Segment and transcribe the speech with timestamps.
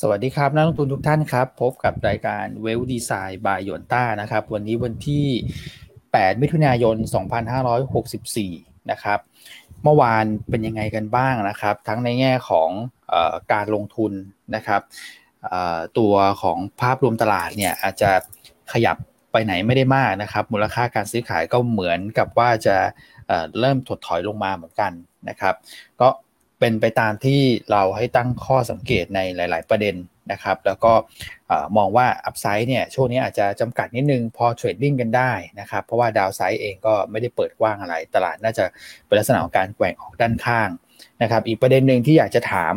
[0.00, 5.26] สวัสดีครับนักลงทุนทุกท่านครับ พบกับรายการเวลดีไซน์บายยนต้านะครับ วันนี้วันที่
[5.84, 6.96] 8 มิถุนายน
[7.92, 9.18] 2564 นะครับ
[9.82, 12.68] เมื่อวานเป็นยังไงกันบ้างนะครับ ทั้งในแง่ของ
[13.12, 13.14] อ
[13.52, 14.12] การลงทุน
[14.54, 14.80] นะครับ
[15.98, 18.10] ตัวของภาพรวมตลาดเนี่ยอาจจะ
[18.72, 18.96] ขยับ
[19.32, 22.76] ไปไหนไม่ได้มากนะครับ มูลค่าการซื้อขายก็เหมือนกับว่าจะ
[23.60, 24.92] เริ่มถดถอยลงมาเหมือนกัน
[25.28, 25.54] นะครับ
[26.00, 26.08] ก็
[26.60, 29.96] เป็นไปตามที่เราให้ตั้งข้อสังเกตในหลาย ๆ ประเด็น
[30.32, 30.92] นะครับ แล้วก็
[31.76, 38.64] มองว่า upside เนี่ยช่วงนี้อาจจะจำกัดนิดนึงพอ trading กันได้นะครับ เพราะว่า downside เองก็ไม่ได้เปิดกว้างอะไร ตลาดน่าจะ
[39.06, 40.70] เป็นลักษณะของการแกว่งออกด้านข้าง
[41.22, 42.74] นะครับ อีกประเด็นหนึ่งที่อยากจะถาม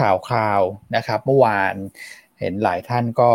[0.00, 0.60] ข่าวคราว
[0.96, 1.74] นะครับ เมื่อวาน
[2.40, 3.30] เห็นหลายท่านก็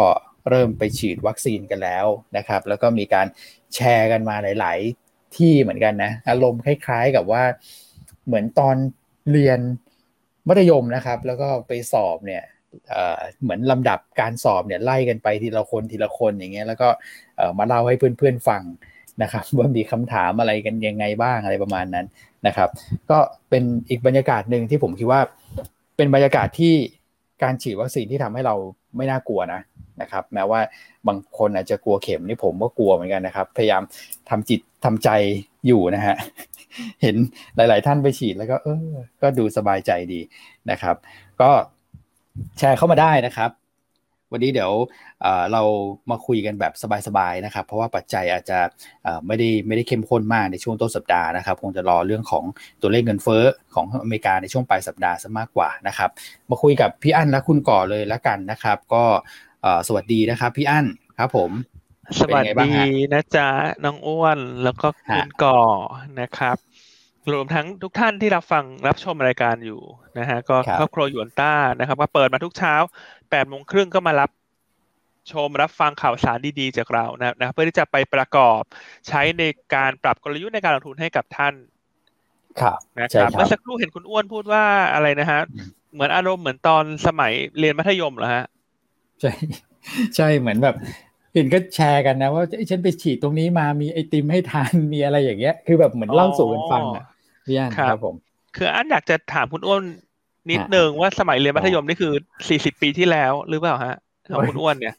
[0.49, 2.05] เริ่มไปฉีดวัคซีนกันแล้ว
[2.37, 3.27] นะครับ แล้วก็มีการ
[3.75, 7.43] แชร์กันมาหลาย ๆ ที่เหมือนกันนะ อารมณ์คล้าย ๆ กับว่า
[8.25, 8.75] เหมือนตอน
[9.31, 9.59] เรียน
[10.47, 12.43] มัธยมนะครับ แล้วก็ไปสอบเนี่ย
[13.41, 16.87] เหมือนลำดับการสอบเนี่ยไล่กันไปทีละคนทีละคนอย่างเงี้ยแล้วก็
[17.57, 18.63] มาเล่าให้เพื่อนๆฟัง
[19.21, 22.05] นะครับว่ามีคำถามอะไรกันยังไงบ้างอะไรประมาณนั้น
[22.47, 22.69] นะครับ
[23.09, 23.17] ก็
[23.49, 25.21] เป็นอีกบรรยากาศหนึ่งที่ผมคิดว่า
[25.97, 26.73] เป็นบรรยากาศที่
[27.43, 28.55] การฉีดวัคซีนที่ทำให้เรา
[28.97, 29.61] ไม่น่ากลัวนะ
[30.01, 30.59] นะครับ แม้ว่า
[31.07, 33.81] บางคนอาจจะกลัวเข็มนี่ผมก็กลัวเหมือนกันนะครับ พยายาม
[34.29, 35.09] ทำจิตทำใจ
[35.67, 36.15] อยู่นะฮะ
[37.01, 37.15] เห็น
[37.55, 38.87] หลาย ๆ ท่านไปฉีดแล้วก็เออ
[39.21, 40.21] ก็ดูสบายใจดี
[40.71, 40.95] นะครับ
[41.41, 41.51] ก็
[42.57, 43.51] แชร์เข้ามาได้นะครับ
[44.33, 44.71] วันนี้เดี๋ยว
[45.53, 45.61] เรา
[46.11, 46.73] มาคุยกันแบบ
[47.07, 48.59] สบาย ๆ นะครับ เพราะว่าปัจจัยอาจจะ
[49.27, 52.43] ไม่ได้ไม่ได้เข้มข้นมากในช่วงต้นสัปดาห์นะครับ คงจะรอเรื่องของ
[52.81, 53.43] ตัวเลขเงินเฟ้อ
[53.75, 56.09] ของอเมริกาในช่วงปลายสัปดาห์ซะมากกว่านะครับ
[56.49, 59.03] มาคุยกับพี่อั้นและคุณก่อเลยแล้วกันนะครับ ก็
[59.87, 60.85] สวัสดีนะครับ พี่อั้น
[61.17, 61.51] ครับผม
[62.19, 62.71] สวัสดี
[63.13, 63.49] นะจ๊ะ
[63.85, 65.61] น้องอ้วนแล้วก็คุณก่อ
[66.19, 66.57] นะครับ
[67.33, 69.81] รวมทั้งทุกท่านที่รับฟังรับชมรายการอยู่
[70.19, 72.75] นะฮะก็ครอบครัวหยวนต้านะครับก็เปิดมาทุกเช้า
[73.29, 74.29] แปดโมงครึ่งก็มารับ
[75.31, 78.61] ชมรับฟังข่าวสารดีๆจากเรานะนะเพื่อที่จะไปประกอบ
[79.07, 79.43] ใช้ใน
[79.75, 81.53] การปรับกลยุทธ์ในการลงทุนให้กับท่าน
[82.61, 85.41] ครับนะครับเมื่อสักครู่เห็นคุณอ้วนพูดว่าอะไรนะฮะ
[85.93, 88.45] เหมือนอารมณ์เหมือนตอนสมัยเรียนมัธยมเหรอฮะ
[89.21, 89.31] ใช่
[90.15, 90.75] ใช่เหมือนแบบ
[91.33, 97.05] เห็นก็แชร์กันนะว่าฉันไปฉีดตรงนี้มามีไอติมให้ทานมีอะไรอย่างเงี้ย คือแบบเหมือนเล่าสู่กันฟังอะ
[97.45, 98.15] พี่อันครับผม
[98.55, 99.83] คืออันอยากจะถามคุณอ้วน
[100.51, 102.13] นิดนึงว่าสมัยเรียนมัธยมนี่คือ
[102.49, 103.95] สี่สิบปีที่แล้วหรือเปล่าฮะ
[104.35, 104.95] ของคุณอ้วนเนี่ย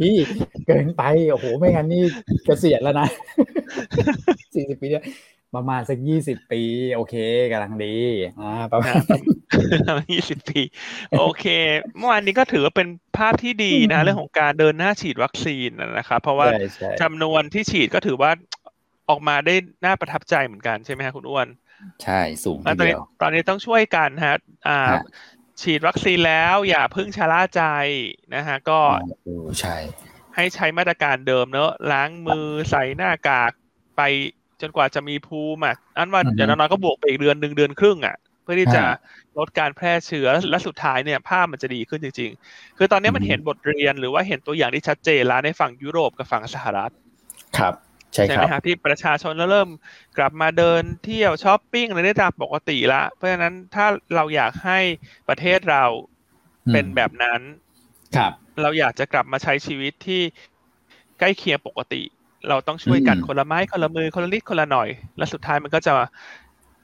[0.00, 0.14] พี่
[0.66, 2.02] เกินไปโอ้โหไม่งั้นนี่
[2.44, 3.08] เกษียณแล้วนะ
[4.54, 5.04] สี่สิบปีเนี่ย
[5.54, 6.62] ประมาณสักยี่สิบปี
[6.94, 7.14] โอเค
[7.52, 7.96] กำลังดี
[8.40, 9.00] อ่าประมาณ
[10.12, 10.60] ยี่สิบปี
[11.18, 11.44] โอเค
[11.96, 15.68] เมื่อวานนี้ก็ถือว่าเป็นภาพที่ดีนะเรื่องของการเดินหน้าฉีดวัคซีน
[15.98, 16.46] นะครับเพราะว่า
[17.02, 18.30] จำนวนที่ฉีดก็ถือว่า
[19.08, 21.46] ออกมาได้น่าประทับใจเหมือนกันใช่ไหมครับคุณอ้วน
[22.02, 24.36] ใช่สูงทีเดียวตอนนี้ต้องช่วยกันฮะ
[24.68, 24.80] อ่า
[25.62, 27.62] ฉีดวัคซีนแล้วอย่าพึ่งชะล่าใจ
[28.34, 28.80] นะฮะก็
[29.60, 29.76] ใช่
[30.34, 33.52] ให้ใช้มาตรการเดิมเนอะล้างมือใส่หน้ากาก
[33.96, 34.02] ไป
[34.62, 38.82] จนกว่าจะมีภูมิอะอันว่าอย่างน้อยๆก็บวกไปอีกเดือนหนึ่งเดือนครึ่งอะเพื่อที่จะ
[39.38, 46.92] ลดการแพร่เชื้อและสุดท้ายเนี่ยภาพมันจะดีขึ้นจริง ๆ คือตอนนี้มันเห็นบทเรียนหรือว่าเห็นตัวอย่างที่ชัดเจนแล้วในฝั่งยุโรปกับฝั่งสหรัฐ
[47.58, 47.74] ครับ
[48.14, 49.68] ใช่ไหมครับที่ประชาชนเริ่ม
[50.18, 54.78] กลับมาเดินเที่ยวช้อปปิ้งอะไรได้ตามปกติละ เพราะฉะนั้นถ้าเราอยากให้
[55.28, 55.84] ประเทศเรา
[56.72, 57.40] เป็นแบบนั้น
[58.16, 58.32] ครับ
[58.62, 60.22] เราอยากจะกลับมาใช้ชีวิตที่
[61.18, 62.02] ใกล้เคียงปกติ
[62.48, 65.92] เราต้องช่วยกันคนละไม้คนละมือคนละนิดคนละหน่อย และสุดท้ายมันก็จะ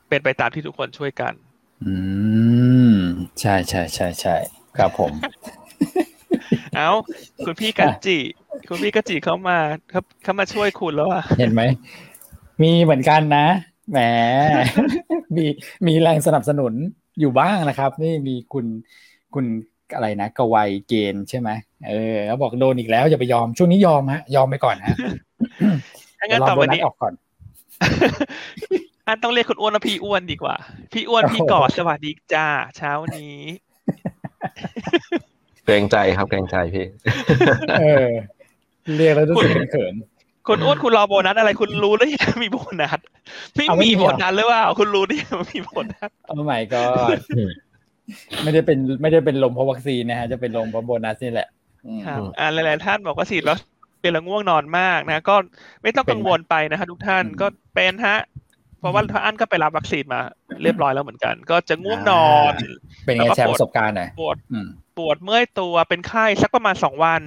[0.08, 1.32] เป็นไปตามที่ทุกคนช่วยกัน
[1.84, 1.94] อื
[2.96, 2.98] ม
[3.40, 4.36] ใช่ใช่ใช่ใช่
[4.78, 5.12] ครับผม
[6.74, 6.90] เอา
[7.44, 8.18] คุณพี่กันจิ
[8.68, 9.58] คุณพี่กจิเข้ามา
[9.92, 11.62] ครับเข้ามาช่วยคุณแล้วอะเห็นไหม
[12.62, 13.46] มีเหมือนกันนะ
[13.90, 13.98] แหม
[15.36, 15.44] มี
[15.86, 16.72] มีแรงสนับสนุน
[17.20, 18.66] อยู่บ้างนะครับ นี่มีคุณ
[19.34, 19.44] คุณ
[19.94, 21.50] อะไรนะกวัยเกณฑ์ใช่ไหม
[21.88, 24.96] เออเขาบอกโดนอีกแล้วอย่าไปยอมช่วงนี้ยอมฮะยอมไปก่อนฮะ
[26.30, 27.12] งั้นต่อวันนี้ออกก่อน
[29.06, 30.54] อันต้องเรียกคุณอ้วนว่าพี่อ้วนดีกว่า
[30.92, 32.46] พี่อ้วนพี่กอดสวัสดีจ้า
[32.76, 33.36] เช้านี้
[35.64, 36.86] เกรงใจครับเกรงใจพี่
[37.80, 38.10] เออ
[38.96, 39.94] เรียกแล้วรู้สึกเขิน
[40.48, 43.00] คุณอ้วนคุณรอโบนัสอะไรคุณรู้ได้ยังมีโบนัส
[43.54, 46.82] ไม่มีโบนัสหรือว่าคุณรู้ได้ยังมีโบนัสโอ้ไม่ก็
[48.42, 51.48] ไม่ได้เป็นไม่ได้เป็นลมเพราะวัคซีนนะฮะจะเป็นลมเพราะโบนัสนี่แหละ
[52.06, 53.58] ครับอ่าหลายๆท่านบอกว่าฉีดแล้ว
[54.00, 55.36] เป็นละง่วงนอนมากนะ ก็
[55.82, 58.18] ไม่ต้องกังวลไปนะฮะทุกท่านก็เป็นฮะ
[58.78, 60.20] เพราะว่าท่านก็ไปรับวัคซีนมา
[60.62, 62.52] เรียบร้อยแล้วเหมือนกัน ก็จะง่วงนอน
[63.04, 64.36] เป็นไงแชร์ประสบการณ์หน่อยปวด
[64.98, 67.22] ปวดเมื่อยตัวเป็นไข้สักประมาณสองวัน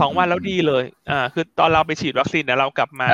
[0.00, 3.08] สองวันแล้วดีเลย อ่า คือตอนเราไปฉีดวัคซีนเนี่ยเรากลับมา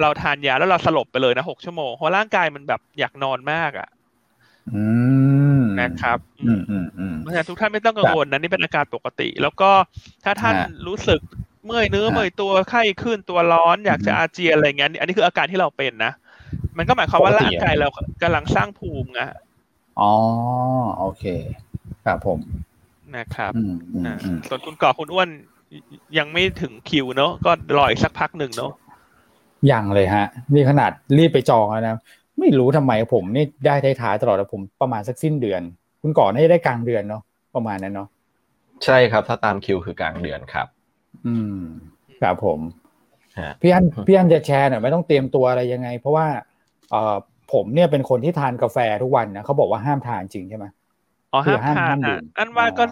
[0.00, 3.88] เราทานยาแล้วเราสลบไปเลยนะหกชั่วโมงเพราะร่างกายมันแบบอยากนอนมากอะ
[4.74, 4.84] อื
[5.55, 9.70] ม นะครับอืมอืมอืมเพราะฉะนั้นทุกท่านไม่ต้องกังวลนะนี่เป็นอาการปกติ แล้วก็
[10.24, 11.20] ถ้าท่านฮะรู้สึก
[11.64, 16.12] เมื่อยเนื้อฮะเมื่อยตัวไข้ขึ้นตัวร้อนอยากจะอือฮึอาเจียนอะไรเงี้ยอันนี้คืออาการที่เราเป็นนะ
[16.76, 17.88] มันก็หมายความว่าปกติร่างกายเรา
[18.22, 19.20] กำลังสร้างภูมิไง
[20.00, 20.12] อ๋อ
[20.98, 21.24] โอเค
[22.04, 22.38] ครับผม
[23.16, 25.28] นะครับอืมอืมอ่าอืมส่วนคุณก่อคุณอ้วน
[26.18, 28.72] ยังไม่ถึงคิวเนอะก็รออีกสักพักหนึ่งเนอะ
[29.72, 31.96] ยังเลยฮะ นี่ขนาดรีบไปจองแล้วนะ
[32.40, 35.62] ไม่รู้ทำไมผมนี่ได้ท้ายๆตลอดแต่ผมประมาณสักสิ้นเดือน
[36.02, 37.22] คุณก่อนน่าจะได้กลางเดือนเนาะ
[37.54, 38.08] ประมาณนั้นเนาะ
[38.84, 40.66] ใช่ครับ ถ้าตามคิวคือกลางเดือนครับ
[41.26, 41.58] อืม
[42.22, 42.60] ครับผม
[43.38, 46.26] ฮะพี่อันพี่อันจะแชร์หน่อยไม่ต้องเตรียมตัวอะไรยังไง เพราะว่า
[46.90, 47.16] เอ่อ
[47.52, 50.66] ผมเนี่ยเป็นคนที่ทานกาแฟทุกวันนะเขาบอกว่าห้ามทานจริงใช่ไหม
[51.32, 52.88] อ๋อคือห้ามห้ามทานห้ามดื่อะมอันว่าก็อ๋อ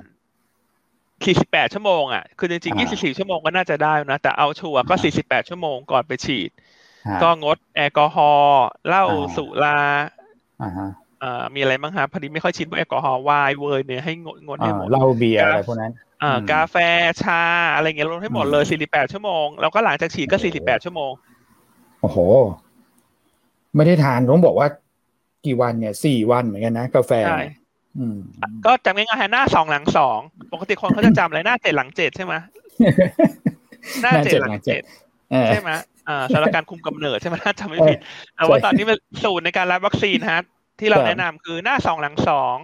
[1.25, 6.74] สี่สิบแปดชั่วโมงอะคือจริงๆอ่ายี่สิบสี่ชั่วโมงก็น่าจะได้นะแต่เอาชัวร์ก็อ่าสี่สิบแปดชั่วโมงก่อนไปฉีดฮะ
[7.23, 9.79] ก็งดแอลกอฮอล์เหล้าอ่าสุรา
[10.63, 10.89] อ่าฮะ
[11.23, 15.93] อ่ามีอะไรบ้างครับพอดีไม่ค่อยชินพวกแอลกอฮอล์ไวน์เวยเนี่ยให้งดงดให้อ่าหมดเหล้าเบียร์ครับอะไรพวกนั้น
[16.23, 16.77] อ่าอืมกาแฟ
[17.23, 17.43] ชา
[17.75, 21.13] อะไรเงี้ยลดให้หมดอืมเลยสี่สิบแปดชั่วโมง แล้วก็หลังจากฉีดก็โอ้สี่โหสิบแปดชั่วโมง
[22.01, 22.19] โอ้โห
[23.77, 24.69] ไม่ได้ทานต้องบอกว่า
[25.47, 27.41] กี่วันเนี่ยสี่วันเหมือนกันนะ กาแฟใช่
[27.99, 28.19] อืม
[28.67, 30.19] ก็จำง่ายๆหน้าสองหลังสอง
[30.53, 32.35] ปกติคนเขาจะจำอะไรหน้าเจ็ดหลังเจ็ดใช่ไหม
[34.03, 34.83] หน้าเจ็ดหลังเจ็ด
[35.33, 35.71] เออใช่ไหม
[36.09, 37.99] อ่าสำหรับการคุมกำเนิดใช่ไหมถ้าจำไม่ผิด
[38.37, 40.41] แต่ว่าใช่ตอนนี้เป็นสูตรในการรับวัคซีนฮะ
[40.81, 42.57] ที่เราครับแนะนำคือหน้าสองหลังสอง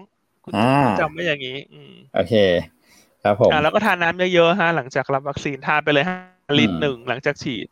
[0.45, 0.61] คุณอ่า
[0.99, 2.33] จำไว้อย่างนี้ อืมโอเค
[3.23, 6.17] ครับผมอ่าแล้วก็ทานน้ำเยอะๆฮะหลังจากรับวัคซีนทานไปเลยห้า
[6.59, 7.67] ลิตอืรมหนึ่งหลังจากฉีด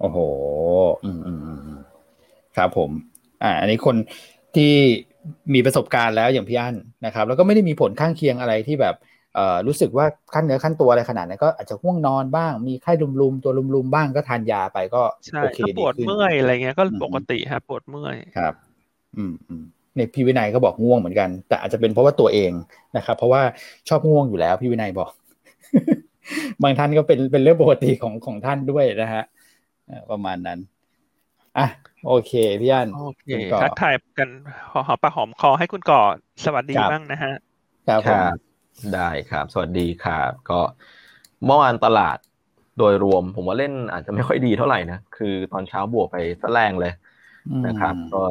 [0.00, 0.18] โอ้โห
[1.04, 1.80] อืมอืมอืมอืม
[2.56, 2.90] ครับผม
[3.42, 3.96] อ่า อันนี้คน
[4.56, 4.72] ที่
[5.54, 6.76] มีประสบการณ์แล้วอย่างพี่อั้น
[7.06, 9.07] นะครับ แล้วก็ไม่ได้มีผลข้างเคียงอะไรที่แบบเอ่อ
[9.66, 18.54] รู้สึกว่าขั้นเนื้อขั้นตัวอะไรขนาดนั้นก็อาจจะง่วงนอนบ้าง มีไข้ลุมๆตัวลุมๆบ้างก็ทานยาไปก็ใช่โอเคถ้าปวดขึ้นเมื่อยอะไรเงี้ยก็อืมปกติฮะปวดเมื่อยครับ
[19.16, 19.62] อืมอืม
[19.94, 22.52] เนี่ยพี่วินัยก็บอกง่วงเหมือนกัน แต่อาจจะเป็นเพราะว่าตัวเอง
[22.96, 23.42] นะครับ เพราะว่า
[23.88, 25.10] ชอบง่วงอยู่แล้วพี่วินัยบอก
[26.62, 29.22] บางท่านก็เป็นเป็นเรื่องปกติของของท่านด้วยนะฮะ
[29.86, 30.58] เอ่อประมาณนั้น
[31.58, 31.66] อะ
[32.06, 34.28] โอเคพี่อันโอเคคุณก่อทักทายกัน
[34.72, 36.00] หอหอมปากหอมคอให้คุณก่อ
[36.44, 37.32] สวัสดีครับบ้างนะฮะ
[37.86, 38.47] ครับคผมรับ
[38.94, 40.60] ได้ครับ สวัสดีครับ ก็
[41.44, 42.18] เมื่อวานตลาด
[42.78, 46.92] โดยรวม ผมว่าเล่นอาจจะไม่ค่อยดีเท่าไหร่นะ คือตอนเช้าบวกไปซะแรงเลย
[47.66, 48.22] นะครับอืมก็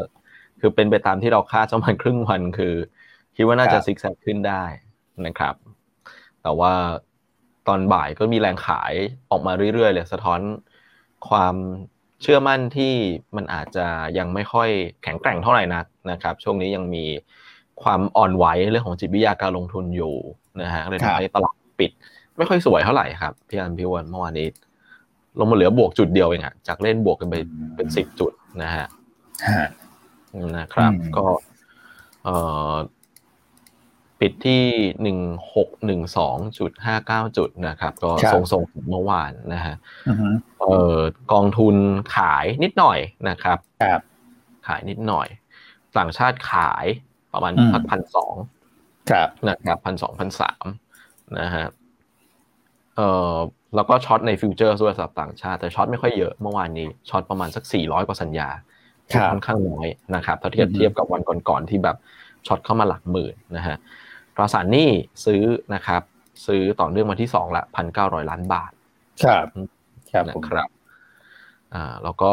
[0.60, 2.74] คือเป็นไปตามที่เราคาดประมาณครึ่งวันคือ
[3.36, 4.64] คิดว่าน่าคจะรับซิกแซกขึ้นได้
[5.26, 5.56] นะครับ
[6.42, 6.74] แต่ว่า
[7.68, 8.94] ตอนบ่ายก็มีแรงขาย
[9.32, 10.42] ออกมาเรื่อยๆเลยสะท้อน
[11.30, 11.56] ความ
[12.22, 12.94] เชื่อมั่นที่
[13.36, 14.70] มันอาจจะยังไม่ค่อย
[15.04, 17.06] แข็งแกร่งเท่าไหร่นักนะครับ ช่วงนี้ยังมี
[17.84, 20.16] ความอ่อนไหวเรื่องของจิตวิทยาการลงทุนอยู่
[20.62, 21.92] นะฮะเลยครับทำให้ตลาดปิด
[22.38, 24.48] ไม่ค่อยสวยเท่าไหร่ครับพี่อันพี่วันเมื่อวานนี้
[25.40, 27.36] ลงมาเหลือบวกจุดเดียวเองอะจากเล่นบวกกันไป
[27.76, 28.32] เป็นสิบจุด
[28.64, 28.88] นะฮะ
[29.50, 29.68] ฮะ
[30.58, 31.26] นะครับอืมก็
[32.24, 32.36] เอ่
[32.72, 32.74] อ
[34.20, 34.64] ปิดที่
[35.02, 35.20] หนึ่ง
[35.56, 39.76] หกหนึ่งสองจุดห้าเก้าจุดนะครับ ก็ครับทรงๆเมื่อวานนะฮะ
[40.08, 40.28] อือฮึ
[40.60, 40.98] เอ่อ
[41.34, 41.76] กองทุน
[42.16, 44.02] ขายนิดหน่อยนะครับครับ
[44.68, 45.28] ขายนิดหน่อย
[45.98, 46.86] ต่างชาติขาย
[47.34, 48.36] ประมาณอืมพันพันสอง
[49.12, 50.66] ครับนะครับพันสองพันสาม
[51.40, 51.66] นะฮะ
[52.96, 53.36] เอ่อ
[53.76, 58.50] แล้วก็ short ใน futures ด้วยสำหรับต่างชาติ แต่ short ไม่ค่อยเยอะเมื่อวานนี้ short ประมาณสักสี่ร้อยกว่าสัญญา
[59.14, 61.98] ครับค่อนข้างน้อยนะครับถ้าเทียบอือฮึเทียบกับวันก่อนๆที่แบบ
[62.48, 63.78] short เข้ามาหลักหมื่นนะฮะ
[64.36, 64.90] ตราสารหนี้
[65.26, 65.42] ซื้อ
[65.74, 66.02] นะครับ
[66.48, 68.72] ซื้อต่อเนื่องมาที่สองละพันเก้าร้อยล้านบาท
[69.24, 69.46] ครับ
[70.12, 70.68] ครับนะผมครับ
[71.76, 72.32] อ่าแล้วก็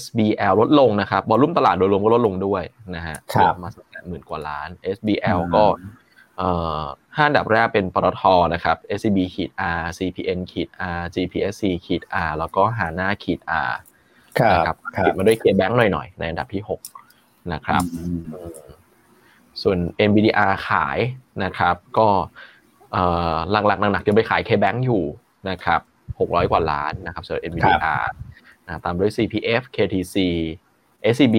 [0.00, 2.62] SBL ลดลงนะครับ volume ตลาดโดยรวมก็ลดลงด้วย
[2.96, 5.64] นะฮะครับลดมาสักหมื่นกว่าล้าน SBL อืมก็
[6.38, 6.82] เอ่อ
[7.16, 8.22] ห้าอันดับแรกเป็นปตท
[8.54, 13.72] นะครับ SCB ขีด R CPN ขีด R GPSC ขีด R แล้วก็หาหน้าขีด R
[14.38, 16.62] ครับนะครับครัปิบดมาด้วย KBank หน่อยๆ ในอันดับที่
[17.06, 18.20] 6 นะครับอืม
[19.62, 20.98] ส่วน NVDR ขาย
[21.44, 22.08] นะครับ ก็
[22.92, 25.04] เอ่อหลักๆหนักๆยังไปขาย KBank อยู่
[25.50, 25.80] นะครับ
[26.18, 28.33] 600 กว่าล้านนะครับส่วน NVDR นะ
[28.84, 30.16] ตามด้วย CPF KTC
[31.12, 31.36] SCB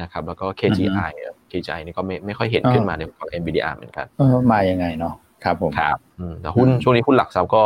[0.00, 1.12] นะครับแล้วก็ KGI
[1.50, 5.14] KGI นี่ก็ไม่ไม่ค่อยเห็นขึ้นมาในของ NVDR เหมือนกันเออมายังไงเนาะ
[5.44, 7.62] ครับผมครับอืมแต่หุ้นอืมช่วงนี้หุ้นหลักทรัพย์ก็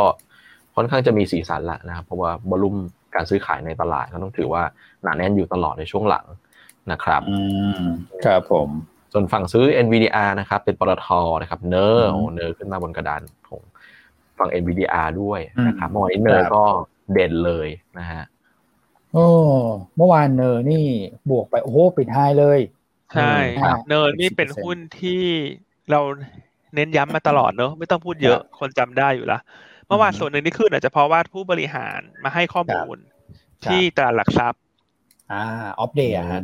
[0.75, 2.75] ค่อนข้างจะมีสีสันละนะครับเพราะว่าบอลลุ่ม
[3.15, 4.63] การซื้อขายในตลาดก็ต้องถือว่า
[5.03, 6.25] หนาแน่นอยู่ตลอดในช่วงหลัง
[6.91, 7.37] นะครับอื
[7.81, 7.83] ม
[8.25, 8.69] ครับผม
[9.13, 11.07] ส่วนฝั่งซื้อ NVDR นะครับเป็นปตท
[11.41, 13.61] นะครับเนออืร์มโอ้เนอร์ขึ้นมาบนกระดานของ
[14.37, 16.63] ฝั่ง NVDR ด้วยนะครับอืมเมื่อวานนี้เนอครัร์บก็
[17.13, 17.67] เด่นเลย
[17.99, 18.23] นะฮะ
[19.13, 19.27] โอ้
[19.97, 20.85] เมื่อวาน NER นี่
[21.29, 22.59] บวกไปโอ้โหปิด high เลย
[23.13, 25.21] ใช่อืมครับ NER นี่เป็น10%หุ้นที่
[25.91, 26.01] เรา
[26.75, 29.39] เน้นย้ำมาตลอดเนอะไม่ต้องพูดเยอะครับคนจำได้อยู่ละ
[29.87, 32.97] เมื่อวานอืมส่วนหนึ่งที่ขึ้นอาจจะเพราะว่าผู้บริหารมาให้ข้อมูล
[33.65, 34.61] ครับที่ตลาดหลักทรัพย์
[35.31, 35.43] อ่า
[35.79, 36.43] Opp Day ฮะ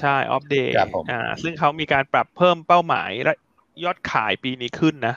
[0.00, 3.32] ใช่ Opp Day ครับผมอ่า ซึ่งเขามีการปรับเพิ่มเป้าหมายและ
[3.84, 5.14] ยอดขายปีนี้ขึ้นนะ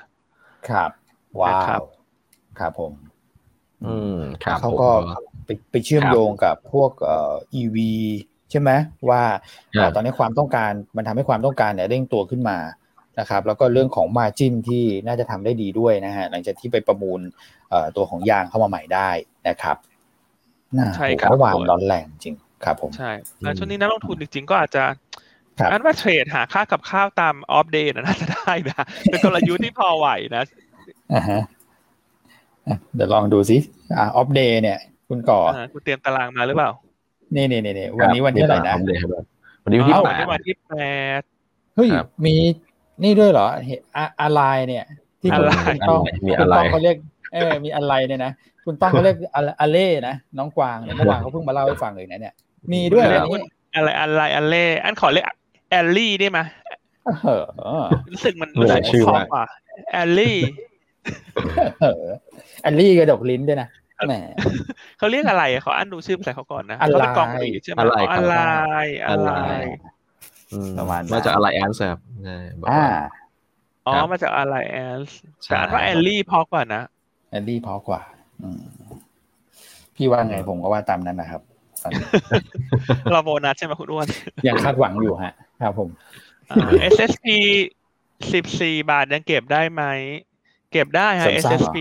[0.70, 0.92] ครับ
[1.42, 1.84] ว้านะครับว
[2.60, 2.94] ครับผม
[3.86, 4.90] อืมครับเขาผมก็
[5.46, 7.78] ไปไปเชื่อมครับโยงกับพวกเอ่อ EV
[8.52, 8.72] ใช่ไหม
[9.10, 9.42] ว่าครับ
[9.74, 12.58] เอ่อตอนนี้ความต้องการมันทำให้ความต้องการเนี่ยเร่งตัวขึ้นมา
[13.20, 17.20] นะครับแล้วก็เรื่องของ Margin ที่น่าจะทำได้ดีด้วยนะฮะหลังจากที่ไปประมูล
[17.70, 19.10] เอ่อตัวของยางเข้ามาใหม่ได้
[19.48, 19.78] นะครับ
[20.78, 22.36] น่าใช่ครับเมื่อวานร้อนแรงจริง
[22.66, 23.12] ครับผมใช่
[23.42, 24.84] แล้วช่วงนี้นักลงทุนจริงๆก็อาจจะ
[25.60, 30.44] ครับอันว่า trade หาค่ากับข้าวตาม Opp Day น่าจะได้นะเป็นกลยุทธ์ที่พอไหวนะ
[31.14, 31.42] อ่าฮะ
[32.68, 33.58] อะเดี๋ยวลองดูสิ
[33.98, 34.78] อ่าออฟเดย์เนี่ย
[35.16, 36.72] คุณก่ออ่าคุณเตรียมตารางมาหรือเปล่า
[37.36, 39.26] นี่นี่นี่นี่วันนี้วันที่เท่าไหร่นะครับเดี๋ยวครับ
[39.64, 40.74] วันนี้วันที่อ๋อแปวันดนี้วันที่แป
[41.20, 41.22] ด
[41.76, 42.36] เฮ้ยครับมี
[43.04, 44.86] นี่ด้วยเหรอเห็นอะอะไรเนี่ย
[45.22, 46.96] ที่คุณอะไรคุณต้องมีคุอะณไรต้องเขาเรียก
[47.34, 48.32] เออมีอะไรเนี่ยนะ
[48.66, 52.34] คุณต้องเขาเรียกอะอะเล่นะน้องกวางเนี่ยเมื่อวานเขาเพิ่งมาเล่าให้ฟังเลยนะเนี่ย
[52.74, 53.42] มีด้วยเรีเรื่ยอกงว่านี้
[53.76, 55.26] อะไรอะไรอะไรอันขอเรียก
[55.70, 56.40] แอลลี่ได้ไหม
[57.26, 57.30] เอ
[57.84, 59.44] อรู้สึกมันเออรู้สึกชื่อเพราะว่ากว่า
[59.92, 60.38] แอลลี่
[61.82, 62.04] เออ
[62.62, 63.70] แอลลี่กระดกลิ้นด้วยนะ
[64.08, 64.14] แหม
[64.98, 68.36] เขาเรียกอะไรอะเขาอันดูชื่อภาษาเขาก่อนนะอะไรเขาเป็นกองหลีใช่ไหมอะไรอ๋อครับอะไร
[69.06, 69.32] อะไร
[70.54, 72.90] อืมประมาณนั้นมาจากอะไรแอนส์ครับใช่บอกอ่าว่า
[73.88, 75.02] อ๋อครับมาจากอะไรแอล
[75.44, 76.82] ใช่แต่อันว่าแอลลี่พอกว่านะ
[77.32, 78.02] แอลลี่เพอกว่า
[78.42, 78.62] อืม
[79.96, 81.42] พี่ว่าไงผมก็ว่าตามนั้นนะครับ
[81.84, 82.06] ตอนนี้
[83.12, 84.08] เราโบนัสใช่ไหมคุณอ้วน
[84.48, 85.90] ยังคาดหวังอยู่ฮะครับผม
[86.52, 87.28] อ่า SSP
[88.34, 89.84] สิบสี่บาทยังเก็บได้ไหม
[90.72, 91.78] เก็บได้ฮะเสริมสร้างเหรอ SSP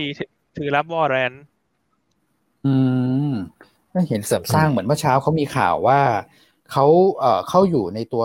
[0.57, 1.33] ถือรับวอร์เรน
[2.65, 2.73] อื
[3.31, 3.33] ม
[3.93, 5.99] ก็เห็นเสริมสร้างเหมือนเมื่อเช้าเขามีข่าวว่า
[6.71, 6.85] เขา
[7.19, 8.23] เอ่อเข้าอยู่ในตัว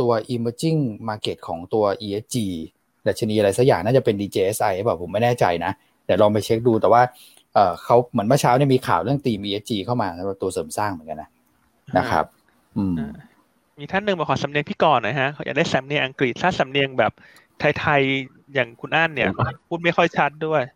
[0.00, 2.36] ตัว emerging market ของตัว ESG
[3.06, 5.72] ดัชนีอะไรสักอย่างน่าจะเป็น DJSI หรือเปล่าผมไม่แน่ใจนะ
[6.06, 7.02] เดี๋ยวลองไปเช็คดูแต่ว่า
[7.54, 11.30] เอ่อเขาเหมือนเมื่อเช้าเนี่ยมีข่าวเรื่องตีม ESG เข้ามาสำหรับตัวเสริมสร้างเหมือนกันนะ
[11.98, 12.24] นะครับ
[12.76, 12.96] อืม
[13.78, 17.12] มีท่านหนึ่งมาขอสำเนียงพี่กรณ์หน่อยฮะเขาอยากได้สำเนียงอังกฤษถ้าสำเนียงแบบ
[17.78, 19.28] ไทยๆอย่างคุณอั้นเนี่ย
[19.68, 20.75] พูดไม่ค่อยชัดด้วยอ่า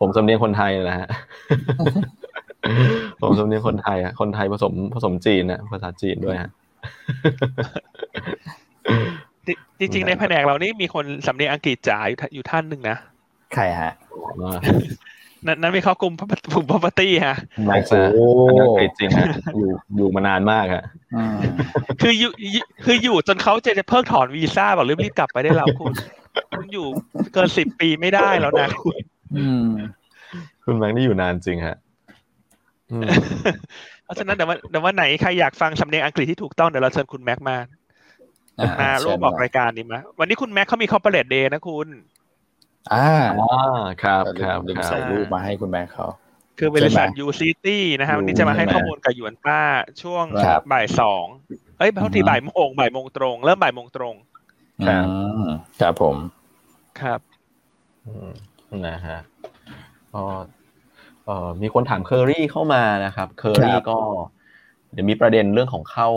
[0.00, 1.08] ผมสำเนียงคนไทยนะฮะ
[3.22, 6.50] ผมสำเนียงคนไทยอะคนไทยผสมผสมจีนนะภาษาจีนด้วยฮะ
[9.78, 12.96] จริงๆในแผนกเรานี่มีคนสำเนียงอังกฤษจ๋าอยู่ท่านอยู่ท่านหนึ่งนะ
[13.54, 13.92] ใครฮะ
[14.42, 14.52] ว่า
[15.46, 16.12] นั้นนั้นมีเข้ากลุ่ม
[16.52, 21.36] กลุ่ม property ฮะแม็กซ์โอ้อันนั้นอังกฤษจริงฮะอยู่อยู่มานานมากฮะอืม
[22.00, 25.92] คืออยู่อยู่คืออยู่จนเขาจะจะเพิกถอนวีซ่าบอกรีบๆกลับไปได้แล้วคุณ
[26.56, 26.86] คุณอยู่
[27.32, 29.19] เกินสิบปีไม่ได้แล้วนะคุณอืม
[30.64, 31.76] คุณแม็กซ์นี่อยู่นานจริงฮะ
[32.90, 33.02] อืม
[34.04, 37.56] เพราะฉะนั้นเดี๋ยววันเดี๋ยววันไหนใครอยากฟังสำเนียงอังกฤษที่ถูกต้องเดี๋ยวเราเชิญคุณแม็กมา
[38.60, 41.88] อ่ามาร่วมเชิญออกมารายการนี้มาวันนี้คุณแม็กเขามี corporate day นะคุณ
[42.92, 43.08] อ่า
[43.40, 46.06] อ่าครับครับลืมครับใส่รูปมาให้คุณแม็กเขา
[46.58, 49.60] คือบริษัทใช่ไหม U City นะฮะยูวันนี้จะมาให้ใช่ไหมข้อมูลกับหยวนต้า
[50.02, 51.24] ช่วงครับบ่ายสอง
[51.78, 54.14] เอ้ยเท่าทีอือฮึบ่ายโมงบ่ายโมงตรง เริ่มบ่ายโมงตรง
[54.86, 56.16] ครับอืมครับผม
[57.00, 57.20] ครับ
[58.06, 58.30] อืม
[58.88, 59.18] นะฮะ
[60.14, 60.24] ก็
[61.24, 63.98] เอ่อมีคนถามเคอรี่เข้ามานะครับเคอรี่ครับก็
[64.92, 66.08] เดี๋ยวมีประเด็นเรื่องของเข้า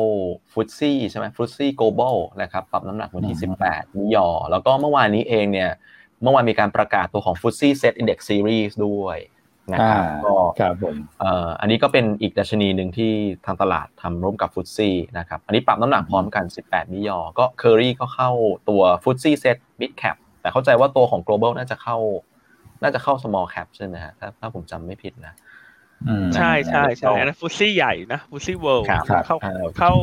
[0.52, 5.72] ฟุตซี่ใช่ไหมฟุตซี่ global นะครับปรับน้ำหนักวันที่ 18 มิยอ แล้วก็เมื่อวานนี้เองเนี่ย
[6.24, 9.18] เมื่อวานมีการประกาศตัวของ FTSE Set Index Series ด้วย
[9.74, 13.12] นะครับอ่าก็ครับผมเอ่ออันนี้ก็เป็นอีกดัชนีหนึ่งที่
[13.46, 18.32] ทางตลาดทำร่วมกับฟุตซี่นะครับ อันนี้ปรับน้ำหนักพร้อมกัน 18 มิยอ ก็เคอรี่ก็เข้า
[18.70, 21.98] ตัว FTSE SET Mid Cap แต่เข้าใจว่าตัวของ global น่าจะเข้า
[22.84, 25.34] น่าจะเข้า small cap ใช่ไหมฮะถ้าถ้าผมจำไม่ผิดนะ
[26.08, 29.94] อืมใช่ใช่ใช่ครับอันนั้น FTSE ใหญ่นะ FTSE World ครับเข้าครับเข้า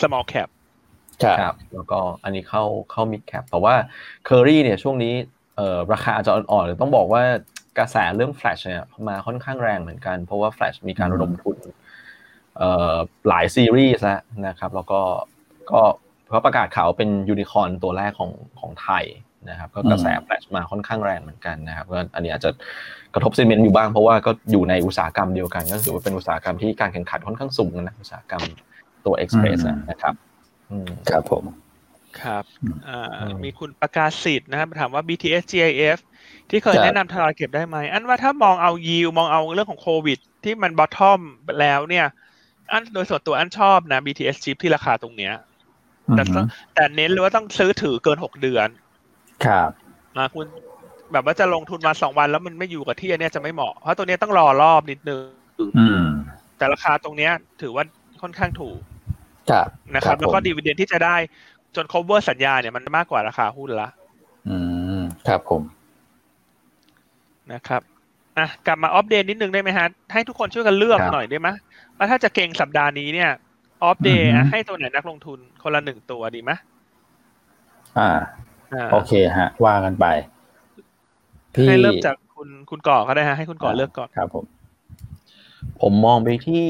[0.00, 0.48] small cap
[1.22, 3.74] ครับครับแล้วก็อันนี้เข้าเข้า mid cap แต่ว่า
[4.24, 5.14] เคอรี่เนี่ยช่วงนี้
[5.56, 7.22] เอ่อราคาอาจจะอ่อนๆหรือต้องบอกว่า
[7.78, 11.56] กระแสเรื่อง Flash เนี่ยมาค่อนข้างแรงเหมือนกัน เพราะว่า Flash มีการระดมทุน
[12.58, 12.94] เอ่อ
[13.28, 15.00] หลายซีรีส์แล้วนะครับ แล้วก็
[15.72, 15.80] ก็
[16.28, 19.04] เขาประกาศข่าวเป็นยูนิคอร์นตัวแรกของของไทย
[19.50, 22.50] นะครับก็กระแส Flash มาค่อนข้างแรงเหมือนกันนะครับก็อันนี้อาจจะ
[23.14, 28.42] กระทบเซนเมนต์อยู่บ้างเพราะว่าก็อยู่ในอุตสาหกรรมเดียวกัน ก็ถือว่าเป็นอุตสาหกรรมที่การแข่งขันค่อนข้างสูงนะอุตสาหกรรม
[29.04, 30.14] ตัว Express อืมนะครับ
[30.70, 31.44] อืมครับผม
[32.22, 32.44] ครับ
[32.88, 35.98] อ่าอืมมีคุณประกาศสิทธิ์นะครับถามว่า BTS GIF
[36.50, 41.20] ที่เคยครับแนะนำทยอยเก็บได้ไหม อันว่าถ้ามองเอายิวมองเอาเรื่องของโควิด ที่มันบอททอม
[41.60, 42.06] แล้วเนี่ย
[42.72, 45.34] อันโดยส่วนตัวอันชอบนะ BTS chip ที่ราคาตรงเนี้ย
[46.16, 48.68] แต่อืมแต่เน้นเลยว่าต้องซื้อถือเกินหกเดือน
[49.44, 49.70] ครับ
[50.18, 50.46] นะคุณ
[51.12, 55.24] แบบว่าจะลงทุนมาสองวันแล้วมันไม่อยู่กับที่อันเนี้ยจะไม่เหมาะ เพราะตัวเนี้ยต้องรอรอบนิดนึง
[55.78, 56.06] อืม
[56.58, 57.84] แต่ราคาตรงเนี้ย ถือว่า
[58.22, 58.78] ค่อนข้างถูก
[59.50, 61.16] ครับนะครับแล้วก็ผมดีเวเดนที่จะได้
[61.76, 63.88] จน cover สัญญาเนี่ยมันมากกว่าราคาหุ้นละ
[64.48, 64.56] อื
[65.00, 65.62] มครับผม
[67.52, 67.82] นะครับ
[68.38, 71.48] อะกลับมาอัปเดตนิดนึงได้ไหมฮะ ให้ทุกคนช่วยกันเลือกครับหน่อยได้ไหม
[71.96, 73.30] ว่าถ้าจะเก่งสัปดาห์นี้เนี่ย
[73.84, 76.52] อัปเดตอือฮึให้ตัวไหนนักลงทุนคนละหนึ่งตัวดีไหม
[77.98, 78.45] อ่าา
[78.92, 80.06] โอเคฮะ ว่ากันไป
[81.68, 84.44] ให้เริ่มจากคุณคุณก่อก็ได้ฮะให้คุณก่อเลือกก่อนครับผม
[85.80, 86.66] ผมมองไปที่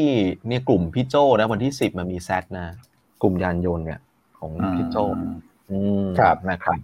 [0.49, 2.67] เนี่ยกลุ่มพี่โจ้นะวันที่สิบมันมีแซดนะ
[3.23, 4.01] กลุ่มยานยนต์เนี่ย
[4.39, 5.05] ของพี่โจ้
[5.71, 6.79] อืมครับนะครับ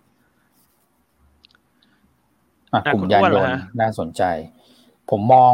[2.73, 4.23] อะอะกลุ่มคุณยานอ้วนยเหรอนต์ฮะน่าสนใจ
[5.11, 5.53] ผมมอง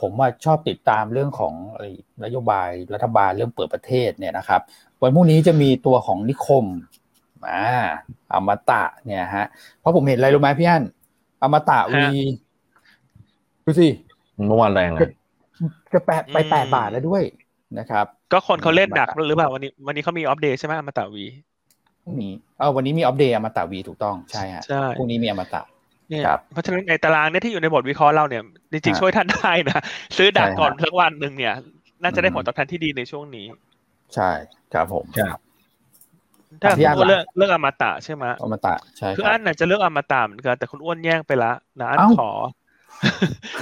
[0.00, 1.88] ผมว่าชอบติดตามเรื่องของไอ้
[2.24, 4.60] นโยบายรัฐบาลเรื่องเปิดประเทศเนี่ยนะครับ
[5.00, 6.64] วันพรุ่งนี้จะมีตัวของนิคม
[7.50, 7.66] อ่า
[8.32, 9.46] อมตะเนี่ยฮะ
[9.78, 10.82] เพราะผมเห็นอะไรรู้ไหมพี่อัน
[11.42, 12.08] อมตะวี
[13.64, 13.88] ดูสิ
[14.48, 15.10] เมื่อวานแรงนะ
[15.92, 17.22] จะแปะไปแปดบาทแล้วด้วย
[17.78, 21.24] นะครับ ก็คนเขาเล่นหนักหรือเปล่าวันนี้ วันนี้เขามีอัปเดตใช่ไหมอมตะวี
[22.04, 25.62] พรุ่งนี้เออวันนี้มีอัปเดตอมตะวีถูกต้องใช่ฮะใช่พรุ่งนี้มีอมตะ
[26.10, 29.80] เนี่ยครับเพราะฉะนั้นในตารางเนี่ยที่อยู่ในบทวิเคราะห์เราเนี่ยจริงฮะๆช่วยท่านได้นะ
[30.16, 31.54] ซื้อดักใช่ฮะก่อนสักวันหนึ่งเนี่ย
[32.02, 33.46] น่าจะได้อืมผลตอบแทนที่ดีในช่วงนี้
[34.14, 34.30] ใช่
[34.72, 35.45] ครับผมครับ
[36.62, 42.30] ถ้าพี่คุณอั้นอ้วนล่ะเลือกเลือกอมตะใช่ไหมอมตะใช่คือครัอับนน่ะจะเลือกอมตะเหมือนกันแต่คุณอ้วนแย่งไปละนะอันเอ้าขอ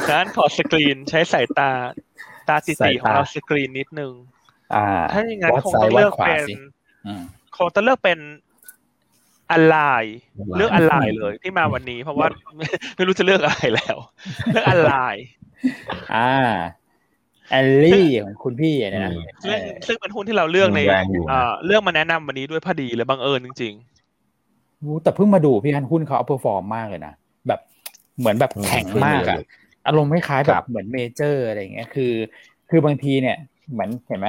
[0.09, 1.71] นะอันขอสกรีนใช้สายตา
[2.49, 4.12] ตาติสาตียของตาเราสกรีนนิดนึง
[4.75, 6.55] อ่าถ้าอย่างนั้นวัดคงซ้าต้ยองวัดเลือกขวาเป็นสิ
[7.07, 7.23] อืม
[7.57, 8.19] คงต้องเลือกเป็น
[9.53, 12.26] อะไร Align เลือกอะไรเลยที่มาวันนี้ เพราะว่า
[12.57, 13.97] ไม่ไม่รู้จะเลือกอะไรแล้ว
[14.53, 14.95] เลือกอะไร
[16.14, 16.33] อ่า
[17.51, 23.75] แอลลี่ของคุณพี่เนี่ยนะอืมซึ่งซึ่งเป็นหุ้นที่เราเลือกในแรงอยู่นะเอ่อเลือกมาแนะนำวันนี้ด้วยพอดีเลยบังเอิญจริง
[24.85, 27.15] รู้แต่เพิ่งมาดูพี่อันหุ้นเขา outperform มากเลยนะ
[27.49, 27.61] แบบ
[28.19, 29.39] เหมือนแบบแข็งมากอะ
[29.87, 32.13] อารมณ์คล้ายๆแบครับบเหมือนเมเจอร์อะไรอย่างเงี้ยคือ
[32.71, 33.37] คือบางทีเนี่ย
[33.73, 34.29] เหมือนเห็นไหม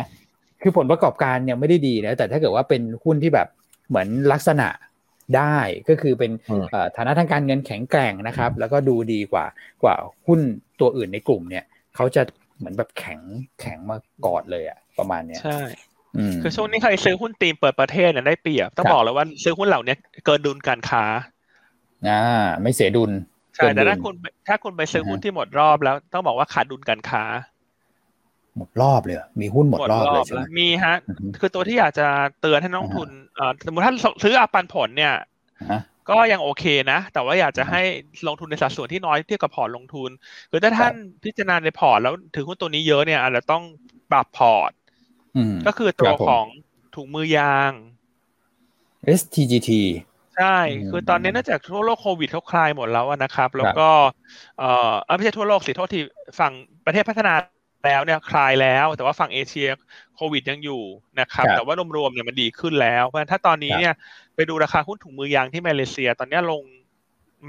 [0.61, 3.47] คือผลประกอบการเนี่ยไม่ได้ดีนะแต่ถ้าเกิดว่าเป็นหุ้นที่แบบ
[3.87, 4.67] เหมือนลักษณะ
[5.37, 5.57] ได้
[5.89, 9.45] ก็คือเป็นอืมเอ่อฐานะทางการเงินแข็งแกร่งนะครับ แล้วก็ดูดีกว่า
[9.83, 9.95] กว่า
[10.27, 10.39] หุ้น
[10.79, 11.63] ตัวอื่นในกลุ่มเนี่ย
[11.95, 12.21] เขาจะ
[12.57, 13.19] เหมือนแบบแข็ง
[13.59, 15.59] แข็งมากอดเลยอะประมาณเนี้ยๆใช่
[16.17, 19.95] อืมคือช่วงนี้ใครซื้อหุ้นตีมเปิดประเทศเนี่ยได้เปรียบต้องครับบอกเลยว่าซื้อหุ้นเหล่านี้
[20.25, 21.03] เกินดุลการค้า
[22.07, 22.21] อ่า
[22.61, 23.11] ไม่เสียดุล
[23.55, 24.13] ใช่เกินแต่ดุลถ้าคุณ
[24.47, 27.23] ถ้าคุณไปซื้อหุ้นอ่าฮะที่หมดรอบแล้วต้องบอกว่าขาดดุลการค้า
[28.57, 32.07] หมดรอบเลยเหรอมีหุ้นหมดรอบเลยใช่ไหมแล้วมีฮะอือฮึคือตัวที่อยากจะ
[32.41, 35.13] เตือนให้นักลงทุนเอ่อสมมติถ้าซื้ออาปันผลเนี่ย
[35.71, 37.81] ฮะ ก็ยังโอเคนะ แต่ว่าอยากจะให้
[38.27, 40.09] ลงทุนในสัดส่วนที่น้อยเทียบกับพอร์ตลงทุน
[40.51, 43.63] คือถ้าท่านพิจารณาในพอร์ตแล้วถือหุ้นตัวนี้เยอะเนี่ยอาจจะต้อง
[44.11, 44.71] ปรับพอร์ต
[45.37, 46.45] อืมก็คือตัว ครับผมของ
[46.95, 47.71] ถุงมือยาง
[49.19, 49.69] STGT
[50.37, 53.89] ใช่อืมคือตอนนี้เนื่องจากทั่วโลกโควิดเขาคลายหมดแล้วอะนะครับ แล้วก็
[54.59, 55.99] เอ่อเอ้ยไม่ใช่ทั่วโลกสิโทษที
[56.39, 56.53] ฝั่ง
[56.85, 57.33] ประเทศพัฒนา
[57.85, 59.67] แล้วเนี่ยคลายแล้ว แต่ว่าฝั่งเอเชีย
[60.15, 60.83] โควิดยังอยู่
[61.19, 63.93] นะครับครับแต่ว่ารวมๆเนี่ยมันดีขึ้นแล้วเพราะฉะนั้นถ้าตอนนี้ครับเนี่ย
[64.35, 66.61] ไปดูราคาหุ้นถุงมือยางที่มาเลเซีย ตอนนี้ลง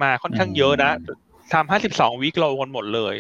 [0.03, 0.93] มาค่อนข้างเยอะนะ
[1.53, 3.15] ทำห้าสิบสองวิกโลกันหมดเลย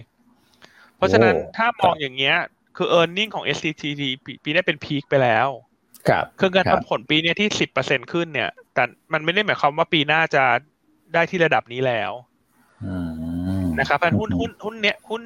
[0.97, 2.37] เพราะฉะนั้นโอ้ถ้ามองอย่างเงี้ย
[2.77, 5.49] คือ e a r n i n g ของ SCTT ปีปีนี้เป็นพีคไปแล้ว
[6.09, 10.45] ครับคือการครับทำผลปีเนี้ยที่สิบเปอร์เซ็นขึ้นเนี่ย แต่มันไม่ได้หมายความว่าปีหน้าจะ
[11.15, 12.13] ได้ที่ระดับนี้แล้ว
[12.85, 13.16] อืม
[13.79, 15.23] นะครับเพราะฉะนั้นหุ้นหุ้นหุ้นเนี้ยหุ้น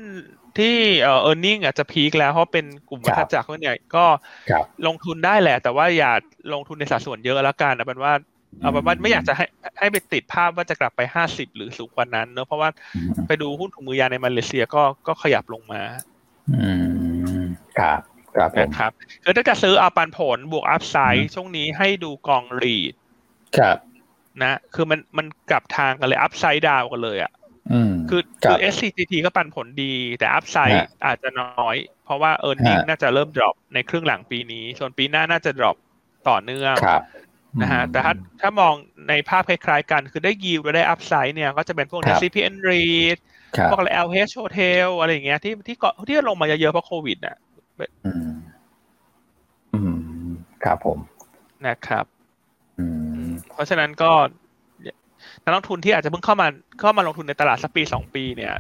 [0.59, 4.05] ที่เอ่อ earning อาจจะพีคแล้วเพราะเป็นกลุ่มครัวับฏจักรเนี่ยก็
[4.51, 6.13] ครับลงทุนได้แหละ แต่ว่าอย่า
[6.55, 8.13] ลงทุนในสัดส่วนเยอะแล้วกันเอาเป็นว่า
[8.61, 9.45] เอาเป็นว่าไม่อยากจะให้
[9.79, 15.83] ให้ไปติดภาพว่าจะกลับไปห้าสิบหรือสูงกว่านั้นเนอะเพราะว่าอืมไปดูหุ้นถุงมือยางในมาเลเซียก็ก็ขยับลงมา
[16.51, 16.69] อื
[17.41, 17.43] ม
[17.79, 18.01] ครับ
[18.37, 18.91] ครับผมนะครับ
[19.25, 22.95] คือถ้าจะซื้อเอาปันผลบวกอัพไซอืด์มช่วงนี้ให้ดูกองรีด
[23.59, 23.79] ครับ
[24.43, 27.40] นะ คือมันมันกลับทางกันเลยอัพไซด์ดาวกันเลยอะอืม
[28.11, 34.65] คือครัคืบอ SCGT ก็ปันผลดี แต่อัพไซด์ฮะอาจจะน้อย เพราะว่า e a r n i n g ฮะน่าจะเริ่ม drop ในครึ่งหลังปีนี้
[34.79, 35.77] ส่วนปีหน้าน่าจะ drop
[36.29, 37.03] ต่อเนื่องครับ
[37.63, 38.75] นะฮะอืมแต่ถ้าถ้ามอง
[39.09, 43.19] ในภาพคล้ายๆกัน คือได้ยิวและได้อัพไซด์เนี่ย ก็จะเป็นพวกครับ CPN REIT
[43.57, 47.37] ครับพวกอะไร LH Hotel อะไรอย่างเงี้ยที่ที่เกาะที่ลงมาเยอะๆเพราะโควิดน่ะ
[48.07, 48.31] อืม
[49.75, 49.81] อื
[50.29, 50.31] ม
[50.65, 50.99] ครับผม
[51.67, 52.05] นะครับ
[52.79, 52.87] อื
[53.27, 54.13] ม เพราะฉะนั้นก็
[55.45, 56.47] นักลงทุนที่อาจจะเพิ่งเข้ามา
[56.81, 58.55] เข้ามาลงทุนในตลาดสักปีสองปีเนี่ย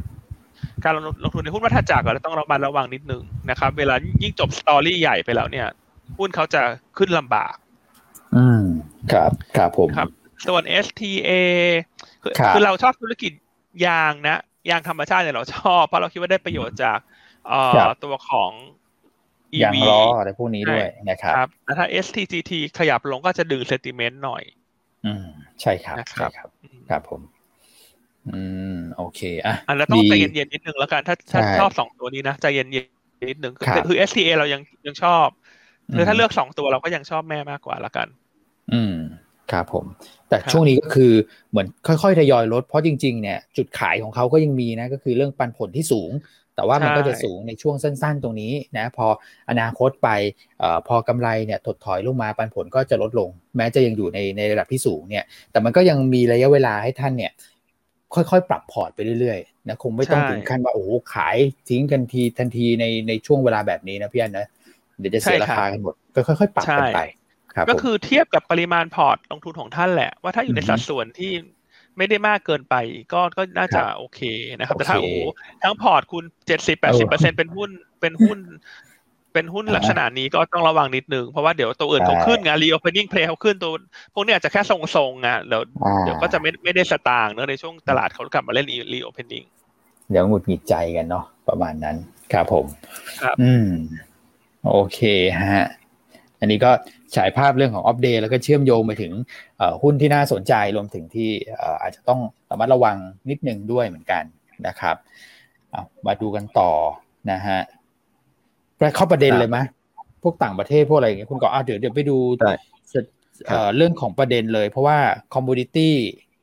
[0.85, 5.67] การลงลงทุนในหุ้นวัฏจักรก็ต้องระมัดระวังนิดนึงนะครับ เวลายิ่งจบสตอรี่ใหญ่ไปแล้วเนี่ย
[6.19, 6.63] หุ้นเขาจะ
[6.99, 7.55] ขึ้นลำบาก
[8.37, 8.63] อืม
[9.13, 10.09] ครับครับผมครับ
[10.47, 11.31] ส่วน STA
[12.23, 13.33] คือครับคือเราชอบธุรกิจ
[13.87, 14.39] ยางนะ
[14.71, 16.99] ยางธรรมชาติเนี่ยเราชอบเพราะเราคิดว่าได้ประโยชน์จาก
[17.49, 18.51] เอ่อครับตัวของ
[19.63, 24.43] ยาง EV ล้ออะไรพวกนี้ด้วยนะครับครับแล้วถ้า STGT ขยับลงก็จะดึงเซนติเมนต์หน่อย
[25.07, 25.27] อืม
[25.63, 26.49] ใช่ครับนะครับใช่ครับ
[26.91, 27.21] ครับผม
[28.29, 28.43] อื
[28.75, 35.27] มโอเคอะอันแล้วต้องดีใจเย็นๆนิดนึงแล้วกันถ้าถ้าใช่ชอบสองตัวนี้นะใจเย็นๆนิดนึงคือครับคือ STA เรายังยังชอบ
[35.95, 38.09] คือถ้าเลือกสองตัวเราก็ยังชอบแม่มากกว่าละกัน
[38.73, 38.95] อืม
[39.53, 39.85] ครับผม
[40.29, 41.13] แต่ครับช่วงนี้ก็คือ
[41.51, 46.11] เหมือนค่อยๆทยอยลดเพราะจริง ๆ เนี่ย จุดขายของเขาก็ยังมีนะ ก็คือเรื่องปันผลที่สูง
[46.61, 49.07] แตแต่ว่ามันก็จะสูงในช่วงสั้น ๆ ตรงนี้นะพอ
[49.51, 57.33] อนาคตไปพอกำไรเนี่ยถดถอยลงมาปันผลก็จะลดลง แม้จะยังอยู่ในในระดับที่สูงเนี่ยแต่มันก็ยังมีระยะเวลาให้ท่านเนี่ย
[58.15, 61.37] ค่อยๆ ปรับพอร์ตไปเรื่อยๆนะคงไม่ต้องถึงขั้นว่าโอ้โหขาย
[61.69, 64.47] ทิ้งกันทีทันทีในในช่วงเวลาแบบนี้นะพี่อันนะ
[64.99, 67.01] เดี๋ยวจะเสียราคากันหมดก็ค่อยๆ ปรับกันไป
[67.69, 71.33] ก็คือเทียบกับปริมาณพอร์ตลงทุนของท่านแหละว่าถ้าอยู่ในสัดส่วนที่
[72.01, 72.75] ไม่ได้มากเกินไป
[73.13, 74.21] ก็ก็น่าจะโอเค
[74.59, 75.13] นะครับ แต่ถ้าโอ้
[75.63, 78.39] ทั้งพอร์ตคุณเจ็ดสิบแปดสิบเปอร์เซ็นเป็นหุ้นเป็นหุ้น
[79.33, 83.73] เป็นหุ้นลักษณะนี้ก็ต้องระวังนิดนึง เพราะว่าเดี๋ยวตัวอื่นเขาขึ้นไง reopening play เขาขึ้นตัว
[84.15, 85.63] พวกนี้อาจจะแค่ทรงๆอะเดี๋ยว
[86.01, 89.45] เดี๋ยวก็จะไม่ไม่ได้สตางค์เนอะในช่วงตลาดเขากลับมาเล่น reopening
[90.11, 91.97] เดี๋ยวหงุดหงิดใจกันเนาะประมาณนั้น
[92.33, 92.67] ครับผม
[93.23, 93.69] ครับ อืม
[94.69, 95.01] โอเค
[95.41, 95.67] ฮะ
[96.41, 96.71] อันนี้ก็
[97.17, 99.13] ฉายภาพเรื่องของอัปเดตแล้วก็เชื่อมโยงไปถึง
[99.83, 101.31] หุ้นที่น่าสนใจรวมถึงที่
[101.83, 102.97] อาจจะต้องระมัดระวัง
[103.31, 104.23] นิดนึงด้วยเหมือนกัน
[104.67, 104.97] นะครับ
[106.07, 106.73] มาดูกันต่อ
[107.33, 107.61] นะฮะ
[108.79, 109.59] ไปเข้าประเด็นเลยไหม
[110.23, 112.19] พวกต่างประเทศพวกอะไรอย่างเงี้ยคุณก็อ่าเดี๋ยวเดี๋ยวไปดู
[113.77, 114.99] เรื่องของประเด็นเลย เพราะว่า
[115.35, 115.95] commodity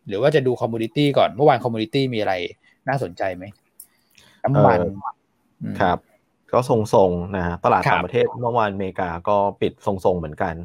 [0.07, 2.33] หรือว่าจะดู commodity ก่อนเมื่อวาน commodity มีอะไร
[2.87, 3.43] น่าสนใจไหม
[4.43, 4.79] น้ำมัน
[5.79, 5.97] ครับ
[6.53, 10.55] ก็ทรงๆนะตลาดต่างประเทศเมื่อวานอเมริกาก็ปิดทรงๆเหมือนกัน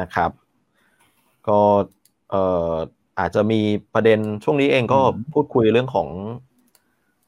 [0.00, 0.30] นะครับ
[1.48, 1.60] ก็
[2.30, 2.72] เอ่อ
[3.18, 3.60] อาจจะมี
[3.94, 5.00] ประเด็นช่วงนี้เองก็
[5.32, 6.08] พูดคุยเรื่องของ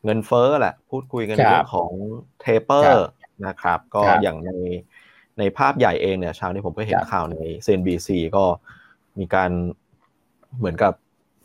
[0.05, 1.91] เงินเฟ้อแหละ พูดคุยกันเรื่องของ
[2.41, 3.07] เทเปอร์
[3.47, 4.51] นะครับ ก็อย่างใน
[5.39, 8.45] ในภาพใหญ่เองเนี่ยเช้านี้ผมก็เห็นข่าวใน CNBC ก็
[9.19, 9.51] มีการ
[10.59, 10.93] เหมือนกับ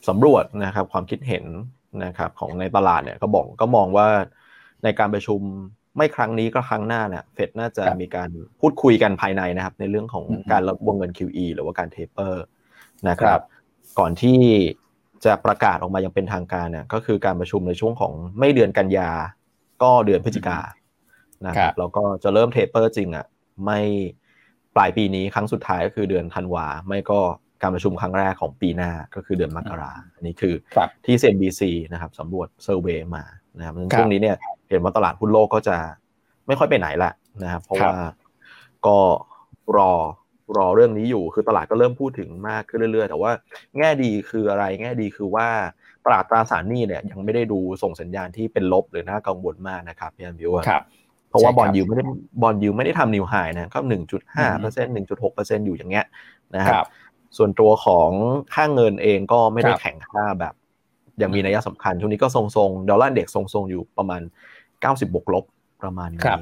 [0.09, 1.45] สำรวจนะครับ ความคิดเห็น
[2.05, 4.07] นะครับ ของในตลาดเนี่ยก็บอกก็มองว่า
[4.83, 5.41] ในการประชุม
[5.97, 8.29] ไม่ครั้งนี้ก็ครั้งหน้าเนี่ยเฟดน่าจะมีการ
[8.59, 12.43] พูดคุยกันภายในนะครับ ในเรื่องของการลดวงเงิน QE หรือว่าการ taper
[13.09, 13.41] นะครับ
[13.99, 14.39] ก่อนที่
[15.25, 19.09] จะประกาศออกมาอย่างเป็นทางการเนี่ยก็คือการประชุมในช่วงของไม่เดือนกันยา
[19.83, 20.59] ก็เดือนพฤศจิกา
[21.47, 23.25] นะครับแล้วก็จะเริ่ม taper จริงอะ
[23.65, 23.79] ไม่
[24.75, 27.19] ปลายปีนี้ครั้งสุดท้ายก็คือเดือนธันวา ไม่ก็
[27.61, 30.53] การประชุมครั้งแรกของปีหน้าก็คือเดือนมกราอันนี้คือ
[31.05, 31.61] ที่ CNBC
[31.93, 33.23] นะครับสำรวจ survey มา
[33.57, 34.35] นะครับช่วงนี้เนี่ย
[34.69, 35.75] เห็นว่าตลาดหุ้นโลกก็จะ
[36.47, 37.11] ไม่ค่อยไปไหนละ
[37.43, 37.97] นะครับเพราะว่า
[38.85, 38.97] ก็
[39.77, 39.91] รอ
[40.57, 43.31] รอเรื่องนี้อยู่คือตลาดก็เริ่มพูดถึงมากขึ้นเรื่อยๆ แต่ว่า
[43.77, 45.47] แง่ดีคืออะไรแง่ดีคือว่า
[46.05, 50.51] ตลาดตราสารหนี้เนี่ยยังไม่ได้ดูส่งสัญญาณที่เป็นลบหรือน่ากังวลมากนะครับพี่อันวิว
[51.29, 52.03] เพราะว่า bond yield ไม่ได้
[52.41, 56.05] bond yield ไม่ได้ทำ new high นะก็หนึ่งจุดห้าเปอร์เซ็นต์หนึ่งจุดหกเปอร์เซ็นต์อยู่อย่างเงี้ย
[56.55, 56.85] นะครับ
[57.37, 58.09] ส่วนตัวของ
[58.53, 60.53] ค่างเงินเองก็ไม่ได้แข็งค่าแบบ
[61.21, 64.21] ยังมีนัยสำคัญ ช่วงนี้ก็ทรงๆดอลลาร์เด็กทรงๆ อยู่ประมาณ
[64.81, 65.45] เก้าสิบบวกลบ
[65.83, 66.39] ประมาณนี้ครับ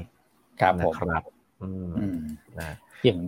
[0.60, 1.22] ครับนะครับ
[1.62, 1.68] อื
[2.14, 2.16] ม
[2.58, 3.18] นะอย่าง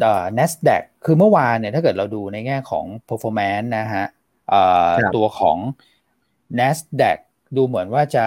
[0.00, 4.06] เอ่อ NASDAQ คือเมื่อวานเนี่ยถ้าเกิดเราดูในแง่ของ performance นะฮะ
[4.48, 5.58] เอ่อตัวของ
[6.58, 7.18] NASDAQ
[7.56, 8.26] ดูเหมือนว่าจะ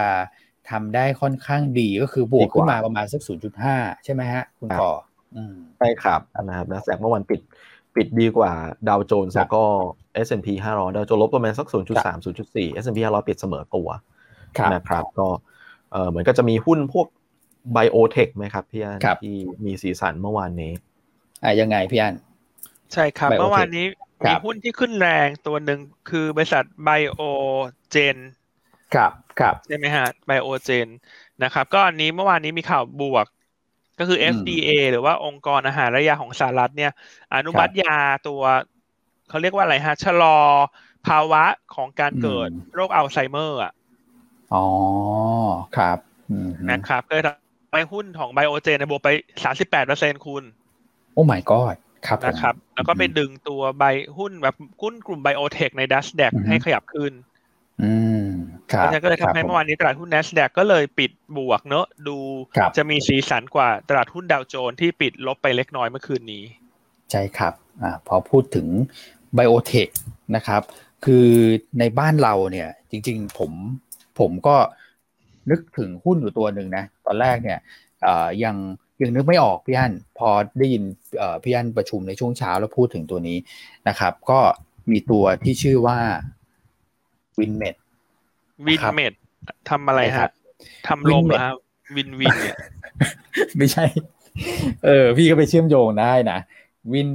[0.70, 3.20] ทำได้ค่อนข้างดีก็คือบวกขึ้นมาประมาณสัก
[3.62, 4.92] 0.5 ใช่ไหมฮะ คุณก่อ
[5.78, 7.40] ใช่ครับนะครับ NASDAQ เมื่อวันปิด
[7.94, 8.52] ปิดดีกว่า
[8.88, 9.64] ดาวโจนส์แล้วก็
[10.26, 11.74] S&P 500ดาวโจนส์ลบประมาณสัก 0.3
[12.24, 13.88] 0.4 S&P 500 ปิดเสมอตัว
[14.74, 15.28] นะครับก็
[15.92, 17.06] เออเหมือนก็จะมีหุ้นพวก
[17.72, 20.72] ไบโอเทคไหมครับพี่อันที่มีสีสันเมื่อวานนี้
[21.42, 22.14] อ่ายังไงพี่อัน
[22.92, 23.84] ใช่ครับ เมื่อวานนี้
[24.28, 27.20] มีหุ้นที่ขึ้นแรงตัวหนึ่งคือบริษัทไบโอ
[27.90, 28.16] เจน
[28.94, 30.88] ครับครับใช่ไหมฮะไบโอเจน
[31.42, 33.26] นะครับ ก็อันนี้เมื่อวานนี้มีข่าวบวก
[33.98, 36.92] ก็คือ FDA หรือว่าองค์กรอาหารและยาของสหรัฐเนี่ย
[37.34, 37.98] อนุมัติยา
[38.28, 38.42] ตัว
[39.28, 40.36] เขาเรียกว่าอะไรฮะ ชะลอ
[41.06, 43.72] ภาวะของการเกิดโรคอัลไซเมอร์อะ
[44.54, 44.66] อ๋อ
[45.76, 45.98] ครับ
[46.70, 49.08] นะครับก็ทำให้หุ้นของไบโอเจนในบวกไป
[49.44, 50.42] สามสิบแปดเปอร์เซ็นคุณ
[51.14, 53.84] โอ้ my god ครับนะครับ แล้วก็ไปดึงตัวใบ
[54.18, 57.12] หุ้นแบบหุ้นกลุ่มไบโอเทคในดัชแดกให้ขยับขึ้น
[57.82, 57.92] อื
[58.26, 58.26] ม
[58.72, 62.18] ครับก็เลยทำให้เมื่อวานนี้ตลาดหุ้น NASDAQ ก็เลยปิดบวกเนอะดู
[62.76, 66.44] จะมีสีสันกว่าตลาดหุ้นดาวโจนส์ที่ปิดลบไปเล็กน้อยเมื่อคืนนี้
[67.10, 68.66] ใช่ครับอ่าพอพูดถึง
[69.36, 69.88] ไบโอเทค
[70.36, 70.62] นะครับ
[71.04, 71.28] คือ
[71.78, 73.52] ในบ้านเราเนี่ยจริงๆผม
[74.18, 74.56] ผมก็
[75.50, 77.58] นึกถึงหุ้นอยู่ตัวหนึ่งนะ ตอนแรกเนี่ย
[78.44, 78.56] ยัง
[79.02, 80.82] ยังนึกไม่ออกพี่อันพอได้ยิน
[81.42, 83.38] พี่อันประชุมในช่วงเช้าแล้วพูดถึงตัวนี้
[83.88, 84.40] นะครับ ก็
[84.90, 85.98] มีตัวที่ชื่อว่า
[87.38, 87.74] Winmed
[88.66, 89.12] Winmed
[89.70, 90.30] ทำอะไรฮะ
[90.88, 91.38] ทำลมเหรอ
[91.96, 92.56] วินวินเนี่ย
[93.56, 93.84] ไม่ใช่
[94.84, 96.38] เออ พี่ก็ไปเชื่อมโยงได้นะ
[96.92, 97.08] วิน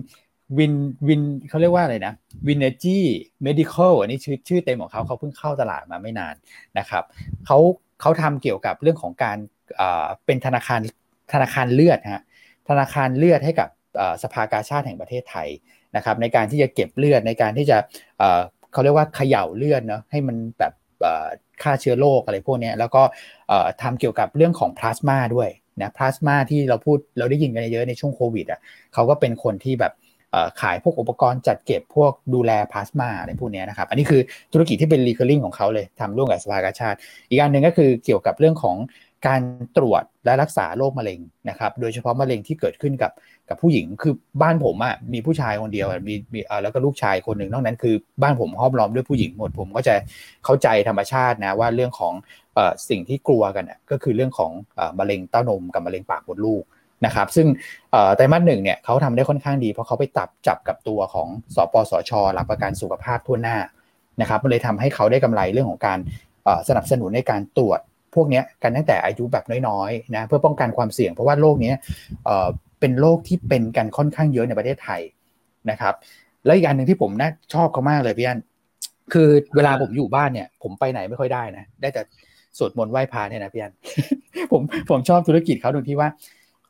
[0.58, 0.74] วิน
[1.08, 2.14] วินเขาเรียกว่าอะไรนะ
[2.48, 6.36] Winnergy Medical อันนี้ชื่อชื่อเต็มของเขาเขาเพิ่งเข้าตลาดมาไม่นาน
[6.80, 7.04] นะครับ
[7.46, 7.58] เขา
[8.02, 9.38] เขาทำเกี่ยวกับเรื่องของการ
[10.26, 10.80] เป็นธนาคาร
[11.34, 12.24] ธนาคารเลือดฮะ
[12.70, 13.70] ธนาคารเลือดให้กับ
[14.24, 15.48] สภากาชาติแห่งประเทศไทย
[15.96, 17.78] นะครับ ในการที่จะเก็บเลือดในการที่จะ
[18.72, 20.74] เขาเรียกว่าเขย่าเลือดเนาะให้มันแบบ
[21.64, 23.04] ฆ่าเชื้อโรคอะไรพวกนี้แล้วก็
[23.82, 25.50] ทำเกี่ยวกับเรื่องของพลาสมาด้วย
[25.82, 28.60] นะพลาสมาที่เราพูดเราได้ยินกันเยอะในช่วงโควิดอะ
[28.94, 29.94] เขาก็เป็นคนที่แบบ
[30.62, 34.22] ขายพวกอุปกรณ์จัดเก็บพวกดูแลพลาสมาอะไรพวกนี้นะครับ อันนี้คือ
[34.54, 36.98] ธุรกิจที่เป็น recur ของเขาเลยทำร่วมกับสภากาชาติ
[37.30, 38.78] อีกอันหนึ่งก็คือเกี่ยวกับเรื่องของ
[39.28, 39.42] การ
[39.78, 43.12] ตรวจและรักษาโรคมะเร็งนะครับ โดยเฉพาะมะเร็งที่เกิดขึ้นกับ
[43.50, 49.96] กับผู้หญิง คือบ้านผมอะมีผู้ชายคนเดียวมีมีแล้วก็ลูกชายคนหนึ่งนอกนั้นคือบ้านผมห้อมล้อมด้วยผู้หญิงหมดผมก็จะ
[50.46, 52.14] เข้าใจธรรมชาตินะว่าเรื่องของ
[52.90, 54.52] สิ่งที่กลัวกันก็คือเรื่องของ
[55.00, 56.64] มะเร็งเต้านมกับมะเร็งปากมดลูก
[57.06, 57.48] นะครับซึ่ง
[58.16, 63.58] ไตรมาสหนึ่งเนี่ยเขาทำได้ค่อนข้างดี เพราะเขาไปจับจับกับตัวของสปสช หลักประกันสุขภาพทั่วหน้า
[64.22, 66.00] นะครับมันเลยทำให้เขาได้กำไรเรื่องของการ
[66.68, 67.80] สนับสนุนในการตรวจ
[68.16, 71.74] พวกนี้กันตั้งแต่อายุแบบน้อยๆนะเพื่อป้องกันความเสี่ยง เพราะว่าโรคนี้
[72.80, 75.02] เป็นโรคที่เป็นกันค่อนข้างเยอะในประเทศไทย
[75.72, 75.94] นะครับ
[76.46, 78.40] แล้วอีกอันหนึ่งที่ผมน่าชอบเขามากเลยพี่อัน
[79.14, 82.02] คือเวลาผมอยู่บ้านเนี่ย ผมไปไหนไม่ค่อยได้นะได้แต่
[82.58, 83.74] สวดมนต์ไหว้พระเนี่ยนะพี่อัน
[84.52, 86.10] ผมผมชอบธุรกิจเขาตรงที่ว่า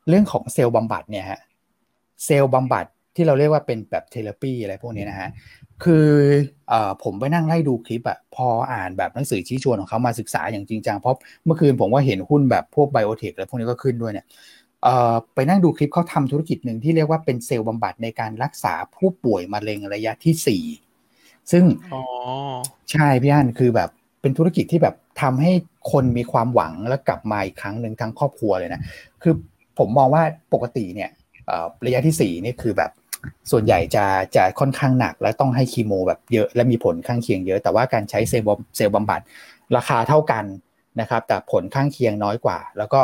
[0.08, 1.40] เรื่องของเซลล์บำบัดเนี่ยฮะ
[2.24, 2.86] เซลล์บำบัด
[3.16, 5.28] ที่เราเรียกว่าเป็นแบบเทเลปีอะไรพวกนี้นะฮะ
[5.84, 6.06] คือ
[6.72, 14.26] อผมไปนั่งไล่ดูคลิปอะพออ่านแบบหนังสือชี้ชวนของเขามาศึกษาอย่างจริงจังเพราะเมื่อคืนผมว่าเห็นหุ้นแบบพวกไบโอเทคอะไรพวกนี้ก็ขึ้นด้วยเนี่ย
[15.34, 20.64] ไปนั่งดูคลิปเขาทำธุรกิจหนึ่งที่เรียกว่าเป็นเซลล์บำบัดในการรักษาผู้ป่วยมะเร็งระยะที่สี่
[21.52, 21.64] ซึ่ง
[22.90, 25.52] ใช่พี่อันคือแบบเป็นธุรกิจที่แบบทำให้
[25.92, 28.80] คนมีความหวังแล้วกลับมาอีกครั้งหนึ่งทั้งครอบครัวเลยนะ
[29.22, 29.34] คือ
[29.78, 30.22] ผมมองว่า
[30.54, 31.10] ปกติเนี่ย
[31.86, 32.90] ระยะที่สี่นี่คือแบบ
[33.50, 34.04] ส่วนใหญ่จะ
[34.36, 39.20] จะค่อนข้างหนัก และต้องให้คีโมแบบเยอะและมีผลข้างเคียงเยอะ แต่ว่าการใช้เซลล์เซลล์บำบัด
[39.76, 40.44] ราคาเท่ากัน
[41.00, 43.00] นะครับแต่ผลข้างเคียงน้อยกว่า แล้วก็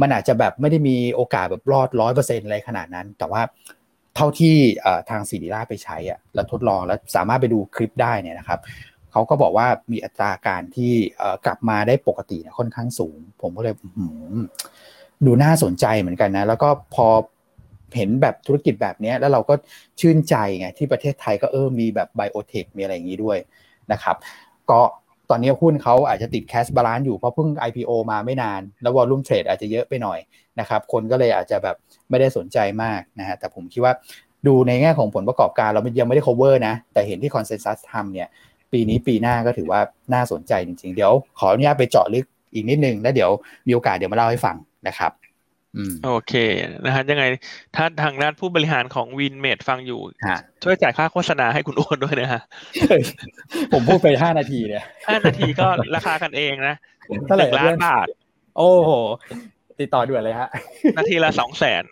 [0.00, 3.42] มันอาจจะแบบไม่ได้มีโอกาสแบบรอดร้อยเปอร์เซ็นต์อะไรขนาดนั้น แต่ว่า
[4.16, 4.56] เท่าที่
[5.10, 8.60] ทางศิริราชไปใช้อะแล้วทดลองแล้วสามารถไปดูคลิปได้เนี่ยนะครับ
[9.12, 10.92] เขาก็บอกว่ามีอัตราการที่
[11.46, 13.74] กลับมาได้ปกติค่อนข้างสูง ผมก็เลย
[15.26, 17.06] ดูน่าสนใจเหมือนกันนะ แล้วก็พอ
[17.96, 19.54] เห็นแบบธุรกิจแบบนี้แล้วเราก็
[20.00, 23.38] ชื่นใจไงที่ประเทศไทยก็เออมีแบบ biotech มีอะไรอย่างนี้ด้วย
[23.92, 24.16] นะครับ
[24.70, 24.80] ก็
[25.30, 30.18] ตอนนี้หุ้นเขาอาจจะติด cash balance อยู่เพราะเพิ่ง IPO มาไม่นาน แล้ว volume trade อาจจะเยอะไปหน่อย
[30.60, 31.76] นะครับคนก็เลยอาจจะแบบ
[32.10, 33.92] ไม่ได้สนใจมากนะฮะแต่ผมคิดว่า
[34.46, 38.28] ดูในแง่ของผลประกอบการเรายังไม่ได้ cover นะ แต่เห็นที่ consensus ทำเนี่ย
[38.72, 39.80] ปีนี้ปีหน้าก็ถือว่า
[40.14, 43.30] น่าสนใจจริงๆ เดี๋ยวขออนุญาตไปเจาะลึก อีกนิดนึงแล้วเดี๋ยว
[43.66, 44.56] มีโอกาสเดี๋ยวมาเล่าให้ฟัง
[44.88, 45.12] นะครับ
[46.04, 46.34] โอเค
[46.84, 47.24] นะฮะยังไง
[47.76, 50.00] ถ้าทางด้านผู้บริหารของวินเมดฟังอยู่
[50.62, 52.40] ช่วยจ่ายค่าโฆษณาให้คุณอ้วนด้วยนะฮะ
[53.72, 56.74] ผมพูดไปห้านาทีเนี่ยห้านาทีก็ราคากันเองนะ
[57.26, 58.06] เท่าไหร่ล้านบาท
[58.56, 58.90] โอ้โห
[59.80, 60.48] ติดต่อด่วนเลยฮะ
[60.98, 61.84] นาทีละสองแสน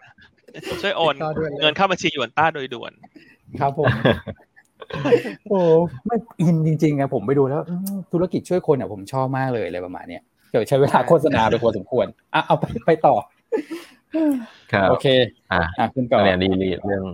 [0.82, 1.14] ช่วยโอน
[1.60, 2.92] เงินเข้าบัญชีหยวนต้าโดยด่วน
[3.60, 3.92] ครับผม
[5.48, 5.60] โอ้
[6.06, 7.62] ไม่อินจริงๆอะผมไปดูแล้ว
[8.12, 10.22] ธุรกิจช่วยคนอะผมชอบมากเลยอะไรประมาณเนี้ย
[10.52, 13.14] เดี๋ยวใช้เวลาโฆษณาไปพอสมควรอะเอาไปไปต่อ
[14.72, 15.06] ครับโอเค
[15.52, 16.50] อ่าคุณก่อนเนี่ยดี
[16.86, 17.04] เรื่อง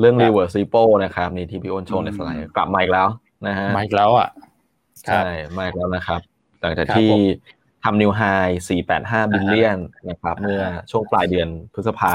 [0.00, 3.08] เรื่อง reverse repo นะครับนี่ที่พี่อันโชว์ในสไลด์กลับมาอีกแล้ว
[3.46, 4.28] นะฮะมาอีกแล้วอะ
[5.02, 5.22] ใช่
[5.56, 6.20] มาอีกแล้วนะครับ
[6.60, 7.10] หลังจากที่
[7.84, 8.22] ทำ new high
[8.78, 12.14] 485 billion นะครับ เมื่อช่วงปลายเดือนพฤษภา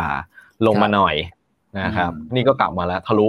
[0.68, 1.16] ลงมาหน่อย
[1.84, 3.28] นะครับ นี่ก็กลับมาแล้วทะลุ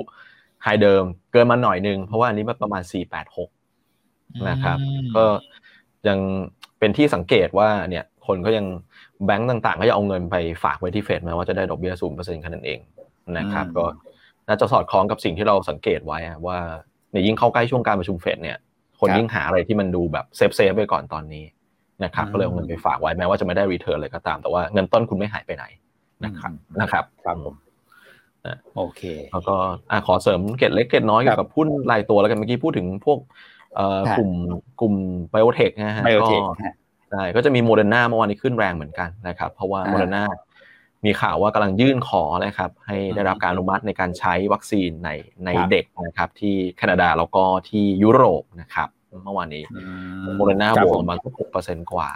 [0.62, 2.82] high เดิมเกินมาหน่อยนึง เพราะว่าอันนี้มันประมาณ
[3.64, 4.78] 486 นะครับ
[5.16, 5.24] ก็
[6.08, 6.18] ยัง
[6.82, 8.66] เป็นที่สังเกตว่าเนี่ยคนก็ยัง
[9.26, 12.78] แบงก์ต่างๆ ก็จะเอาเงินไปฝากไว้ที่เฟดแม้ว่าจะได้ดอกเบี้ยศูนย์เปอร์เซ็นต์แค่นั้นเอง
[13.38, 13.84] นะครับ ก็
[14.48, 16.58] น่าจะสอดคล้องกับสิ่งที่เราสังเกตไว้ว่า
[17.12, 18.58] ในยิ่งเข้าใกล้ช่วงการประชุมเฟดเนี่ย
[19.00, 21.44] คนยิ่งหาอะไรที่มันดูแบบ safe safe ไปก่อนตอนนี้
[22.04, 25.64] นะครับก็เลยเอาเงินไปฝากไว้แม้ว่าจะไม่ได้ return เลยก็ตาม แต่ว่าเงินต้นคุณไม่หายไปไหน
[26.24, 27.54] นะครับนะครับครับผม
[28.76, 29.54] โอเค แล้วก็
[30.06, 33.18] ขอเสริมเกร็ดเล็กเกร็ดน้อยกับหุ้นรายตัวแล้วกันเมื่อกี้พูดถึงพวก
[34.18, 34.30] กลุ่ม
[34.80, 34.94] กลุ่ม
[35.30, 36.28] biotech นะฮะก็
[37.10, 40.24] ใช่ก็จะมีโมเดอร์นาเมื่อวานนี้ขึ้นแรงเหมือนกันนะครับ เพราะว่าโมเดอร์นา
[41.04, 45.10] มีข่าวว่ากำลังยื่นขอนะครับ ให้ได้รับการอนุมัติในการใช้วัคซีนใน
[45.44, 48.88] ในเด็กนะครับ ที่แคนาดาแล้วก็ที่ยุโรปนะครับ
[49.24, 49.64] เมื่อวานนี้
[50.36, 52.10] โมเดอร์นาบวกประมาณหกเปอร์เซ็นต์กว่า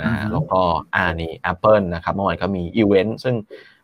[0.00, 0.60] นะฮะแล้วก็
[0.94, 3.34] อ่านี่ Apple นะครับ เมื่อวานก็มีอีเวนต์ซึ่ง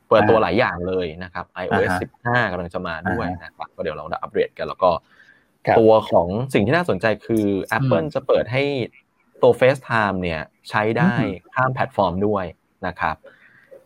[0.09, 4.91] เปิดตัวหลายอย่างเลยนะครับ iOS 15กำลังจะมาด้วยนะครับก็เดี๋ยวเราจะอัปเดตกันแล้วก็
[5.79, 7.45] ตัวของสิ่งที่น่าสนใจคือ
[7.77, 8.63] Apple จะเปิดให้
[9.43, 11.13] ตัว FaceTime เนี่ยใช้ได้
[11.55, 12.45] ข้ามแพลตฟอร์มด้วย
[12.87, 13.17] นะครับ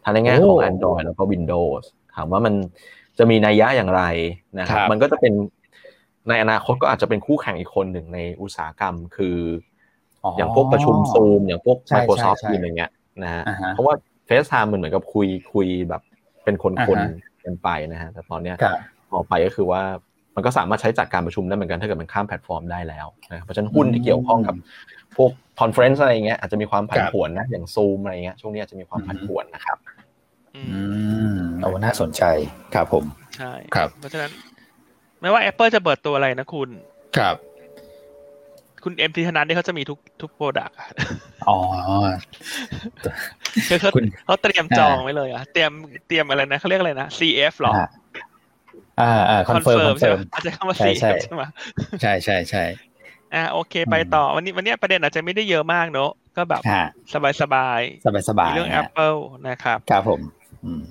[0.04, 1.84] ทั้งในแง่ของ Android แล้วก็ Windows
[2.14, 2.54] ถามว่ามัน
[3.18, 4.02] จะมีนัยยะอย่างไร
[4.58, 5.32] นะครับมันก็จะเป็น
[6.28, 9.38] ในอนาคตก็อาจจะเป็นคู่แข่งอีกคนหนึ่งในอุตสาหกรรมคือ
[10.36, 13.94] อย่างพวกประชุมซูมอย่างพวก Microsoft ทีมอะไรเงี้ยนะฮะเพราะว่า
[14.28, 16.02] FaceTime มันเหมือนกับคุยคุยแบบ
[16.44, 16.98] เป็นคนคน
[17.44, 18.56] กันไปนะฮะแต่ตอนเนี้ย
[19.12, 19.82] ต่อไปก็คือว่า
[20.36, 24.54] มันก็สามารถใช้จัดการประชุมได้เหมือนกันถ้าเกิดมันข้ามแพลตฟอร์มได้แล้วนะเพราะฉะนั้นหุ้นที่เกี่ยวข้องกับ
[25.16, 29.78] พวก conference อะไรเงี้ยอาจจะมีความผันผวนนะอย่างซูมอะไรเงี้ยช่วงนี้อาจจะมีความผันผวนนะครับ
[30.56, 30.82] อือื
[31.36, 32.22] มมโอ้น่าสนใจ
[32.74, 33.04] ครับผม
[33.36, 34.30] ใช่ครับ เพราะฉะนั้น
[35.20, 36.68] ไม่ว่า Apple จะเปิดตัวอะไรนะคุณ
[37.16, 37.36] ครับ
[38.84, 40.76] คุณเอ็มทีธนันนี่เขาจะมีทุกทุกโปรดักต์
[41.48, 41.58] อ๋อ
[43.68, 45.72] คือเขาคุณเขาเตรียมอ่าจองไว้เลยอะเตรียม
[46.08, 47.72] เตรียมอะไรนะเขาเรียกอะไรนะ CF หรอ
[49.00, 51.42] อ่าอ่าอ่าคอนเฟิร์มคอนใช่เฟิไหร์มมอาจจะคำว่าใช่ใช่ CF ใช่ไหม
[52.02, 52.64] ใช่ใช่ใช่
[53.34, 60.20] อ่าโอเค ไปต่อวันนี้วันนี้ประเด็นอาจจะไม่ได้เยอะมากเนอะก็แบบฮะสบายสบายสบายสๆบายมีเรื่องฮะ Apple นะครับครับผม
[60.64, 60.82] อืม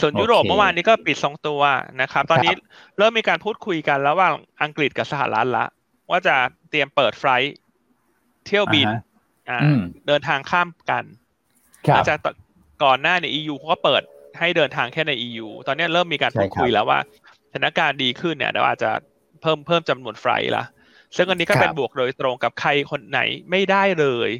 [0.00, 1.60] ส่วนยุโรปโอเคเมื่อวานนี้ก็ปิดทรงตัว
[2.00, 2.52] นะครับ ตอนนี้
[2.98, 5.64] เริ่มมีการพูดคุยกันระหว่างอังกฤษกับสหรัฐละ
[6.10, 6.36] ว่าจะ
[6.70, 7.56] เตรียมเปิดไฟลท์
[8.46, 9.00] เที่ยวบินอ่าฮะ
[9.50, 11.04] อ่าอืมเดินทางข้ามกัน
[11.88, 12.18] ครัหลับงจาก
[12.84, 14.02] ก่อนหน้าใน EU เขาก็เปิด
[14.38, 17.00] ให้เดินทางแค่ใน EU ตอนนี้เริ่มมีการพูดใช่ครับคุยแล้วว่า
[17.52, 18.90] สถานการณ์ดีขึ้นเนี่ยเดี๋ยวอาจจะ
[19.42, 20.64] เพิ่มเพิ่มจำนวน flight ละ
[21.16, 23.20] ซึ่งอันนี้ก็เป็นครับบวกโดยตรงกับใครคนไหน
[23.50, 24.30] ไม่ได้เลย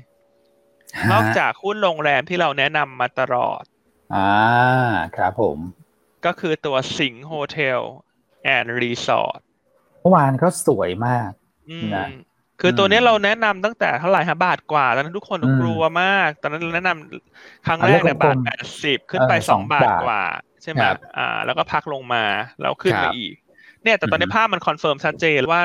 [1.13, 3.63] นอกจากหุ้นโรงแรมที่เราแนะนำมาตลอด
[4.15, 4.31] อ่า
[5.17, 5.59] ครับผม
[6.27, 7.81] ก็คือตัวสิงห์ Hotel
[8.45, 9.41] and Resort
[10.01, 11.31] เมื่อวานก็สวยมาก
[11.97, 12.07] นะ
[12.61, 20.21] คือตัวเนี้ยเราแนะนำตั้งแต่เท่าไหร่ฮะบาทกว่า ตอนนั้นทุกคนอืมกลัวมาก ตอนนั้นเราแนะนำครั้งแรกอะเนี่ยเลขกลบาทแปดสิบขึ้นไปเออสอง2บาทบาทกว่า
[20.63, 22.25] ใช่ไหมครับอ่า แล้วก็พักลงมา
[22.61, 23.35] แล้วขึ้นครับ
[23.83, 25.61] เนี่ยแต่ตอนนี้อือฮึภาพมัน confirm ชัดเจนว่า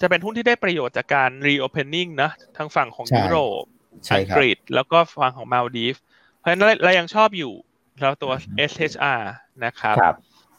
[0.00, 3.62] จะเป็นหุ้นที่ได้ประโยชน์จากการ reopening นะทางฝั่งของยุโรป
[4.06, 5.96] ใช่อังกฤษครับกฤษแล้วก็ฝั่งของมาลดีฟ
[6.38, 7.52] เพราะฉะนั้นเราเรายังชอบอยู่
[8.00, 9.20] แล้วตัว SHR
[9.64, 10.14] นะครับครับ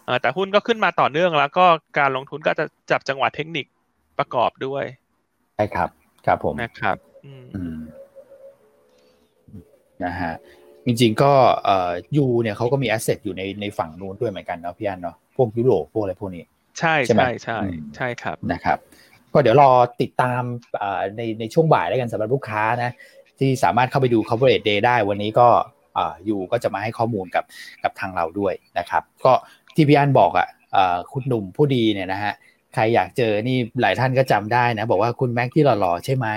[0.06, 1.66] เอ่อแต่หุ้นก็ขึ้นมาต่อเนื่องแล้วก็
[2.00, 3.66] การลงทุนก็จะจับจังหวะเทคนิค
[4.20, 4.86] ประกอบด้วย
[5.56, 5.90] ใช่ครับ
[6.26, 7.78] ครับผมนะครับอืมอืม
[10.04, 10.34] นะฮะ
[10.86, 11.34] จริงๆก็
[11.66, 16.44] เอ่อยูเนี่ยเขาก็มีแอสเซทอยู่ในในฝั่งนู้นด้วยเหมือนกันเนาะพี่อันเนาะพวกยุโรปพวกอะไรพวกนี้
[16.80, 18.78] ใช่ใช่ไหมใช่ใช่อืมใช่ครับนะครับ
[19.34, 19.70] ก็เดี๋ยวรอ
[20.02, 20.42] ติดตาม
[20.80, 22.92] เอ่อในในช่วงบ่ายแล้วกันสำหรับลูกค้านะ
[23.40, 25.48] ที่สามารถเข้าไปดู coverage day ได้วันนี้ก็
[25.96, 27.44] เอ่อยูก็จะมาให้ข้อมูลกับ
[27.84, 29.34] กับทางเราด้วยนะครับ ก็
[29.76, 32.34] ที่พี่อันบอกอะเอ่อคุณหนุ่มผู้ดีเนี่ยนะฮะ
[32.74, 36.28] ใครอยากเจอนี่หลายท่านก็จำได้นะ บอกว่าคุณแม็กที่หล่อๆใช่ไหม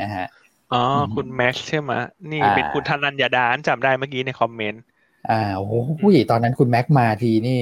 [0.00, 0.26] นะฮะ
[0.72, 1.92] อ๋ออมคุณแม็กซ์ใช่ไหม
[2.30, 4.82] นี่อ่าเป็นคุณธนัญญาดานจำได้เมื่อกี้ในคอมเมนต์
[5.30, 7.60] อ่าโอ้โหผู้ใหญ่ตอนนั้นคุณแม็กมาทีนี่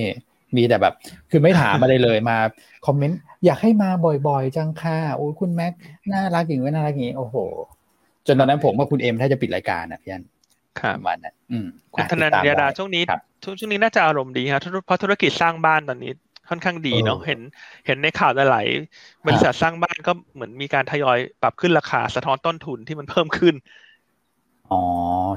[0.57, 0.94] มีแต่แบบ
[1.31, 2.37] คือไม่ถามอะไรเลยมา
[2.87, 3.90] คอมเมนต์อยากให้มา
[4.29, 5.73] บ่อยๆ จังค่ะโอ้ยคุณแม็ก
[6.12, 7.37] น่ารักอย่างนี้น่ารักอย่างนี้โอ้โห
[8.27, 10.25] จนตอนนั้นผมกับคุณเอ็มถ้าจะปิดรายการอะพี่อัน
[10.81, 16.12] ครับประมาณนั้นอืมคุณอะธนัญติตมญาดาไช่วงนี้ครับช่วงช่วงนี้น่าจะอารมณ์ดีครับเพราะธุรกิจสร้างบ้านตอนนี้
[16.49, 17.41] ค่อนข้างดีเนาะเออเห็น
[17.87, 23.55] เห็นในข่าวหลายๆบริษัทสร้างบ้านก็เหมือนมีการทยอยปรับขึ้นราคาสะท้อนต้นทุนที่มันเพิ่มขึ้น
[24.71, 24.83] อ๋อ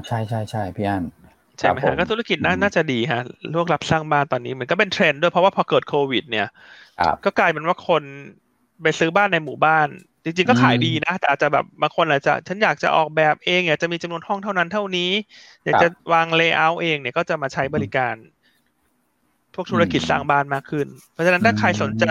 [0.06, 1.04] ใช่ใช่ใช่พี่อัน
[1.58, 3.18] ใช่ไหมครัฮะบผมก็ธุรกิจน่าอืมน่าจะดีฮะ
[3.52, 6.44] แล้วก็รับสร้างบ้านตอนนี้เหมือนก็เป็นเทรนด์ด้วยเพราะว่าพอเกิดโควิด เนี่ย
[6.98, 8.04] ครับก็กลายเป็นว่าคน
[8.82, 9.86] ไปซื้อบ้านในหมู่บ้าน
[10.24, 15.02] จริงๆก็ขายอืมดีนะ แต่อาจจะแบบบางคนอาจจะฉันอยากจะออกแบบเองอยากจะมีจำนวนห้องเท่านั้นเท่านี้
[15.64, 18.37] อยากครับจะวาง layout เองเนี่ยก็จะมาใช้บริการพ
[19.60, 22.06] วกธุรกิจอืมสร้างบ้านมากขึ้น เพราะฉะนั้นถ้าใครสนใจ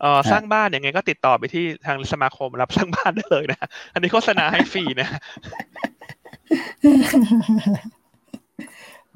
[0.00, 5.08] เอ่อฮะสร้างบ้านยังไงก็ติดต่อไปที่ทางสมาคมรับสร้างบ้านได้เลยนะ อันนี้โฆษณาให้ฟรีนะ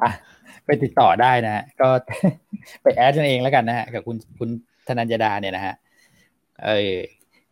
[0.02, 0.10] อะ
[0.66, 1.88] ไปติดต่อได้นะฮะก็
[2.82, 4.48] ไปแอดกันเองแล้วกันนะฮะกับคุณคุณ
[4.88, 5.74] ธนัญญาดาเนี่ยนะฮะ
[6.64, 6.94] เออ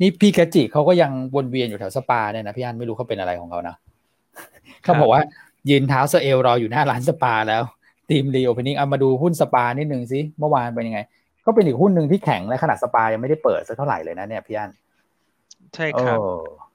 [0.01, 3.77] นี่พี่กะจิเขาก็ยังวนเวียนอยู่แถวสปาเนี่ยนะพี่อันไม่รู้เขาเป็นอะไรของเขานะ
[4.83, 5.23] เขาบอกว่า
[5.71, 7.63] ยืนเท้าสะเอวรออยู่หน้าร้านสปาแล้ว
[8.11, 11.01] ธีม reopening เอามาดูหุ้นสปานิดนึงสิเมื่อวานเป็นยังไง
[11.47, 14.71] ก็เป็นอีกหุ้นหนึ่งที่แข็งและขนาดสปายังไม่ได้เปิดสักเท่าไหร่เลยนะเนี่ยพี่อัน
[15.75, 16.29] ใช่ครับโอ้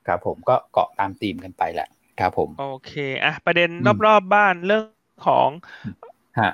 [0.07, 1.87] ครับผมก็เกาะตามธีมกันไปแหละ
[2.19, 4.85] ครับผมโอเคอะประเด็นอืมรอบๆบ้านเรื่อง
[5.27, 5.49] ของ
[6.39, 6.51] ฮะ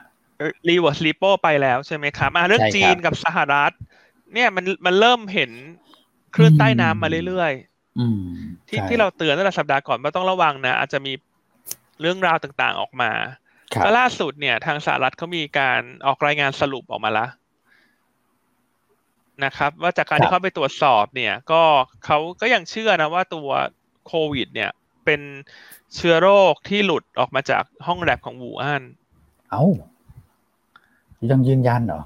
[0.69, 3.71] reverse repo ไปแล้วใช่ไหมครับอะเรื่องใช่ครับจีนกับสหรัฐ
[4.33, 5.51] เนี่ยมันมันเริ่มเห็น
[6.35, 7.53] คลื่นใต้น้ำมาเรื่อย
[7.99, 11.13] อืมๆที่ใช่ที่เราเตือนตั้งแต่สัปดาห์ก่อนว่าต้องระวังนะ อาจจะมี
[12.01, 13.46] เรื่องราวต่างๆออกมาครับ
[13.83, 17.29] แล้วล่าสุดเนี่ย ทางสหรัฐเขามีการออกรายงานสรุปออกมาแล้ว
[19.45, 21.63] นะครับ ว่าจากการครับที่เขาไปตรวจสอบเนี่ย ก็
[22.05, 23.49] เขาก็ยังเชื่อนะว่าตัว
[24.07, 24.71] โควิด เนี่ย
[25.05, 25.21] เป็น
[25.95, 28.83] เชื้อโรคที่หลุดออกมาจากห้องแลบของวูฮั่น
[29.51, 29.63] เอ้า
[31.31, 32.01] ยังยืนยันเหรอ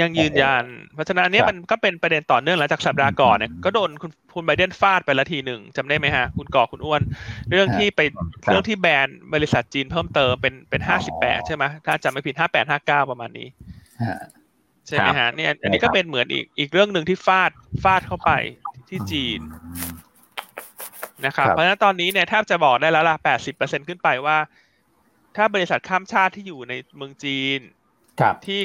[0.00, 7.02] ยังยืนยัน เพราะฉะนั้นอันเนี้ยครับมันก็เป็นประเด็นต่อเนื่องหลังจากสัปดาห์ก่อนเนี่ยอืมก็โดนคุณคุณไบเดนฟาดไปละทีหนึ่งจำได้ไหมฮะ คุณก่อคุณอ้วน
[7.50, 8.00] เรื่องฮะที่ไป
[8.44, 13.48] ครับเรื่องที่แบนบริษัทจีนเพิ่มเติมเป็นเป็นอ๋ห้าอสิบแปดใช่ไหมถ้าจำไม่ผิดห้าแปดห้าเก้าประมาณนี้
[14.02, 14.18] ฮะ
[14.86, 17.50] ใช่ไหมฮะเนี่ยอันนี้ใช่ครัก็บเป็นเหมือนอีกอีกเรื่องหนึ่งที่ฟาด
[17.84, 18.30] ฟาดเข้าไป
[18.88, 19.40] ที่จีน
[21.26, 24.38] นะครับครับเพราะฉะนั้นตอนนี้เนี่ยแทบจะบอกได้แล้วล่ะแปดสิบเปอร์เซ็นขึ้นไปว่า
[25.36, 27.77] ถ้าบริษัทข้ามชาติที่อยู่ในเมืองจีนครับ
[28.46, 28.60] ที่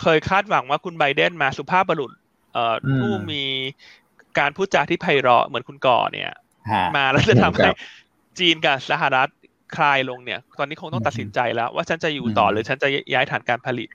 [0.00, 2.12] เคยคาดหวังว่าคุณไบเดนมาสุภาพบุรุษ
[2.52, 3.44] เอ่ออมผู้มี
[4.38, 6.30] การพูดจาที่ไพเราะเหมือนคุณก่อเนี่ย
[6.96, 7.68] มาแล้วจะทำให้
[8.38, 9.28] จีนกับสหรัฐ
[9.76, 13.88] คลายลงเนี่ย ตอนนี้คงต้องตัดสินใจแล้ว ว่าฉันจะอยู่ต่อหรือฉันจะย้ายฐานการผลิต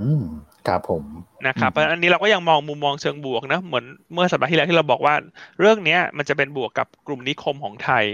[0.00, 0.22] อืม
[0.66, 1.02] ครับผม
[1.46, 5.14] นะครับเพราะอันนี้เราก็ยังมองมุมมองเชิงบวกนะเหมือนเมื่อสัปดาห์ที่แล้วที่เราบอกว่า
[5.60, 8.04] เรื่องเนี้ยมันจะเป็นบวกกับกลุ่มนิคมของไทย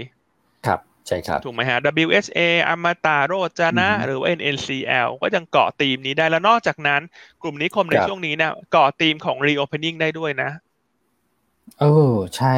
[0.67, 7.01] ครับ ใช่ครับ ถูกไหมฮะ WHA อมตาโรจนะ หรือว่า NNCL ก็ยังเกาะธีมนี้ได้แล้วนอกจากนั้น
[7.41, 10.49] กลุ่มนิคมในช่วงนี้เนี่ยเกาะธีมของ reopening ได้ด้วยนะ
[11.79, 12.55] เออใช่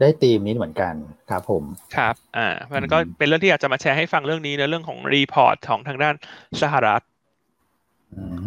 [0.00, 0.94] ได้ธีมนี้เหมือนกัน
[1.30, 1.62] ครับผม
[1.96, 6.14] ครับ อ่าเพราะนั้นก็เป็นเรื่องที่อยากจะมาแชร์ให้ฟังเรื่องนี้ในเรื่องของรีพอร์ตของทางด้าน
[6.62, 7.02] สหรัฐ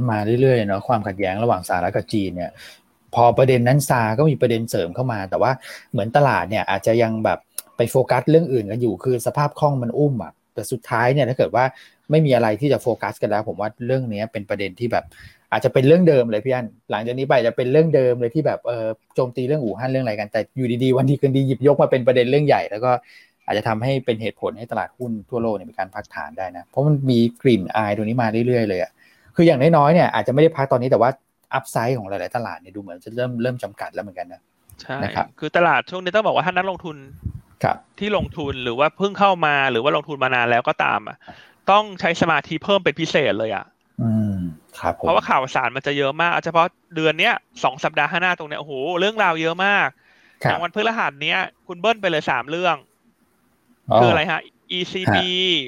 [0.10, 2.52] มาเรื่อยๆเนาะความขัดแย้งระหว่างสหรัฐกับจีนเนี่ย
[3.16, 5.52] พอประเด็นนั้นซาก็มีประเด็นเสริมเข้ามา แต่ว่า
[5.92, 7.40] เหมือนตลาดเนี่ยอาจจะยังแบบ
[7.82, 11.64] ไปโฟกัสเรื่องอื่นกันอยู่คือสภาพคล่องมันอุ้มอะแต่สุดท้ายเนี่ยถ้าเกิดว่า
[12.12, 15.06] ไม่มีอะไรที่จะโฟกัสกันแล้ว ผมว่าเรื่องนี้เป็นประเด็นที่แบบ
[15.52, 22.92] อาจจะเป็นเรื่องเดิมเลยพี่อันหลังจากนี้ไปจะเป็นเรื่องเดิมเลยที่แบบเออโจมตีเรื่องอู่ฮั่นเรื่องอะไรกันแต่อยู่ดีๆวันที่คืนดีหยิบยกมาเป็นประเด็นเรื่องใหญ่ แล้วก็
[23.46, 28.92] อาจจะทำให้เป็นเหตุผลให้ตลาดหุ้นทั่วโลกเนี่ยมีการพักฐานได้นะเพราะมันมีกลิ่นอายตรงนี้มาเรื่อยๆเลยอะ
[29.36, 31.10] คืออย่างน้อยๆเนี่ยอาจจะไม่ได้พักตอนนี้แต่ว่า
[31.54, 34.42] อัพไซด์ของหลายๆตลาดเนี่ยดูเหมือนจะเริ่มเริ่มจำกัดแล้วเหมือนกันนะ
[34.82, 37.41] ใช่นะครับคือตลาดช่วงนี้ต้องบอกว่าถ้านักลงทุนครับ
[38.00, 41.18] ที่ลงทุนหรือว่าเพิ่งเข้ามาหรือว่าลงทุนมานานแล้วก็ตามอะ
[41.72, 43.66] ต้องใช้สมาธิเพิ่มเป็นพิเศษเลยอะ
[44.02, 44.38] อืม
[44.80, 47.34] ครับเพราะว่าข่าวสารมันจะเยอะมากเฉพาะเดือนเนี้ย
[47.64, 49.88] สองสัปดาห์ข้างหน้าตรงเนี้ยโอ้โหเรื่องราวเยอะมาก
[50.40, 52.76] อย่างวันพฤหัสเนี้ย คุณเบิ้ลไปเลยสามเรื่อง
[53.98, 54.42] คืออะไรฮะ
[54.78, 55.16] ECB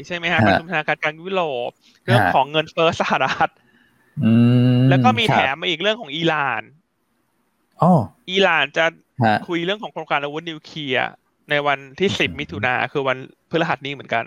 [0.07, 1.69] ใช่ไหมฮะประชุมธนาคารกลางยุโรป
[2.05, 3.49] เรื่องของเงินเฟ้อสหรัฐ
[4.89, 6.63] แล้วก็มีแถมมาอีกเรื่องของอิหร่าน
[8.31, 8.85] อิหร่านจะ
[9.47, 11.09] คุยเรื่องของโครงการอาวุธนิวเคลียร์
[11.49, 13.17] ในวันที่สิบมิถุนาคือวัน
[13.49, 14.25] พฤหัสนี้เหมือนกัน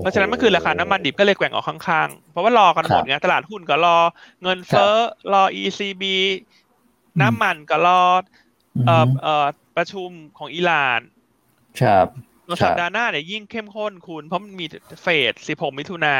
[0.00, 3.98] เพราะฉะนั้นเมื่อคืนราคาน้ำมันดิบก็เลยแกว่งออกข้างๆ เพราะว่ารอกันหมดไงตลาดหุ้นก็รอ
[4.42, 4.94] เงินเฟ้อ
[5.32, 6.02] รอ ECB
[7.20, 8.02] น้ำมันก็รอ
[8.86, 9.46] เอ่อเอ่อ
[9.76, 11.00] ประชุมของอิหร่าน
[11.80, 12.06] ครับ
[12.62, 14.66] สัปดาห์หน้าเนี่ยยิ่งเข้มข้นคุณ เพราะมันมี
[15.02, 16.16] เฟสสิบหกมิถุนา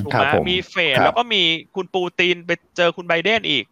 [0.00, 1.42] ถูกไหมมีเฟสแล้วก็มี
[1.74, 3.64] คุณปูตินไปเจอคุณไบเดนอีก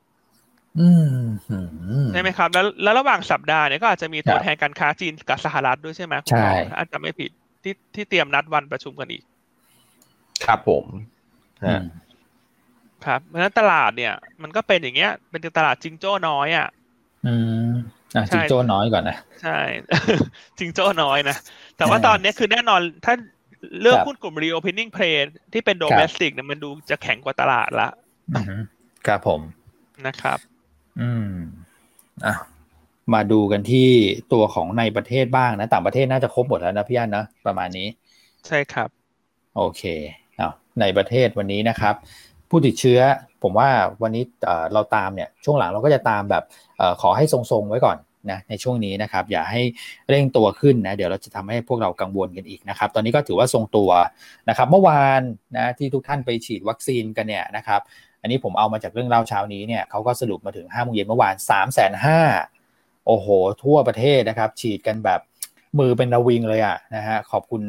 [2.12, 7.31] ใช่ไหมครับ แล้วแล้วระหว่างสัปดาห์เนี่ยก็อาจจะมีตัวแทนการค้าจีนกับสหรัฐด้วยใช่ไหมใช่อาจจะไม่ผิด
[7.62, 9.23] ที่ที่เตรียมนัดวันประชุมกันอีก
[10.45, 10.85] ครับผม
[13.05, 16.68] ครับเพราะฉะนั้นตลาดเนี่ย มันก็เป็นอย่างเงี้ย เป็นตลาดจิงโจ้น้อยอะ
[17.27, 17.35] อื
[17.68, 17.70] ม
[18.16, 19.59] อะจิงโจ้น้อยก่อนนะใช่
[20.59, 21.37] จิงโจ้น้อยนะ
[21.77, 23.14] แต่ว่าตอนนี้คือแน่นอนถ้า
[23.81, 25.16] เรื่องหุ้นกลุ่ม reopening play
[25.53, 27.89] ที่เป็น domestic เนี่ยมันดูจะแข็งกว่าตลาดละ
[29.07, 29.41] ครับผม
[30.07, 30.39] นะครับ
[31.01, 31.32] อืม
[32.26, 32.34] อะ
[33.14, 33.88] มาดูกันที่
[34.32, 37.88] ตัวของในประเทศบ้างนะ ต่างประเทศน่าจะครบหมดแล้วนะพี่อันนะประมาณนี้
[38.47, 38.88] ใช่ครับ
[39.57, 39.82] โอเค
[40.36, 41.95] เอาในประเทศวันนี้นะครับ
[42.51, 43.01] ผู้ติดเชื้อ
[43.43, 43.68] ผมว่า
[44.03, 44.24] วันนี้
[44.72, 46.45] เราตามเนี่ยช่วงหลังเราก็จะตามแบบ
[46.80, 47.99] อขอให้ทรงๆไว้ก่อน
[48.30, 49.62] นะในช่วงนี้นะครับ อย่าให้
[50.09, 53.90] เร่งตัวขึ้นนะเดี๋ยวเราจะทำให้พวกเรากังวลกันอีกนะครับ ตอนนี้ก็ถือว่าทรงตัว
[54.49, 55.20] นะครับ เมื่อวาน
[55.57, 57.80] นะที่ทุกท่านไปฉีดวัคซีนกันเนี่ยนะครับ
[58.23, 62.20] อันนี้ผมเอามาจากเรื่องเล่าเช้านี้เนี่ยเขาก็สรุปมาถึง5้าโมงเย็นเมื่อวาน3ามแสนห้า
[63.07, 63.27] โอ้โห
[63.64, 65.20] ทั่วประเทศนะครับ ฉีดกันแบบ
[65.79, 67.62] มือเป็นระวิงเลยอะนะฮะขอบคุณ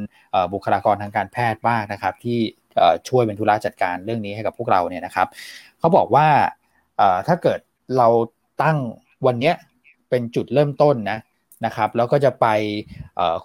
[0.53, 2.39] บุคลากรทางการแพทย์มากนะครับ ที่
[3.09, 5.27] ช่วยเป็นธุระจัดการเรื่องนี้ให้กับพวกเราเนี่ยนะครับ
[5.79, 6.27] เขาบอกว่า
[7.27, 7.59] ถ้าเกิด
[7.97, 8.07] เรา
[8.63, 8.77] ตั้ง
[9.25, 9.53] วันนี้
[10.09, 11.19] เป็นจุดเริ่มต้นนะ
[11.65, 12.47] นะครับแล้วก็จะไป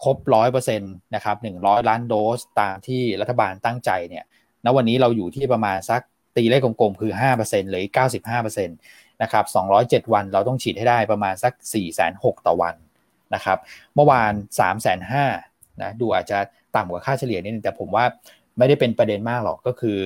[0.03, 4.25] ครบร้อยเปอร์เซ็นต์นะครับหนึ่งร้อยล้านโดสตามที่รัฐบาลตั้งใจเนี่ย
[4.65, 6.01] ณวันนี้เราอยู่ที่ประมาณสัก
[6.37, 7.85] ตีเลขกลมๆ คือ 5%หรือ
[8.37, 9.45] 95%นะครับ
[9.81, 11.53] 207 วันเราต้องฉีดให้ได้ประมาณสัก
[12.01, 12.75] 4,600ต่อวัน
[13.35, 13.59] นะครับ
[13.95, 14.33] เมื่อวาน
[15.07, 16.39] 3,500นะดูอาจจะ
[16.77, 18.05] ต่ำกว่าค่าเฉลี่ยนิดนึงแต่ผมว่า
[18.59, 19.99] ไม่ได้เป็นประเด็นมากหรอกก็คือ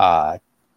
[0.00, 0.02] อ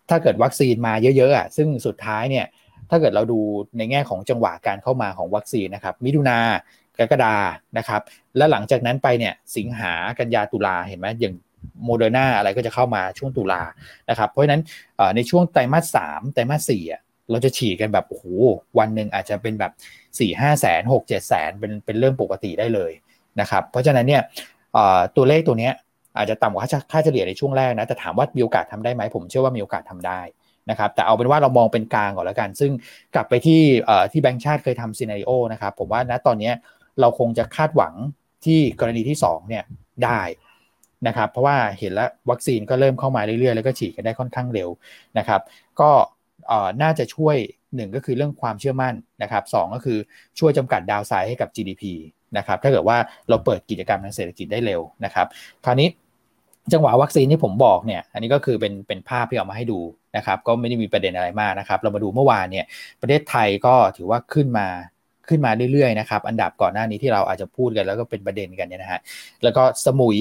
[0.09, 2.45] ถ้าเกิดวัคซีนมาเยอะๆอะซึ่งสุดท้ายเนี่ย
[2.89, 3.39] ถ้าเกิดเราดู
[3.77, 6.39] ในแง่ของจังหวะการเข้ามาของวัคซีนนะครับมิถุนา
[6.97, 7.35] กรกฎา
[7.77, 8.01] นะครับ
[8.37, 11.33] และหลังจากนั้นไปเนี่ยสิงหากันยาตุลาเห็นไหมอย่าง
[11.85, 13.61] โมเดอร์นาอะไรก็จะเข้ามาช่วงตุลา
[14.09, 14.61] นะครับ เพราะฉะนั้น
[15.15, 16.83] ในช่วงไตรมาสสามไตรมาสสี่
[17.31, 18.25] เราจะฉีดกันแบบโอ้โห
[18.79, 22.91] วันหนึ่งอาจจะเป็นแบบ4ี่ห้าแสนหกเจ็ดแสนเป็นเป็นเรื่องปกติได้เลย
[23.39, 24.21] นะครับเพราะฉะนั้นเนี่ย
[25.15, 25.69] ตัวเลขตัวนี้
[26.17, 26.61] อาจจะต่ำกว่า
[26.91, 30.21] ค่าเฉลี่ยในช่วงแรกนะแต่ถามว่ามีโอกาสทำได้ไหมผมเชื่อว่ามีโอกาสทำได้
[30.69, 32.71] นะครับแต่เอาเป็นว่าเรามองเป็นกลางก่อนแล้วกัน ซึ่ง
[33.15, 33.61] กลับไปที่
[34.11, 36.51] ที่แบงก์ชาติเคยทำซีนารีโอนะครับผมว่าณตอนนี้
[36.99, 37.93] เราคงจะคาดหวัง
[38.45, 39.63] ที่กรณีที่2เนี่ย
[40.03, 40.19] ได้
[41.07, 44.69] นะครับ เพราะว่าเห็นแล้ววัคซีนก็เริ่มเข้ามาเรื่อยๆ แล้วก็ฉีดกันได้ค่อนข้างเร็ว
[45.17, 45.41] นะครับ
[45.79, 45.89] ก็
[46.81, 47.35] น่าจะช่วย
[47.75, 48.93] หนึ่งก็คือเรื่องความเชื่อมั่น
[49.23, 49.97] นะครับสก็คือ
[50.39, 51.83] ช่วยจำกัดดาวไซด์ให้กับ GDP
[52.37, 52.97] นะครับถ้าเกิดว่า
[53.29, 55.27] เราเปิดกิจกรรมทางเศรษฐกิจได้เร็วนะครับ
[55.65, 55.87] คราวนี้
[56.73, 59.79] จังหวะวัคซีนที่ผมบอกเนี่ย อันนี้ก็คือเป็นเป็นภาพที่เอามาให้ดู
[60.17, 62.65] นะครับ ก็ไม่ได้มีประเด็นอะไรมากนะครับ เรามาดูเมื่อวานเนี่ย
[63.01, 64.67] ประเทศไทยก็ถือว่าขึ้นมา
[65.29, 68.99] ขึ้นมาเรื่อยๆนะครับ อันดับก่อนหน้านี้ที่เราอาจจะพูดกันแล้วก็เป็นประเด็นกันเนี่ยนะฮะ
[69.43, 70.17] แล้วก็สมุย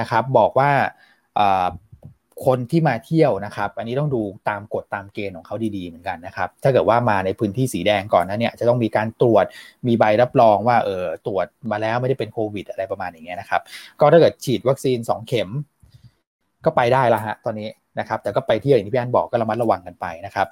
[0.00, 0.70] นะครับ บอกว่า
[2.46, 9.44] คนที่มาเที่ยวนะครับ อันนี้ต้องดูตามกฎตามเกณฑ์ของเขาดีๆเหมือนกันนะครับ ถ้าเกิดว่ามาในพื้นที่สีแดงก่อนนะเนี่ยจะต้องมีการตรวจ
[9.86, 13.60] มีใบรับรองว่าเออตรวจมาแล้วไม่ได้เป็นโควิด อะไรประมาณอย่างเงี้ยนะครับ
[14.00, 15.48] ก็ถ้าเกิดฉีดวัคซีน 2 เข็ม
[16.64, 17.68] ก็ไปได้ละฮะตอนนี้
[17.98, 20.46] นะครับ แต่ก็ไปเที่ยวอย่างที่พี่อันบอกก็ระมัดระวังกันไปนะครับ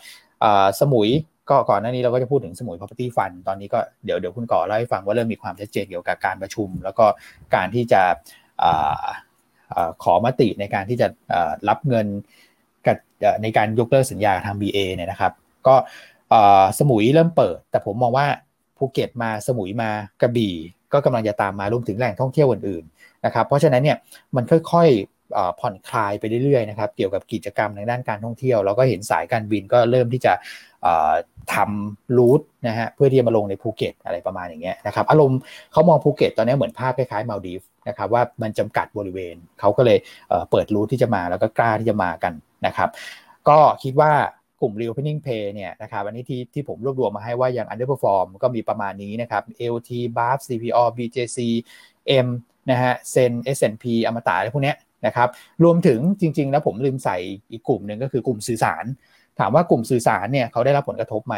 [0.81, 1.09] สมุย
[1.51, 7.07] ก็ก่อนหน้านี้เราก็จะพูดถึงสมุย property fund ตอนนี้ก็เดี๋ยวเดี๋ยวคุณก่อเล่าให้ฟังว่าเริ่มมีความชัดเจนเกี่ยวกับการประชุม แล้วก็
[7.55, 8.03] การที่จะ
[10.03, 11.07] ขอมติในการที่จะ
[11.69, 12.07] รับเงิน
[12.87, 12.97] กับ
[13.43, 15.33] ในการยกเลิกสัญญาทาง BA เนี่ยนะครับ
[15.67, 15.75] ก็
[16.79, 18.27] สมุยเริ่มเปิด แต่ผมมองว่า
[18.79, 19.91] ภูเก็ตมาสมุยมา
[20.23, 20.55] กระบี่
[20.93, 23.97] ก็กำลังจะตามมารวมถึงแหล่งท่องเที่ยวอื่นๆนะครับ เพราะฉะนั้นเนี่ย
[24.37, 30.33] มันค่อยๆผ่อนคลายไปเรื่อยๆนะครับ เกี่ยวกับกิจกรรมในด้านการท่องเที่ยวเราก็เห็นสายการบินก็เริ่มที่จะ
[31.55, 35.39] ทำรูทนะฮะเพื่อที่จะมาลงในภูเก็ตอะไรประมาณอย่างเงี้ยนะครับอารมณ์
[35.73, 39.99] เขามองภูเก็ตตอนนี้เหมือนภาพคล้ายๆมาลดีฟ นะครับว่ามันจำกัดบริเวณเขาก็เลย
[40.51, 42.33] เปิด route ที่จะมาแล้วก็กล้าที่จะมากัน
[42.67, 42.89] นะครับ
[43.49, 44.13] ก็คิดว่า
[44.61, 49.43] กลุ่ม reopening play เนี่ยนะครับอันนี้ที่ที่ผมรวบรวมมาให้ว่ายัง underperform ก็มีประมาณนี้นะครับ
[49.75, 51.39] LT BAF CPO BJC
[52.27, 52.29] M
[52.71, 54.75] นะฮะเซน S&P อมตะอะไรพวกนี้
[55.07, 55.29] นะครับ
[55.65, 57.17] รวมถึงจริงๆแล้วผมลืมใส่
[57.51, 58.85] อีกกลุ่มหนึ่งก็คือกลุ่มสื่อสาร
[59.39, 61.37] ถามว่ากลุ่มสื่อสารเนี่ยเขาได้รับผลกระทบไหม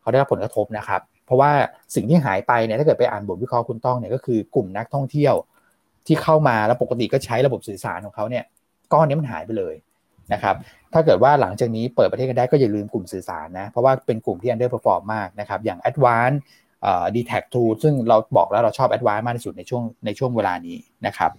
[0.00, 1.50] เขาได้รับผลกระทบนะครับ เพราะว่า
[1.94, 5.34] สิ่งที่หายไปเนี่ยถ้าเกิดไปอ่านบทวิเคราะห์คุณต้องเนี่ยก็คือกลุ่มนักท่องเที่ยว
[6.06, 8.44] ที่เข้ามาแล้วปกติก็ใช้ระบบสื่อสารของเขาเนี่ย
[8.92, 9.74] ก้อนนี้มันหายไปเลย
[10.32, 10.56] นะครับ
[10.92, 16.36] ถ้าเกิดว่าหลังจากนี้เปิดประเทศกันได้ก็อย่าลืมกลุ่มสื่อสารนะ เพราะว่าเป็นกลุ่มที่ underperform มากนะครับอย่าง Advance
[16.84, 20.76] อ่า d t a c True ซึ่งเราบอกแล้วเราชอบ Advance มากที่สุดในช่วงในช่วงเวลานี้
[21.06, 21.30] นะครับ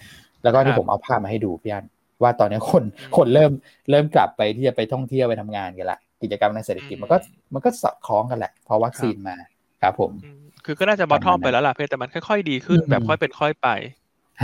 [0.43, 1.85] แล้วก็ที่ผมเอาภาพมาให้ดูพี่อัน
[2.21, 2.83] ว่าตอนนี้คน
[3.17, 3.51] คนเริ่ม
[3.89, 7.17] เริ่มกลับไปที่จะไปท่องเที่ยวไปทำงานกันละกิจกรรมในเศรษฐกิจมันก็
[7.53, 9.35] มันก็สอดคล้องกันแหละพอวัคซีนมา
[9.81, 10.11] ครับผม
[10.65, 13.69] คือก็น่าจะบอททอมไปแล้วล่ะเพื่อแต่มันค่อยๆดีขึ้นแบบค่อยเป็นค่อยไป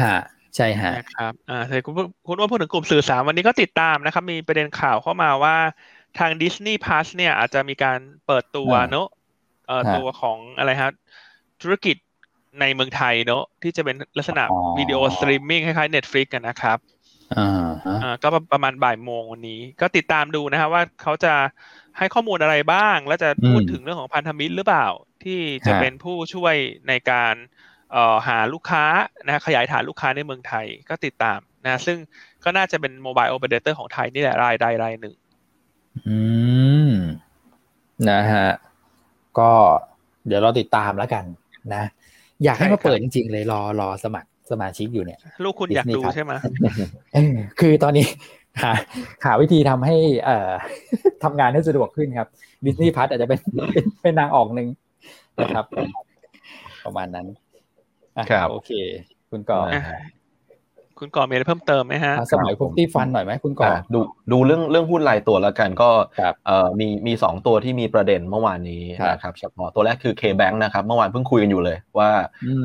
[0.01, 0.17] ฮะ
[0.55, 1.93] ใช่ฮะนะครับอ่าแต่คุณ
[2.27, 5.55] คุณว่าพูดถึงกลุ่มสื่อสารวันนี้ก็ติดตามนะครับ มีประเด็นข่าวเข้ามาว่า
[6.19, 9.07] ทาง Disney Plus เนี่ยอาจจะมีการเปิดตัวเนอะ
[9.67, 10.91] เอ่อตัวของอะไรฮะ
[11.61, 11.95] ธุรกิจ
[12.59, 14.43] ในเมืองไทยเนอะที่จะเป็นลักษณะ
[14.77, 16.77] วิดีโอสตรีมมิ่งคล้ายๆ Netflix กันนะครับ
[18.03, 21.33] อ่าก็ประมาณบ่ายโมงวันนี้ ก็ติดตามดูนะครับว่าเขาจะ
[21.97, 24.87] ให้ข้อมูลอะไรบ้าง และจะพูดถึงเรื่องของพันธมิตรหรือเปล่า
[25.23, 26.55] ที่จะเป็นผู้ช่วย
[26.87, 27.56] ในการเอ่อ
[28.27, 28.83] หาลูกค้า
[29.27, 31.97] นะขยายฐานลูกค้าในเมืองไทยก็ติดตามนะซึ่ง
[32.43, 35.15] ก็น่าจะเป็น mobile operator ของไทยนี่แหละรายใดรายหนึ่ง
[36.07, 36.17] อื
[36.89, 36.91] ม
[38.09, 38.49] นะฮะ
[39.39, 39.51] ก็
[40.27, 41.23] เดี๋ยวเราติดตามแล้วกัน
[41.73, 41.83] นะ
[42.43, 46.33] อยากให้มาเปิดจริงๆเลยรอรอสมัครสมาชิกอยู่เนี่ย ลูกคุณอยากดูใช่ไหม
[47.59, 48.05] คือตอนนี้
[48.63, 48.71] หา
[49.25, 50.51] หาวิธีทำให้ เอ่อ
[51.23, 52.27] ทำงานให้สะดวกขึ้นครับ
[52.65, 53.39] ดิสนีย์พัทอาจจะเป็น
[54.01, 54.67] เป็นนางออกหนึ่ง
[55.41, 55.65] นะครับ
[56.85, 57.27] ประมาณนั้น
[58.31, 58.71] ครับโอเค
[59.31, 59.61] คุณก่อ
[60.99, 63.99] คุณก่อมีอะไรเพิ่มเติมไหมฮะสมัยพวกที่ฟันหน่อยไหมคุณก่อดู
[64.31, 65.89] ดูเรื่องเรื่องหุ้นรายตัวแล้วกันก็
[66.47, 72.09] เอ่อมีมีสองตัวที่มีประเด็นเมื่อวานนี้นะครับเฉพาะตัวแรกคือ K-Bank นะครับเมื่อวานเพิ่งคุยกันอยู่เลยว่า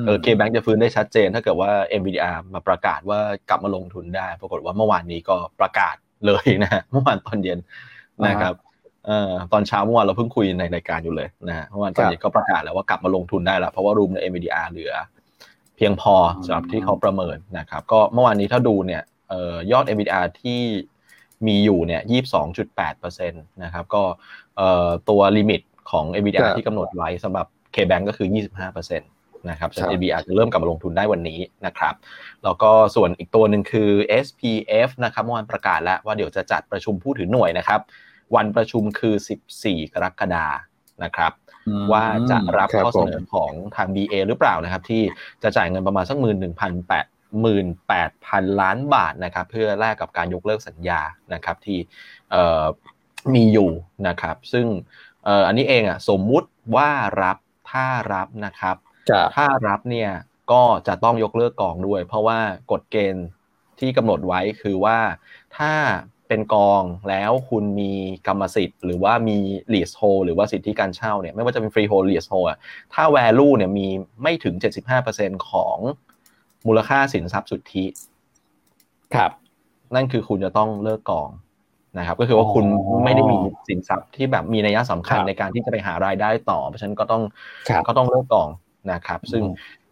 [0.07, 5.97] เออ K-Bank จะฟื้นได้ชัดเจน ถ้าเกิดว่า NVDR มาประกาศว่ากลับมาลงทุนได้ ปรากฏว่าเมื่อวานนี้ก็ประกาศ
[6.27, 7.59] เลยนะฮะเมื่อวานตอนเย็น
[8.29, 8.55] นะครับ
[9.07, 19.03] เอ่อตอนเช้าเมื่อวานเราเพิ่งคุยในรายการอยู่เลยนะฮะเมื่อวานตอนเย็นก็ประกาศแล้วว่ากลับมาลงทุนได้แล้วเพราะว่ารูมใน NVDR เหลือเพียงพอสำหรับที่เขาประเมินนะครับก็เมื่อวานนี้ถ้าดูเนี่ย
[19.73, 20.61] ยอด EBITDA ที่
[21.47, 24.03] มีอยู่เนี่ยยี่สองจุดแปดเปอร์เซ็นตนะครับก็
[25.09, 25.61] ตัวลิมิต
[25.91, 29.03] ของ EBITDA ที่กำหนดไว้สำหรับ K-Bank ก็คือ 25%เน
[29.51, 31.95] นะครับส่วน AB อาจจะเริ่มกลับมาลงทุนได้วันนี้นะครับ
[32.45, 33.91] แล้วก็ส่วนอีกตัวหนึ่งคือ
[34.25, 37.81] SPF นะครับเมื่อวานประกาศแล้วว่าเดี๋ยวจะจัดประชุมผู้ถือหน่วยนะครับ
[38.37, 39.15] วันประชุมคือ
[39.55, 40.47] 14 กรกฎา
[41.05, 41.33] นะครับ
[41.93, 45.03] ว่าจะรับข้อเสนอของทาง BA หรือเปล่านะครับ ที่
[45.43, 47.07] จะจ่ายเงินประมาณสักหมื่นหนึ่งพันแปด
[47.41, 51.01] หมื่นแปดพันล้านบาทนะครับ เพื่อแลกกับการยกเลิกสัญญา
[51.35, 51.79] นะครับที่
[53.35, 53.71] มีอยู่
[54.09, 54.67] นะครับ ซึ่ง
[55.47, 56.91] อันนี้เองอะสมมุติว่า
[57.23, 57.37] รับ
[57.71, 58.77] ถ้ารับนะครับ
[59.37, 60.11] ถ้ารับเนี่ย
[60.53, 62.39] ก็จะต้องยกเลิกกองด้วย เพราะว่า
[62.73, 63.27] กฎเกณฑ์
[63.81, 64.99] ที่กำหนดไว้คือว่า
[65.57, 65.73] ถ้า
[66.33, 67.93] เป็นกองแล้วคุณมี
[68.27, 69.39] กรรมสิทธิ์ หรือว่ามี
[69.73, 72.59] lease hold หรือว่าสิทธิการเช่าเนี่ยไม่ว่าจะเป็น free hold lease hold อะ
[72.95, 73.87] ถ้า value เนี่ยมี
[74.23, 74.55] ไม่ถึง
[75.01, 75.79] 75%ของ
[76.67, 77.85] มูลค่าสินทรัพย์สุทธิ
[79.15, 79.31] ครับ
[79.95, 81.29] นั่นคือคุณจะต้องเลิกกอง
[81.99, 82.65] นะครับ ก็คือว่าคุณ
[83.05, 87.23] ไม่ได้มีสินทรัพย์ที่แบบมีนัยสำคัญในการที่จะไปหารายได้ต่อ เพราะฉะนั้นก็ต้อง
[87.87, 88.49] ก็ต้องเลิกกอง
[88.93, 89.43] นะครับ ซึ่ง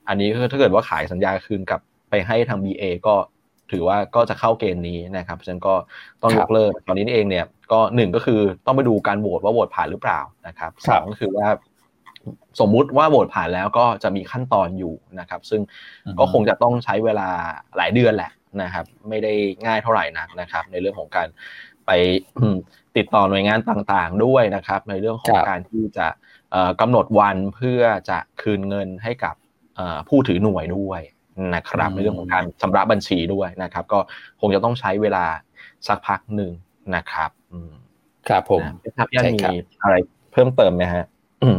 [0.08, 1.80] อันนี้คือถ้าเกิดว่าขายสัญญาคืนกับ
[2.10, 3.14] ไปให้ทาง BA ก็
[3.72, 5.74] ถือว่าก็จะเข้าเกณฑ์นี้นะครับฉะนั้นก็
[6.22, 11.46] ต้องยกเลิกตอนนี้นี่เองเนี่ยก็หนึ่งก็คือต้องไปดูการโหวตว่าโหวตผ่านหรือเปล่านะครับสองก็คือว่า
[12.60, 15.60] สมมุติว่าโหวตผ่านแล้วก็จะมีขั้นตอนอยู่นะครับ ซึ่ง
[16.18, 17.28] ก็คงจะต้องใช้เวลา
[17.76, 19.32] หลายเดือนแหละนะครับ ไม่ได้
[19.66, 21.28] ง่ายเท่าไหร่นักนะครับ ในเรื่องของการ
[21.86, 21.90] ไป
[22.96, 26.06] ติดต่อหน่วยงานต่างๆด้วยนะครับ ในเรื่องของการที่จะ
[26.80, 29.34] กำหนดวันเพื่อจะคืนเงินให้กับ
[30.08, 31.02] ผู้ถือหน่วยด้วย
[31.54, 33.98] นะครับในเรื่องของการชำระบัญชีด้วยนะครับ ก็
[34.40, 35.24] คงจะต้องใช้เวลา
[35.86, 36.52] สักพักหนึ่ง
[36.96, 37.30] นะครับ
[38.28, 38.62] ครับผม
[38.98, 39.38] ครับยังมี
[39.82, 39.94] อะไร
[40.32, 41.04] เพิ่มเติมไหมฮะ
[41.42, 41.58] อืม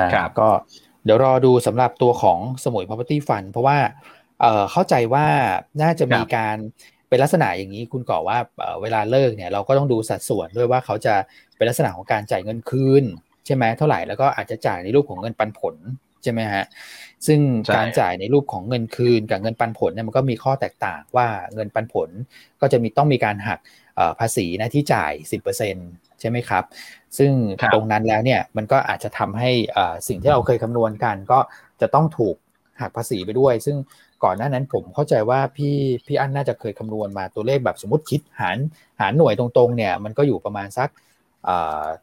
[0.00, 0.48] นะครับก็
[1.04, 3.78] เดี๋ยวรอดูสำหรับตัวของสมุย property fund เพราะว่า
[4.40, 5.26] เอ่อเข้าใจว่า
[5.82, 6.56] น่าจะมีการ
[7.08, 8.38] เป็นลักษณะอย่างนี้คุณก่อว่า
[8.82, 11.14] เวลาเลิกเนี่ย เราก็ต้องดูสัดส่วนด้วยว่าเขาจะ
[11.56, 13.04] เป็นลักษณะของการจ่ายเงินคืน
[13.46, 15.74] ใช่ไหมเท่าไหร่แล้วก็อาจจะจ่ายในรูปของเงินปันผล
[16.22, 16.64] ใช่ไหมฮะ
[17.26, 17.40] ซึ่ง
[17.76, 22.08] การจ่ายในรูปของเงินคืนกับเงินปันผลเนี่ยมันก็มีข้อแตกต่างว่าเงินปันผล
[22.60, 23.58] ก็จะมีต้องมีการหัก
[24.20, 25.12] ภาษีนะที่จ่าย
[25.70, 26.64] 10%ใช่ไหมครับ
[27.18, 27.30] ซึ่ง
[27.74, 29.50] ตรงนั้นแล้วเนี่ยมันก็อาจจะทำให้
[30.08, 31.38] สิ่งที่เราเคยคำนวณกัน ก็
[31.80, 32.36] จะต้องถูก
[32.80, 33.76] หักภาษีไปด้วย ซึ่ง
[34.24, 35.76] ก่อนหน้านั้นผมเข้าใจว่าพี่
[36.06, 38.58] พี่อั้นน่าจะเคยคำนวณมาตัวเลขแบบสมมติคิดหาร
[39.00, 40.88] หารหน่วยตรงๆเนี่ยมันก็อยู่ประมาณสัก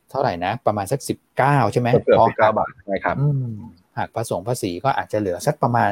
[0.09, 3.15] เท่าไหร่นะ ประมาณสักสิบเก้าใช่ไหมพอเก้าบาทใช่ครับ
[3.97, 5.91] หากผสมภาษีก็อาจจะเหลือสักประมาณ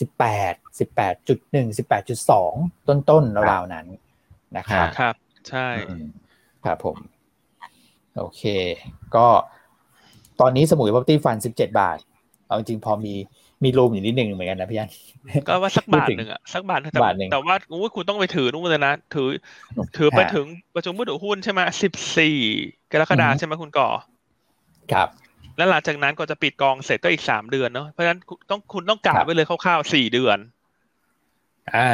[0.00, 2.52] สิบแปดสิบแปดจุดหนึ่งสิบแปดจุดสอง
[2.88, 3.86] ต้นๆราวนั้น
[4.56, 5.14] นะครับครับ
[5.48, 5.68] ใช่
[6.64, 6.96] ครับผม
[8.18, 8.42] โอเค
[9.16, 9.26] ก็
[10.40, 11.98] ตอนนี้สมุยพับตี้ฟันสิบเจ็ดบาท
[12.46, 13.14] เอาจริงพอมี
[13.64, 14.90] มีรูมอยู่นิดหนึ่งเหมือนกันนะพี่ยัน
[15.46, 19.28] ก็ว่าสักบาทหนึ่งอะสักบาทบาทหนึ่งแต่ว่าโอ้คุณต้องไปถือนู่นเลยนะถือ
[19.96, 22.36] ถือไปถึงประชุมผู้ถือหุ้นใช่ไหมสิบสี่
[22.92, 23.88] กรกฎาใช่ไหมคุณก่อ
[24.92, 25.08] ครับ
[25.56, 30.38] แล้วหลังจากนั้นก็จะปิดกองเสร็จก็อีกสามเดือนเนาะเพราะฉะนั้นต้องคุณต้องกะไว้เลยคร่าวๆสี่เดือน
[31.74, 31.88] อ่า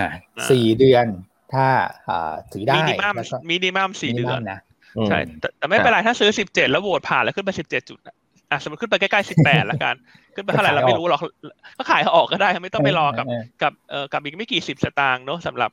[0.51, 1.07] สี่เดือน
[1.55, 1.67] ถ้า
[2.53, 3.15] ถือได้มินิมัม
[3.51, 4.59] มินิมัมสี่เดือนนะ
[5.09, 7.99] ใช่แต่ไม่เป็นไรถ้าซื้อสิบเจ็ดแล้วโหวตผ่านแล้วขึ้นไปสิบเจ็ดจุด
[8.51, 9.95] อะสมมติขึ้นไปใกล้ๆสิบแปดแล้วกัน
[10.35, 11.21] ขึ้นไปเท่าไหร่เราไม่รู้หรอก
[11.79, 13.27] ก็ขายออกก็ได้ไม่ต้องไปรอกับ
[13.63, 15.71] กับเอ่อกับอีกไม่กี่สิบสตางค์เนาะสำหรับ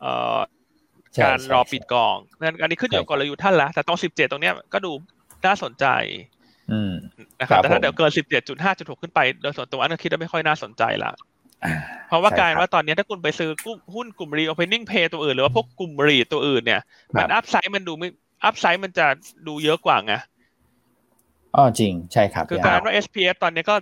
[0.00, 0.38] เอ่อ
[1.24, 4.92] การรอปิดกองนั่นอันนี้ขึ้นอยู่กับกลยุทธ์ท่านละแต่ตรงสิบเจ็ดตรงเนี้ยก็ดู
[5.46, 5.86] น่าสนใจ
[7.40, 11.12] นะครับแต่ถ้าเดี๋ยวเกินสิบเจ็ดจุดห้าจุดหกขึ้นไปโดยส่วนตัวอันนี้คิดว่าไม่ค่อยน่าสนใจละ
[12.08, 13.50] เพราะว่าการว่าตอนนี้ถ้าคุณไปซื้อ
[13.94, 16.80] หุ้นกลุ่ม reopening play ตัวอื่นหรือว่าพวกกลุ่มรีตัวอื่นเนี่ย
[17.14, 18.08] มัน upside มันดูไม่
[18.44, 19.06] upside มันจะ
[19.46, 20.14] ดูเยอะกว่าไง
[21.56, 23.76] อ๋อจริงใช่ครับ คือการว่า SPF ตอนนี้ก็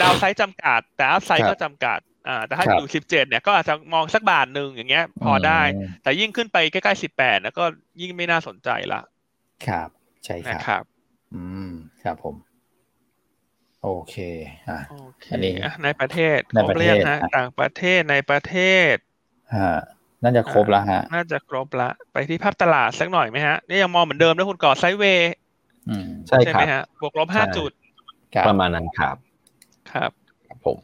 [0.00, 5.60] ดาวไซด์จำกัด แต่อัพไซด์ก็จำกัดอ่าแต่ถ้าอยู่สิบเจ็ดเนี่ยก็อาจจะมองสักบาทหนึ่งอย่างเงี้ย พอได้
[6.02, 7.64] แต่ยิ่งขึ้นไปใกล้ๆสิบแปดแล้วก็
[8.00, 9.00] ยิ่งไม่น่าสนใจละ
[9.66, 9.88] ครับ
[10.24, 10.84] ใช่ครับครับ
[11.34, 11.70] อืม
[12.02, 12.36] ครับผม
[13.82, 14.16] โอเค
[14.68, 14.80] อะ
[15.32, 15.52] อันนี้
[15.84, 18.54] ในประเทศในประเทศนะต่างประเทศในประเท
[18.92, 18.94] ศ
[19.56, 19.74] ฮะ
[20.22, 25.32] น่าจะครบแล้วฮะ น่าจะครบละ ไปที่ภาพตลาดสักหน่อยไหมฮะ นี่ยังมองเหมือนเดิมแล้วคุณก่อไซเวย์
[26.28, 27.70] ใช่ไหมฮะบวกลบห้าจุด
[28.48, 29.16] ประมาณนั้นครับ
[29.92, 30.10] ครับ
[30.66, 30.78] ผม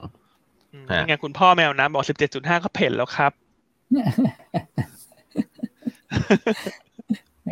[1.00, 3.32] ยังไงคุณพ่อแมวน้ำบอกสิบเจ็ดจุดห้าก็เผ่นแล้วครับ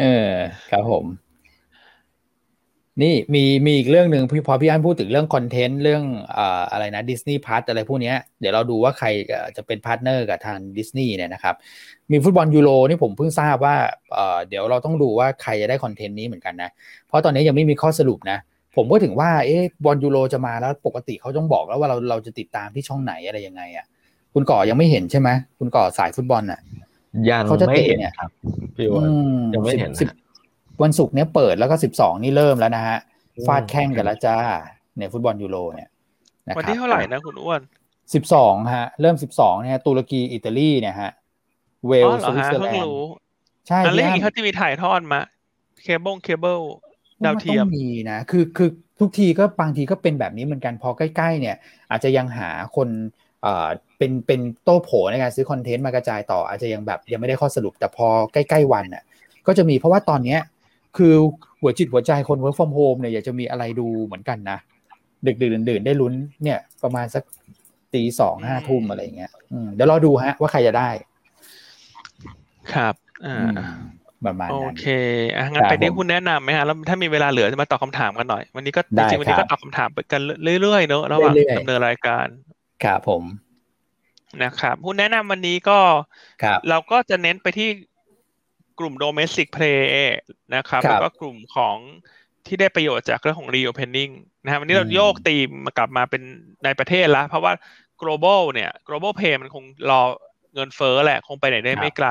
[0.00, 0.32] เออ
[0.70, 1.04] ครับผม
[3.02, 6.02] นี่มีมีอีกเรื่องหนึ่งพอพี่อันพูดถึงเรื่อง content เรื่อง
[6.72, 9.08] อะไรนะ Disney Plus อะไรพวกนี้เดี๋ยวเราดูว่าใคร
[9.56, 11.54] จะเป็น partner กับทางดิสนีย์เนี่ยนะครับ
[12.10, 13.76] มีฟุตบอลยูโรนี่ผมเพิ่งทราบว่า
[14.48, 16.70] เดี๋ยวเราต้องดูว่าใครจะได้คอนเทนต์นี้เหมือนกันนะ
[17.08, 18.38] เพราะตอนนี้ยังไม่มีข้อสรุปนะ
[18.76, 23.86] ผมก็ถึงว่าเอ๊ะบอลยูโรจะมาแล้วปกติเขาต้องบอกแล้วว่าเราเราจะติดตามที่ช่องไหนอะไรยังไงอะ
[24.34, 25.28] คุณก่อยังไม่เห็นใช่ไหม
[25.58, 26.60] คุณก่อสายฟุตบอลอะ
[27.30, 28.30] ยังเขาจะเตะเนี่ยครับ
[28.76, 29.04] พี่ว่า
[29.54, 29.92] ยังไม่เห็น
[30.82, 32.98] วันศุกร์เนี้ยเปิดแล้วก็สิบสองนี่เริ่มแล้วนะฮะ
[33.46, 34.36] ฟาดแข้งกันแล้วจ้า
[34.96, 35.88] เนี่ยฟุตบอลยูโรเนี่ย
[36.56, 37.60] วันที่เท่าไหร่นะคุณอ้วน
[38.14, 41.10] สิบสองฮะ เริ่มสิบสองเนี่ยตุรกีอิตาลีเนี่ยฮะ
[41.86, 42.94] เวลส์ สวิตเซอร์แลนด์
[43.66, 45.20] ใช่อันเล่นเขาจะมีถ่ายทอดมา
[45.82, 46.60] เคเบิลเคเบิล
[47.24, 48.70] ดาวเทียมมีนะคือคือ
[49.00, 51.56] ทุกทีก็บางทีก็เป็นแบบนี้เหมือนกันพอใกล้ๆ เนี่ย
[51.90, 52.88] อาจจะยังหาคน
[53.42, 53.68] เอ่อ
[53.98, 59.02] เป็นเป็นโต้โผในการซื้อคอนเทนต์มากระจายต่ออาจจะยังแบบยังไม่ได้ข้อสรุปแต่พอใกล้ ๆ วันน่ะ
[59.46, 60.40] ก็จะมีเพราะว่าตอนเนี้ย
[60.98, 61.14] คือ
[61.60, 64.58] หัวจิตหัวใจคน work from home เนี่ยอยากจะมีอะไรดูเหมือนกันนะ
[65.26, 67.22] ดึกดื่นดื่นได้ลุ้นเนี่ยประมาณสัก
[67.94, 69.32] ตีสองห้าทุ่มอะไรเงี้ย
[69.74, 70.90] เดี๋ยวรอดูฮะ ว่าใครจะได้
[72.74, 72.94] ครับ
[73.26, 73.38] อ่า
[74.26, 74.84] ประมาณโอเค
[75.36, 80.20] อะงั้นไปที่คุณแนะนำไหมฮะแล้วถ้ามีเวลาเหลือจะมาตอบคาถามกันหน่อย วันนี้ก็จริงๆวันนี้ก็ตอบคำถามไปกัน
[80.60, 82.26] เรื่อยๆเนอะระหว่างดำเนินรายการ
[82.84, 83.22] ครับผม
[84.42, 85.78] นะครับคุณแนะนำวันนี้ก็
[86.68, 87.68] เราก็จะเน้นไปที่
[88.78, 89.80] กลุ่ม domestic play
[90.54, 91.76] นะครับแล้วก็กลุ่มของ
[92.46, 94.12] ที่ได้ประโยชน์จากเรื่องของ reopening
[94.44, 96.22] นะครับวันนี้เราโยกตีมมากลับมาเป็น
[96.64, 97.52] ในประเทศแล้วเพราะว่า
[98.02, 100.00] global เนี่ย global pay มันคงรอ
[100.54, 102.08] เงินเฟ้อแหละคงไปไหนได้ไม่ไกล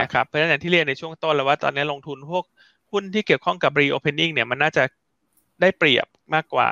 [0.00, 2.44] นะครับเพราะฉะนั้นที่เรียนในช่วงต้นแล้วว่าตอนนี้ลงทุนพวก
[2.92, 4.82] หุ้นที่เกี่ยวข้องกับ reopening เนี่ยมันน่าจะ
[5.60, 6.68] ได้เปรียบมากกว่า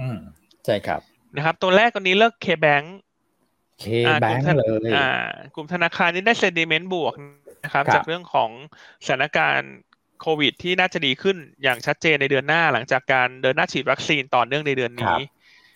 [0.00, 0.18] อืม
[0.64, 1.00] ใช่ครับ
[1.36, 2.86] นะครับ ตัวแรกตัวนี้เลือก K-Bank
[3.80, 3.86] เค
[4.20, 5.08] แบงค์เลยอ่า
[5.54, 7.14] กลุ่มธนาคารนี้ได้ sentiment บวก
[7.64, 8.50] นะครับครับ จากเรื่องของ
[9.04, 9.74] สถานการณ์
[10.20, 15.16] โควิด ที่น่าจะดีขึ้นอย่างชัดเจนในเดือนหน้าหลังจากการเดินหน้าฉีดวัคซีนต่อเนื่องในเดือนนี้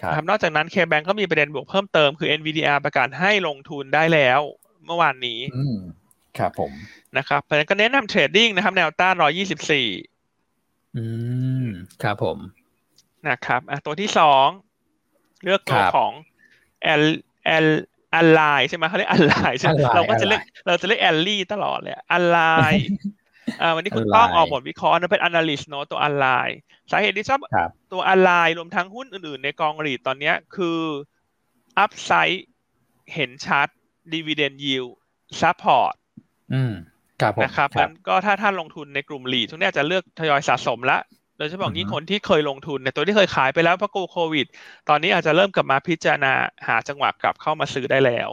[0.02, 4.40] ครับนะครับนอกจากนั้น K-Bank ก็มีประเด็นบวกเพิ่มเติมคือ NVDR ประกาศให้ลงทุนได้แล้ว
[4.86, 5.78] เมื่อวานนี้อืม
[6.38, 6.72] ครับผม
[7.16, 11.04] นะครับเพราะฉะนั้นก็แนะนำ trading นะครับ แนวต้าน124อื
[11.64, 11.66] ม
[12.02, 12.38] ครับผม
[13.28, 14.46] นะครับอะตัวที่สอง
[15.44, 16.12] เลือกตัวครับของ
[17.02, 17.04] L
[17.64, 17.66] L
[18.14, 22.38] Ally ใช่ไหมเขาเรียก Ally ใช่ไหม Ally เราก็จะเรียก Ally เราจะเรียกแอลลี่ตลอดเลยอ l ไล
[23.60, 26.26] อ่าวันนี้คุณ Ally ต้องออกบทวิเคราะห์นะเป็น analyst เนอะตัวอ l ไล
[26.90, 30.80] สาเหตุที่ชอบครับตัวอ l ไลรวมทั้งหุ้นอื่นๆ ในกองรีดตอนเนี้ยคือ
[31.78, 32.46] อัพไซด์
[33.14, 33.68] เห็นชัด
[34.12, 34.92] dividend yield
[35.40, 35.94] support
[36.54, 36.74] อืม
[37.20, 40.98] ครับผมนะครับครังั้นก็ถ้าท่านลงทุนในกลุ่มลีดช่วงนี้อาจจะเลือกทยอยสะสมละ
[41.38, 44.46] โดยเฉพาะยิ่งอือฮึคนที่เคยลงทุนในตัวที่เคยขายไปแล้วเพราะกลัวโควิด
[44.88, 46.32] ตอนนี้อาจจะเริ่มกลับมาพิจารณา
[46.66, 48.30] หาจังหวะกลับเข้ามาซื้อได้แล้ว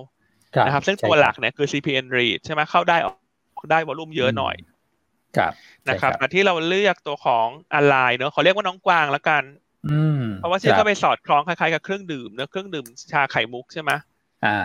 [0.65, 3.13] นะครับซึ่งใช่ตัวหลักเนี่ยคือ CPN REIT ใช่ไหมเข้าได้ออ
[3.63, 4.55] กได้วอลุ่มเยอะหน่อย
[5.37, 5.53] ครับ
[5.85, 9.43] ใช่นะครับแต่ที่เราเลือกตัวของอ l ไลเนอะเขาเรียกว่าน้องกวางแล้วกัน
[9.87, 13.91] อืมเพราะว่าชื่อคก็บไปสอดคล้องคล้ายๆกับเครื่องดื่มเนอะเครื่องดื่มชาไข่มุกใช่ไหม
[14.45, 14.57] อ่า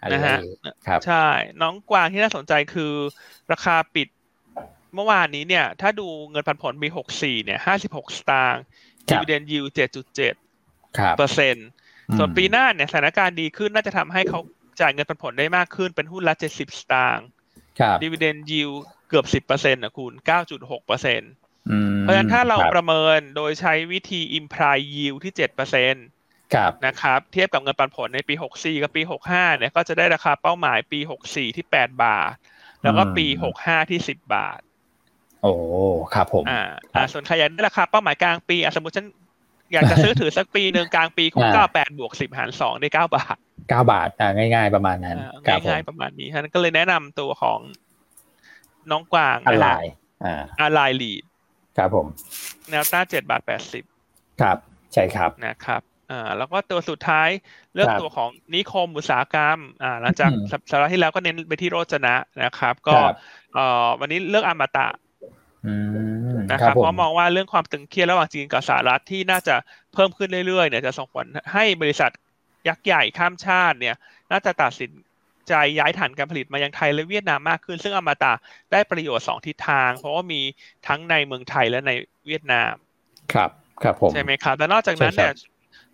[0.00, 0.38] อะไรนะฮะ
[0.86, 1.26] ครับใช่
[1.62, 2.92] น้องกวางที่น่าสนใจคือ
[3.52, 4.08] ราคาปิด
[4.94, 6.88] เมื่อวานนี้เนี่ย ถ้าดูเงินปันผลปี
[7.18, 8.62] 64เนี่ย56สตางค์
[9.10, 9.64] ครัดีบเวเดนยิว
[10.30, 11.68] 7.7ครับเปอร์เซ็นต์
[12.18, 14.40] ส่วนปีหน้าเนี่ยสถานการณ์ดีขึ้นน่าจะทำให้เขา
[14.80, 17.26] จ่ายเงินปันผลได้มากขึ้นเป็นหุ้นละ70สตางค์
[17.80, 18.70] ครับดีเวเดนยิว
[19.08, 20.12] เกือบ10%นะคุณ
[20.50, 21.32] 9.6%เปอร์เซ็นต์
[21.70, 25.32] อืมเพราะฉะนั้นถ้าเราคบประเมินโดยใช้วิธี imply yield ที่
[25.94, 32.32] 7%ครับนะครับ เทียบกับเงินปันผลในปี64กับปี65เนี่ยก็จะได้ราคาเป้าหมายปี64ที่8บาท
[32.82, 33.26] แล้วก็ปี
[33.58, 34.60] 65ที่10บาท
[35.42, 35.52] โอ้
[36.14, 36.62] ครับผมอ่า
[36.94, 39.06] ครัอ่าบส่วนใครอยากได้ราคาเป้าหมายกลางปีอะสมมติฉัน
[39.72, 43.36] อยากจะซื้อถือสักปีหนึ่งกลางปีคงอ่า98บวก10หาร2ได้9บาท
[43.68, 47.60] เก้าบาทอ่าง่าย ๆ ประมาณนั้นอ่าครับผมง่ายๆประมาณนี้ฉะนั้นก็เลยแนะนำตัวของ
[48.90, 49.76] น้องกวางอะนะไรฮะ
[50.24, 51.24] อ่าอาไลลีด
[51.76, 52.06] ครับผม
[52.70, 53.42] แนวต้าน7บาท
[53.90, 54.56] 80ครับ
[54.92, 57.28] ใช่ครับนะครับอ่าแล้วก็ตัวสุดท้าย
[57.74, 63.14] เลือกครับตัวของนิคมอุตสาหกรรมอ่าหลังจากอืมสัปสัปดาห์ที่แล้วก็เน้นไปที่โรจนะนะครับ ก็ครับ
[63.54, 65.11] เอ่อวันนี้เลือกอมตะอืม
[66.50, 69.54] นะคครัรับบผมเพราะมองว่าเรื่องความตึงเครียดระหว่างจีนกับสหรัฐที่น่าจะ
[69.94, 72.10] เพิ่มขึ้นเรื่อยๆเนี่ยจะส่งผลให้บริษัท
[72.68, 73.96] ยักษ์ใหญ่ข้ามชาติเนี่ย
[74.30, 74.90] น่าจะตัดสิน
[75.48, 78.32] ใจย้ายฐานการผลิตมายังไทยและเวียดนามมากขึ้น ซึ่งอมตะ
[78.72, 80.40] ได้ประโยชน์สองทิศทาง เพราะว่ามี
[80.86, 81.90] ทั้งในเมืองไทยและใน
[82.26, 82.72] เวียดนาม
[83.34, 83.50] ครับ
[83.82, 85.42] ครับผม ใช่ไหมครับ และนอกจากนั้นเนี่ยใ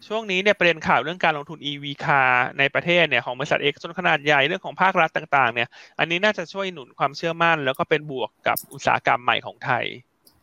[0.07, 5.69] ช่ครัช่วงนี้เนี่ยประเด็นข่าวเรื่องการลงทุน EV car ในประเทศเนี่ยของบริษัทเอกชนขนาดใหญ่เรื่องของภาครัฐต่างๆ เนี่ย
[5.99, 9.85] อันนี้น่าจะช่วยหนุนความเชื่อมั่น แล้วก็เป็นบวกกับอุตสาหกรรมใหม่ของไทย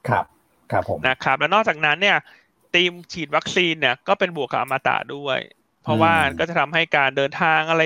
[0.09, 0.25] ครับ
[0.71, 2.17] ครับผมนะครับ และนอกจากนั้นเนี่ย
[2.75, 5.39] ทีมฉีดวัคซีนเนี่ยก็เป็นบวกกับอมตะด้วย
[5.83, 7.83] เพราะว่าอืมก็จะทำให้การเดินทางอะไร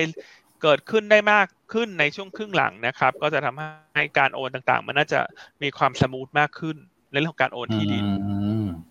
[0.62, 3.58] เกิดขึ้นได้มากขึ้นในช่วงครึ่งหลังนะครับ ก็จะทำ
[3.94, 5.20] ให้การโอนต่างๆ มันน่าจะ
[5.62, 6.76] มีความสมูทมากขึ้น
[7.12, 8.39] ในเรื่องของการโอนที่ดินอืม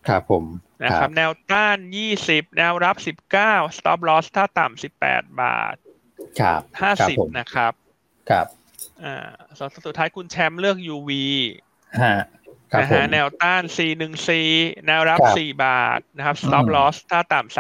[0.08, 0.46] ครับผม
[0.84, 1.78] นะครับแนวต้าน
[2.18, 2.96] 20แนวรับ
[3.38, 5.76] 19 stop loss ถ้าต่ำ18บาท
[6.42, 7.74] ครับครับผม50นะครับ
[8.30, 8.48] ครับ
[9.04, 11.12] อ่าส่วนสุดท้ายคุณแชมป์เลือก UV
[12.02, 12.16] ฮะ
[12.72, 14.30] ครับนะผมฮะแนวต้าน C1C
[14.88, 17.56] แนวรับครับ 4 บาทนะครับ stop อืม loss ถ้าต่ำ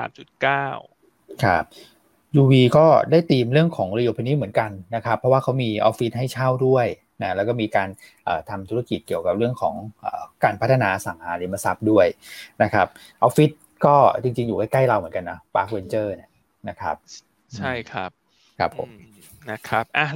[0.67, 1.63] 3.9ครับ
[2.41, 6.85] UV ก็ได้ตีมเรื่องของ reopening เหมือนกันนะครับ เพราะว่าเขามีออฟฟิศให้เช่าด้วย
[7.21, 7.89] นะแล้วก็มีการ
[8.25, 12.07] เอ่อทำธุรกิจเกี่ยวกับเรื่องของเอ่อการพัฒนาอสังหาริมทรัพย์ด้วย
[12.63, 12.87] นะครับ
[13.23, 13.51] ออฟฟิศ
[13.85, 16.29] ก็จริง ๆ อยู่ใกล้ ๆ เราเหมือนกันนะ Park Venture เนี่ย
[16.69, 16.95] นะครับ
[17.55, 18.09] ใช่ครับ
[18.59, 19.03] ครับผมอืม
[19.51, 20.07] นะครับอะ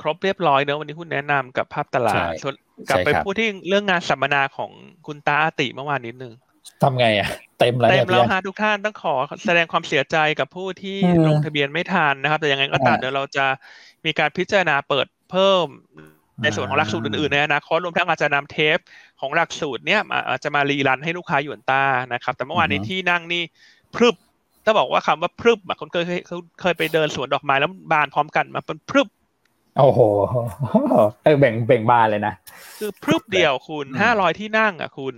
[0.00, 2.54] ครบเรียบร้อยเนอะวันนี้คุณแนะนำกับภาพตลาดใช่ส่วน
[2.88, 4.70] กลับไปใช่ครับพูดที่เรื่องงานสัมมนาของ
[5.06, 6.32] คุณตาอาติเมื่อวานนิดนึง
[6.82, 9.14] ทำไงอะเต็มแล้วเต็เนี่มยแล้วพี่ฮะทุกท่านต้องขอ
[9.46, 13.46] แสดงความเสียใจกับผู้ที่เออลงทะเบียนไม่ทันนะครับ แต่ยังไงก็ตามอ่าเดี๋ยวเราจะ
[14.04, 15.66] มีการพิจารณาเปิด เพิ่ม
[16.42, 18.78] ในส่วนของหลักสูตรอ่าอื่นๆในอนาคตรวมทั้งอาจจะนำเทป
[19.20, 23.42] ของหลักสูตรเนี้ยมาอาจจะมารีรันให้ลูกค้าหยวนต้านะครับ แต่เมื่อวานนี้ที่นั่งนี่
[23.94, 24.16] พรึบ
[24.64, 29.08] ถ้าบอกว่าคำว่าพรึบอะคนเคยเคยเคยไปเดินสวนดอกไม้แล้วบานพร้อมกันมาเป็นพรึบ
[29.78, 30.00] โอ้โห
[31.22, 32.34] เออแบ่งแบ่งบานเลยนะ
[32.78, 35.14] คือพรึบเดียวคุณอืมห้าร้อยที่นั่งอะคุณ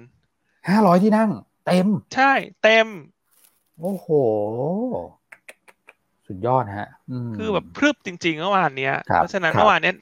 [0.68, 1.30] ห้าร้อยที่นั่ง
[1.66, 2.32] เต็ม ใช่
[2.62, 2.86] เต็ม
[3.80, 4.08] โอ้โห
[6.32, 6.88] สุดยอดฮะ
[7.32, 9.94] มคือแบบพรึบจริงๆเมื่อวานเนี้ยครับเพราะฉะนั้นครับเมื่อวานเนี้ย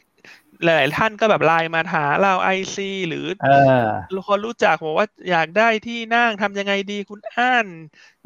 [0.64, 3.50] หลายๆท่านก็แบบไลน์มาถามเราไอซีหรือเอ
[3.80, 3.84] อ
[4.28, 7.66] คนรู้จักบอกว่าอยากได้ที่นั่งทำยังไงดีคุณอ่าน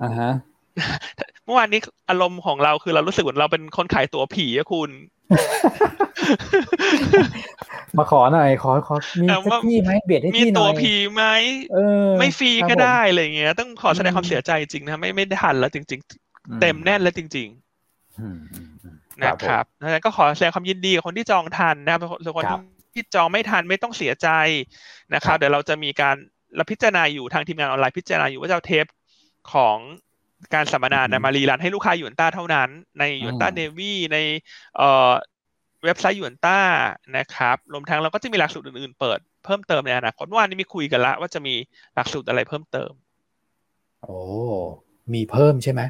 [0.03, 0.31] อ่าฮะ
[1.45, 1.81] เมื่อวานนี้
[2.11, 4.91] อารมณ์ของเราคือเรารู้สึกเหมือนเราเป็นคนขายตั๋วผีอะคุณ
[7.99, 11.25] มาขอหน่อย ขอขอมีสักที่ไหมเบียดให้มีที่หน่ตั๋อวยผีไหม
[11.75, 16.01] เออไม่ฟรีครับก็ผมได้อะไรเงี้ย ต้องขอแสดงความอืมเสียใจจริงนะไม่ไม่ได้ทันแล้วจริง
[16.49, 17.64] อืๆเต็มแน่นแล้วจริงอืมอืมอืมๆ
[19.25, 22.61] นะครับดังนั้นก็ขอแสดงความยินดีกับคนที่จองทันนะครับส่วนคนครับ
[22.95, 24.29] ที่จองไม่ทันไม่ต้องเสียใจ
[25.15, 26.17] นะครัครับบเดี๋ยวเราจะมีการ
[26.57, 28.87] เราพิจารณาอยู่ทางทีมงานออนไลน์พิจารณาอยู่ว่าจะเอาเทป
[29.53, 29.79] ของ
[30.55, 34.19] การสัมมนานะมารีรันให้ลูกค้าหยวนต้าเท่านั้น ในหยวนต้าเนวีใน
[34.77, 35.13] เอ่อ
[35.85, 36.59] เว็บไซต์หยวนต้า
[37.17, 41.55] นะครับรวมทั้งเราก็จะมีหลักสูตรอื่นๆ เปิดเพิ่มเติมในอนาคตเมื่อวานนี้มีคุยกันละว่าจะมี
[41.95, 42.91] หลักสูตรอะไรเพิ่มเติม
[44.03, 44.17] โอ้
[45.15, 45.81] มีเพิ่มใช่ไหม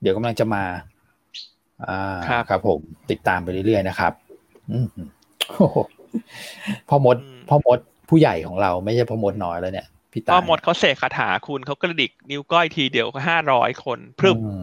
[0.00, 0.62] เดี๋ยวกำลังจะมา
[1.90, 2.80] อ่าครับครับ ผม
[3.10, 4.12] ติดตามไปเรื่อยๆนะครับ
[4.72, 4.86] อืม
[5.48, 5.78] โอ้โห
[6.88, 7.78] พ่อมดอืมพ่อมด
[8.08, 14.62] ผู้ใหญ่ของเราไม่ใช่พ่อมดน้อยแล้วเนี่ยพี่ตาก็หมดเขาเสกคาถาคุณเขากระดิกนิ้วก้อยทีเดียวก็ห้าร้อยคนพรึบอืม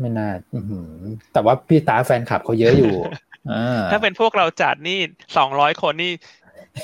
[0.00, 0.90] ไม่น่าอื้อหือ
[1.32, 2.94] แต่ว่าพี่ตาแฟนคลับเขาเยอะอยู่
[3.52, 4.98] อ่าถ้าเป็นพวกเราจัดนี่
[5.36, 6.12] สองร้อยคนนี่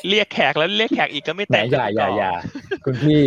[0.09, 2.33] เรียกแขกแล้วเรียกแขกอีกก็ไม่แหมแตกอย่าอย่าก่นอย่า
[2.85, 3.23] คุณพี่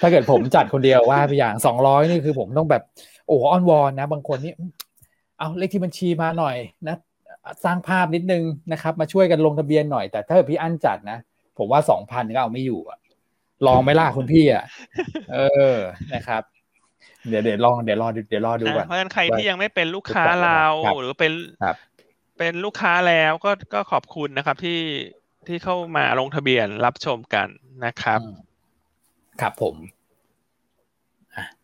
[0.00, 2.82] ถ้าเกิดผมจัดคนเดียวว่าไปอย่างสองร้อยนี่คือผมต้องแบบ
[3.26, 4.52] โอ้อ้อนวอนนะ บางคนนี่
[5.38, 6.56] เอาเลขที่บัญชีมาหน่อย
[6.88, 6.96] นะ
[7.64, 11.18] สร้างภาพนิดนึงนะครับ มาช่วยกันลงทะเบียนหน่อยแต่ถ้าพี่อั้นจัดนะ
[11.58, 12.98] ผมว่าสองพันก็เอาไม่อยู่อะ
[13.66, 14.64] ลองไหม่ล่ะคุณพี่อะ
[15.32, 15.38] เอ
[15.74, 15.76] อ
[16.14, 16.42] นะครับ
[17.28, 21.32] เดี๋ยวเดี๋ยวลองเดี๋ยวรอดูเดี๋ยวรอดูก่อนเพราะฉะนั้นใครที่ยังไม่เป็นลูกค้าครับเราครับหรือเป็น
[21.62, 21.76] ครับ
[22.38, 24.80] เป็นลูกค้าแล้วก็ก็ขอบคุณนะครับ ที่
[25.46, 27.48] ที่เข้ามาลงทะเบียนรับชมกัน
[27.84, 28.36] นะครับอืม
[29.40, 29.76] ครับผม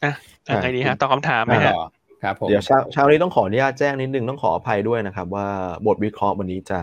[0.03, 0.13] อะ
[0.49, 1.83] ยังไงดีฮะตอบคำถามไหมไม่ฮะต่อ
[2.23, 5.49] ครับผมเดี๋ยวเช้าเช้านี้ต้องขออนุญาตแจ้งนิดนึงต้องขออภัยด้วยนะครับ ว่า
[5.87, 6.81] บทวิเคราะห์วันนี้จะ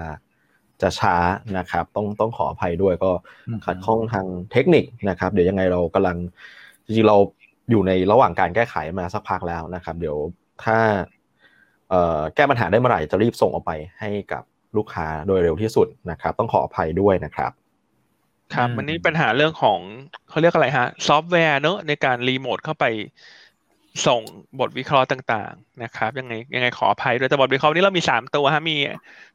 [0.82, 1.16] จะช้า
[1.58, 3.12] นะครับ ต้องต้องขออภัยด้วยก็
[3.48, 6.18] อืมขัดข้องทางเทคนิคนะครับ เดี๋ยวยังไงเรากำลัง
[6.86, 7.18] จริงๆเรา
[7.72, 10.18] อยู่ในระหว่างการแก้ไขมาสักพักแล้วนะครับ เดี๋ยว
[10.64, 10.78] ถ้า
[11.90, 14.44] เอ่อแก้ปัญหาได้เมื่อไหร่จะรีบส่งออกไปให้กับ
[14.78, 17.52] ลูกค้าโดยเร็วที่สุดนะครับ ต้องขออภัยด้วยนะครับ
[18.54, 19.80] ครับอืมมันนี่ปัญหาเรื่องของ
[20.30, 22.86] เขาเรียกอะไรฮะ ซอฟต์แวร์เนอะในการรีโมทเข้าไป
[24.08, 24.22] ส่ง
[24.60, 28.78] บทวิเคราะห์ต่างๆนะครับยังไงยังไงขออภัยด้วยแต่บทวิเคราะห์นี้เรามีสามตัวฮะมี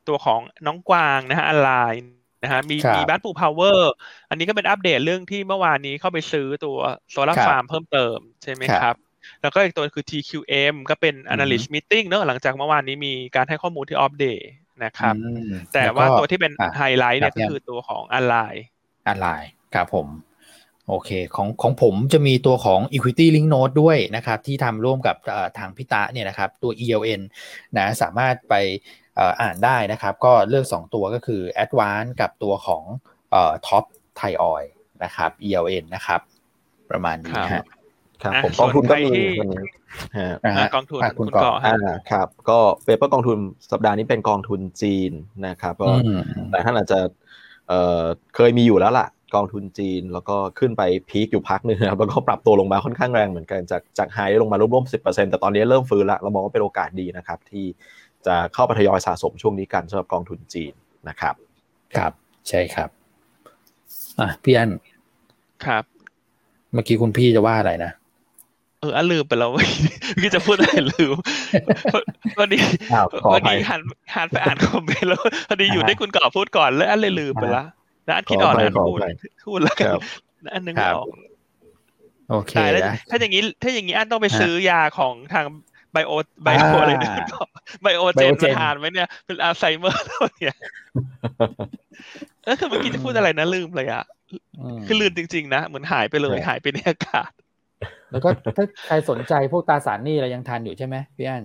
[0.08, 2.02] ตัวของน้องกวางนะฮะออนไลน์
[2.42, 3.92] นะฮะมีครับมีบ้านปูพาวเวอร์
[4.30, 6.78] อันนี้ก็เป็นอัปเดตเรื่องที่เมื่อวานนี้เข้าไปซื้อตัว
[7.10, 8.96] โซลาร์ครับฟาร์มเพิ่มเติมใช่ไหมครับครับ
[9.42, 14.42] แล้วก็อีกตัวคือ TQM ก็เป็น analyst meeting เนอะหลังจากเมื่อวานนี้มีการให้ข้อมูลที่อัปเดต
[14.84, 18.64] นะครับอืมแต่ล้ก็ว่าตัวที่เป็นอะไฮไลท์เนี่ยครัก็บคือตัวของออนไลน์
[19.08, 19.28] อะไร
[19.74, 20.06] ครับผม
[20.88, 27.20] โอเคของของผมจะมีตัวของ Equity Link Note ด้วยนะครับ ที่ทำร่วมกับเอ่อทางพิตะเนี่ยนะครับ ตัว ELN
[27.78, 28.54] นะสามารถไป
[29.16, 32.84] เอ่ออ่านได้นะครับ ก็เลือก 2 ตัวก็คือ Advance กับตัวของ
[33.30, 33.84] เอ่อ Top
[34.20, 34.66] Thai Oil
[35.04, 36.20] นะครับ ELN นะครับ
[36.90, 37.64] ประมาณนี้ครับฮะ
[38.22, 39.64] ครับอะผมกองทุนก็มีส่วนใครที่วันนี้
[40.18, 43.38] ฮะนะฮะกองทุนอะคุณคุณก่อก่อฮะอ่าครับ ก็ paper กองทุน
[43.72, 45.12] สัปดาห์นี้เป็นกองทุนจีน
[45.46, 46.20] นะครับก็อืม
[46.50, 47.00] แต่ท่านอาจจะ
[47.68, 48.02] เอ่อ
[48.34, 57.64] เคยมีอยู่แล้วล่ะ กองทุนจีน แล้วก็ขึ้นไป peak อยู่พักหนึ่งนะครับแล้วก็ปรับตัวลงมาค่อนข้างแรงเหมือนกันจากจาก high ลงมาร่วมๆสิบเปอร์เซ็นต์แต่ตอนนี้เริ่มฟื้นละเรามองว่าเป็นโอกาสดีนะครับ ที่
[58.26, 60.72] จะเข้าไปทยอยสะสมช่วงนี้กันสำหรับกองทุนจีน
[61.08, 61.34] นะครับ
[61.96, 62.12] ครับ
[62.48, 62.88] ใช่ครับ
[64.20, 64.70] อะพี่อัน
[65.64, 65.84] ครับ
[66.72, 67.92] เมื่อกี้คุณพี่จะว่าอะไรนะ
[68.80, 69.68] เอออะลืมไปแล้วเว้ย
[70.20, 71.14] พี่จะพูดอะไรลืม
[72.38, 72.60] วันนี้
[72.92, 73.80] อ้าวขออวันภัยนี้หัน
[74.14, 77.64] หันไปอ่านคอมเมนต์แล้วพอดีอยู่อ่าฮะได้คุณก่อพูดก่อนแล้วอันเลยลืมไปละ
[78.04, 79.12] แล้วอันคิดออกแล้วอันขออภัยพูดขออภัย
[79.44, 80.02] พูดแล้วกันครับ
[80.42, 81.08] แล้วอันนึงคไม่รับออก
[82.30, 85.44] โอเคตายแล้วนะถ้าอย่างนี้ถ้าอย่างนี้อันต้องไปฮะซื้อยาของทาง
[85.92, 87.14] ไบโอไบโออ่าอะไรนะ
[87.82, 90.56] ไบโอเจน Biogen มาทานไว้เนี่ย เป็นอัลไซเมอร์แล้วเนี่ย
[92.44, 94.04] เออคือเมื่อกี้จะพูดอะไรนะลืมเลยอะ
[94.78, 97.30] มคือลืมจริง ๆ นะเหมือนหายไปเลยครับหายไปในอากาศ
[98.12, 101.44] แล้วก็ถ้าใครสนใจพวกตราสารหนี้เรายังทันอยู่ใช่ไหมพี่อัน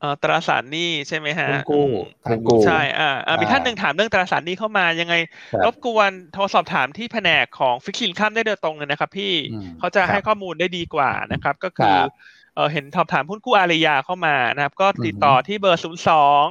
[0.00, 5.14] เอ่อตราสารหนี้ใช่ไหมฮะหุ้นกู้อืมทันอกู้ยู่ใช่อ่าอ่ามีอ่าท่านหนึ่งถามเรื่องตราสารหนี้เข้ามายังไง
[5.52, 12.10] ครับรบกวนโทรสอบถามที่แผนกของฟิกซินข้ามได้โดยตรงเลยนะครับ พี่อืมเขาจะครับให้ข้อมูลได้ดีกว่านะครับ ก็คือครับ
[12.54, 16.44] เออเห็นสอบถามหุ้นกู้อารยาเข้ามานะครับ ก็ติดต่อที่เบอร์ศูนย์สอง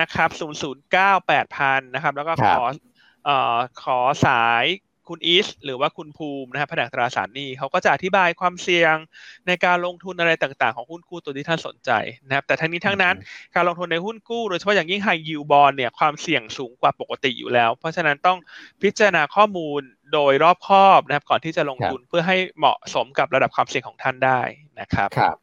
[0.00, 2.64] นะครับศูนย์ศูนย์เก้าแปดพันนะครับ แล้วก็ครัขบอ
[3.24, 4.64] เอ่อขอสาย
[5.10, 8.94] คุณอีสหรือว่าคุณภูมินะครับแผนกตราสารหนี้เขาก็จะอธิบายความเสี่ยง
[9.46, 11.90] ในการลงทุนอะไรต่างๆ ของหุ้นกู้ตัวที่ท่านสนใจ
[12.26, 13.14] นะครับแต่ทั้งนี้ทั้งนั้น
[13.54, 18.38] การลงทุนในหุ้นกู้โดยเฉพาะอย่างยิ่ง High Yield Bond เนี่ยความเสี่ยงสูงกว่าปกติอยู่แล้ว เพราะฉะนั้นต้อง
[18.82, 19.80] พิจารณาข้อมูล
[20.12, 24.40] โดยรอบคอบนะครับ ก่อนที่จะลงทุนเพื่อให้เหมาะสมกับระดับความเสี่ยงของท่านได้
[24.80, 25.36] นะครับครับ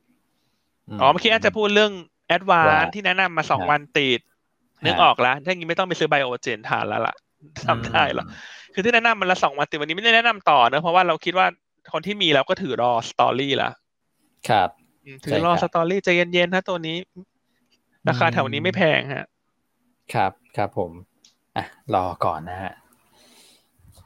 [1.01, 1.93] อ๋อเมื่อกี้อาจจะพูดเรื่อง
[2.35, 4.19] a d v a n c e ว่าที่แนะนำมาสองครับวันติด
[4.85, 7.15] นึกฮะออกแล้วถ้าอย่างนี้ไม่ต้องไปซื้อไบโอเจนทานแล้วล่ะ
[7.65, 8.25] ทำได้หรอ
[8.77, 11.47] คือที่แนะนำมันละสองวันติดวันนี้ไม่ได้แนะนำต่อเนอะเพราะว่าเราคิดว่า
[11.93, 13.69] คนที่มีแล้วก็ถือรอสตอรี่ละ
[14.49, 14.69] ครับ
[15.05, 16.97] อถือรอสตอรี่ใจเย็นๆนะตัวนี้
[18.07, 19.25] ราคาแถวนี้ไม่แพงฮะ
[20.13, 20.91] ครับครับผม
[21.57, 22.73] อะรอก่อนนะฮะ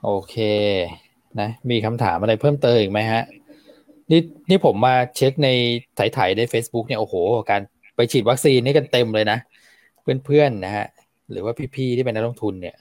[0.03, 0.36] โอเค
[1.39, 3.24] นะ มีคำถามอะไรเพิ่มเติมอีกไหมฮะ
[4.11, 5.49] นี่นี่ผมมาเช็คใน
[5.97, 7.15] ถ่ายๆใน Facebook เนี่ยโอ้โห
[7.51, 7.61] การ
[7.95, 9.38] ไปฉีดวัคซีนนี่กันเต็มเลยนะ
[10.01, 10.88] เพื่อนๆนะฮะ
[11.32, 12.76] หรือว่าพี่ๆที่เป็นนักลงทุนเนี่ย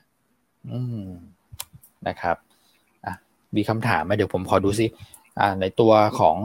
[0.73, 1.09] อืม
[2.09, 2.37] นะครับ
[3.05, 3.15] อะ
[3.57, 4.87] มีคำถามไหมเดี๋ยวผมขอดูซิ
[5.41, 6.37] อ่าในตัวของ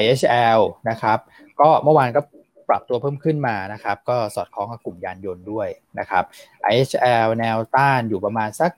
[0.00, 1.18] IHL นะครับ
[1.60, 2.20] ก็เมื่อวานก็
[2.68, 6.24] ปรับตัวเพิ่มขึ้นมานะครับ ก็สอดคล้องกับกลุ่มยานยนต์ด้วยนะครับ
[6.70, 8.70] IHL แนวต้านอยู่ประมาณสัก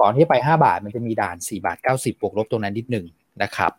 [0.00, 3.06] ก่อนที่ไป 5 บาทมันจะมีด่าน 4 บาท 90บวกลบตรงนั้นนิดหนึ่ง
[3.42, 3.72] นะครับ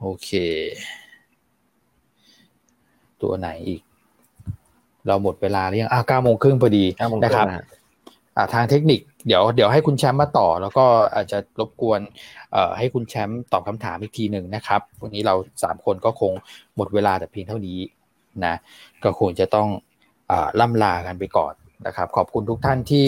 [0.00, 0.30] โอเค
[3.22, 3.82] ตัวไหนอีก
[5.06, 6.84] เราหมดเวลาหรือยังอ่าเก้าโมงครึ่งพอดี
[7.24, 7.46] นะครับ
[8.36, 12.00] อ่าทางเทคนิค เดี๋ยวเดี๋ยวให้คุณแชมป์มาต่อ แล้วก็อาจจะรบกวน
[12.52, 16.32] เอ่อให้คุณแชมป์ตอบคำถามอีกทีหนึ่งนะครับ วันนี้เราสามคนก็คง
[16.76, 17.78] หมดเวลาแต่เพียงเท่านี้
[18.44, 18.54] นะ
[19.04, 19.68] ก็คงจะต้อง
[20.30, 21.54] อ่าล่ำลากันไปก่อน
[21.86, 23.06] นะครับ ขอบคุณทุกท่านที่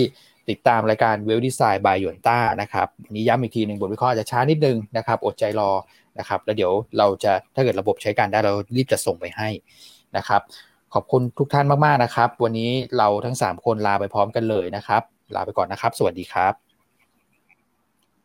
[0.51, 5.71] ติดตามรายการเวลดีไซน์บายหยวนต้านะครับวันนี้ย้ำอีกทีหนึ่งบทวิเคราะห์จะช้านิดนึงนะครับ อดใจรอ
[6.19, 9.49] นะครับ แล้วเดี๋ยวเราจะถ้าเกิดระบบใช้การได้เรารีบจะส่งไปให้
[10.17, 10.41] นะครับ
[10.95, 15.03] ขอบคุณทุกท่านมากๆนะครับ วันนี้เราทั้ง 3 คนลาไปพร้อมกันเลยนะครับ
[15.37, 16.55] ลาไปก่อนนะครับ สวัสดีครับ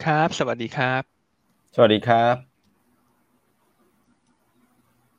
[0.05, 1.01] ครับ สวัสดีครับ
[1.76, 2.57] สวัสดีครับ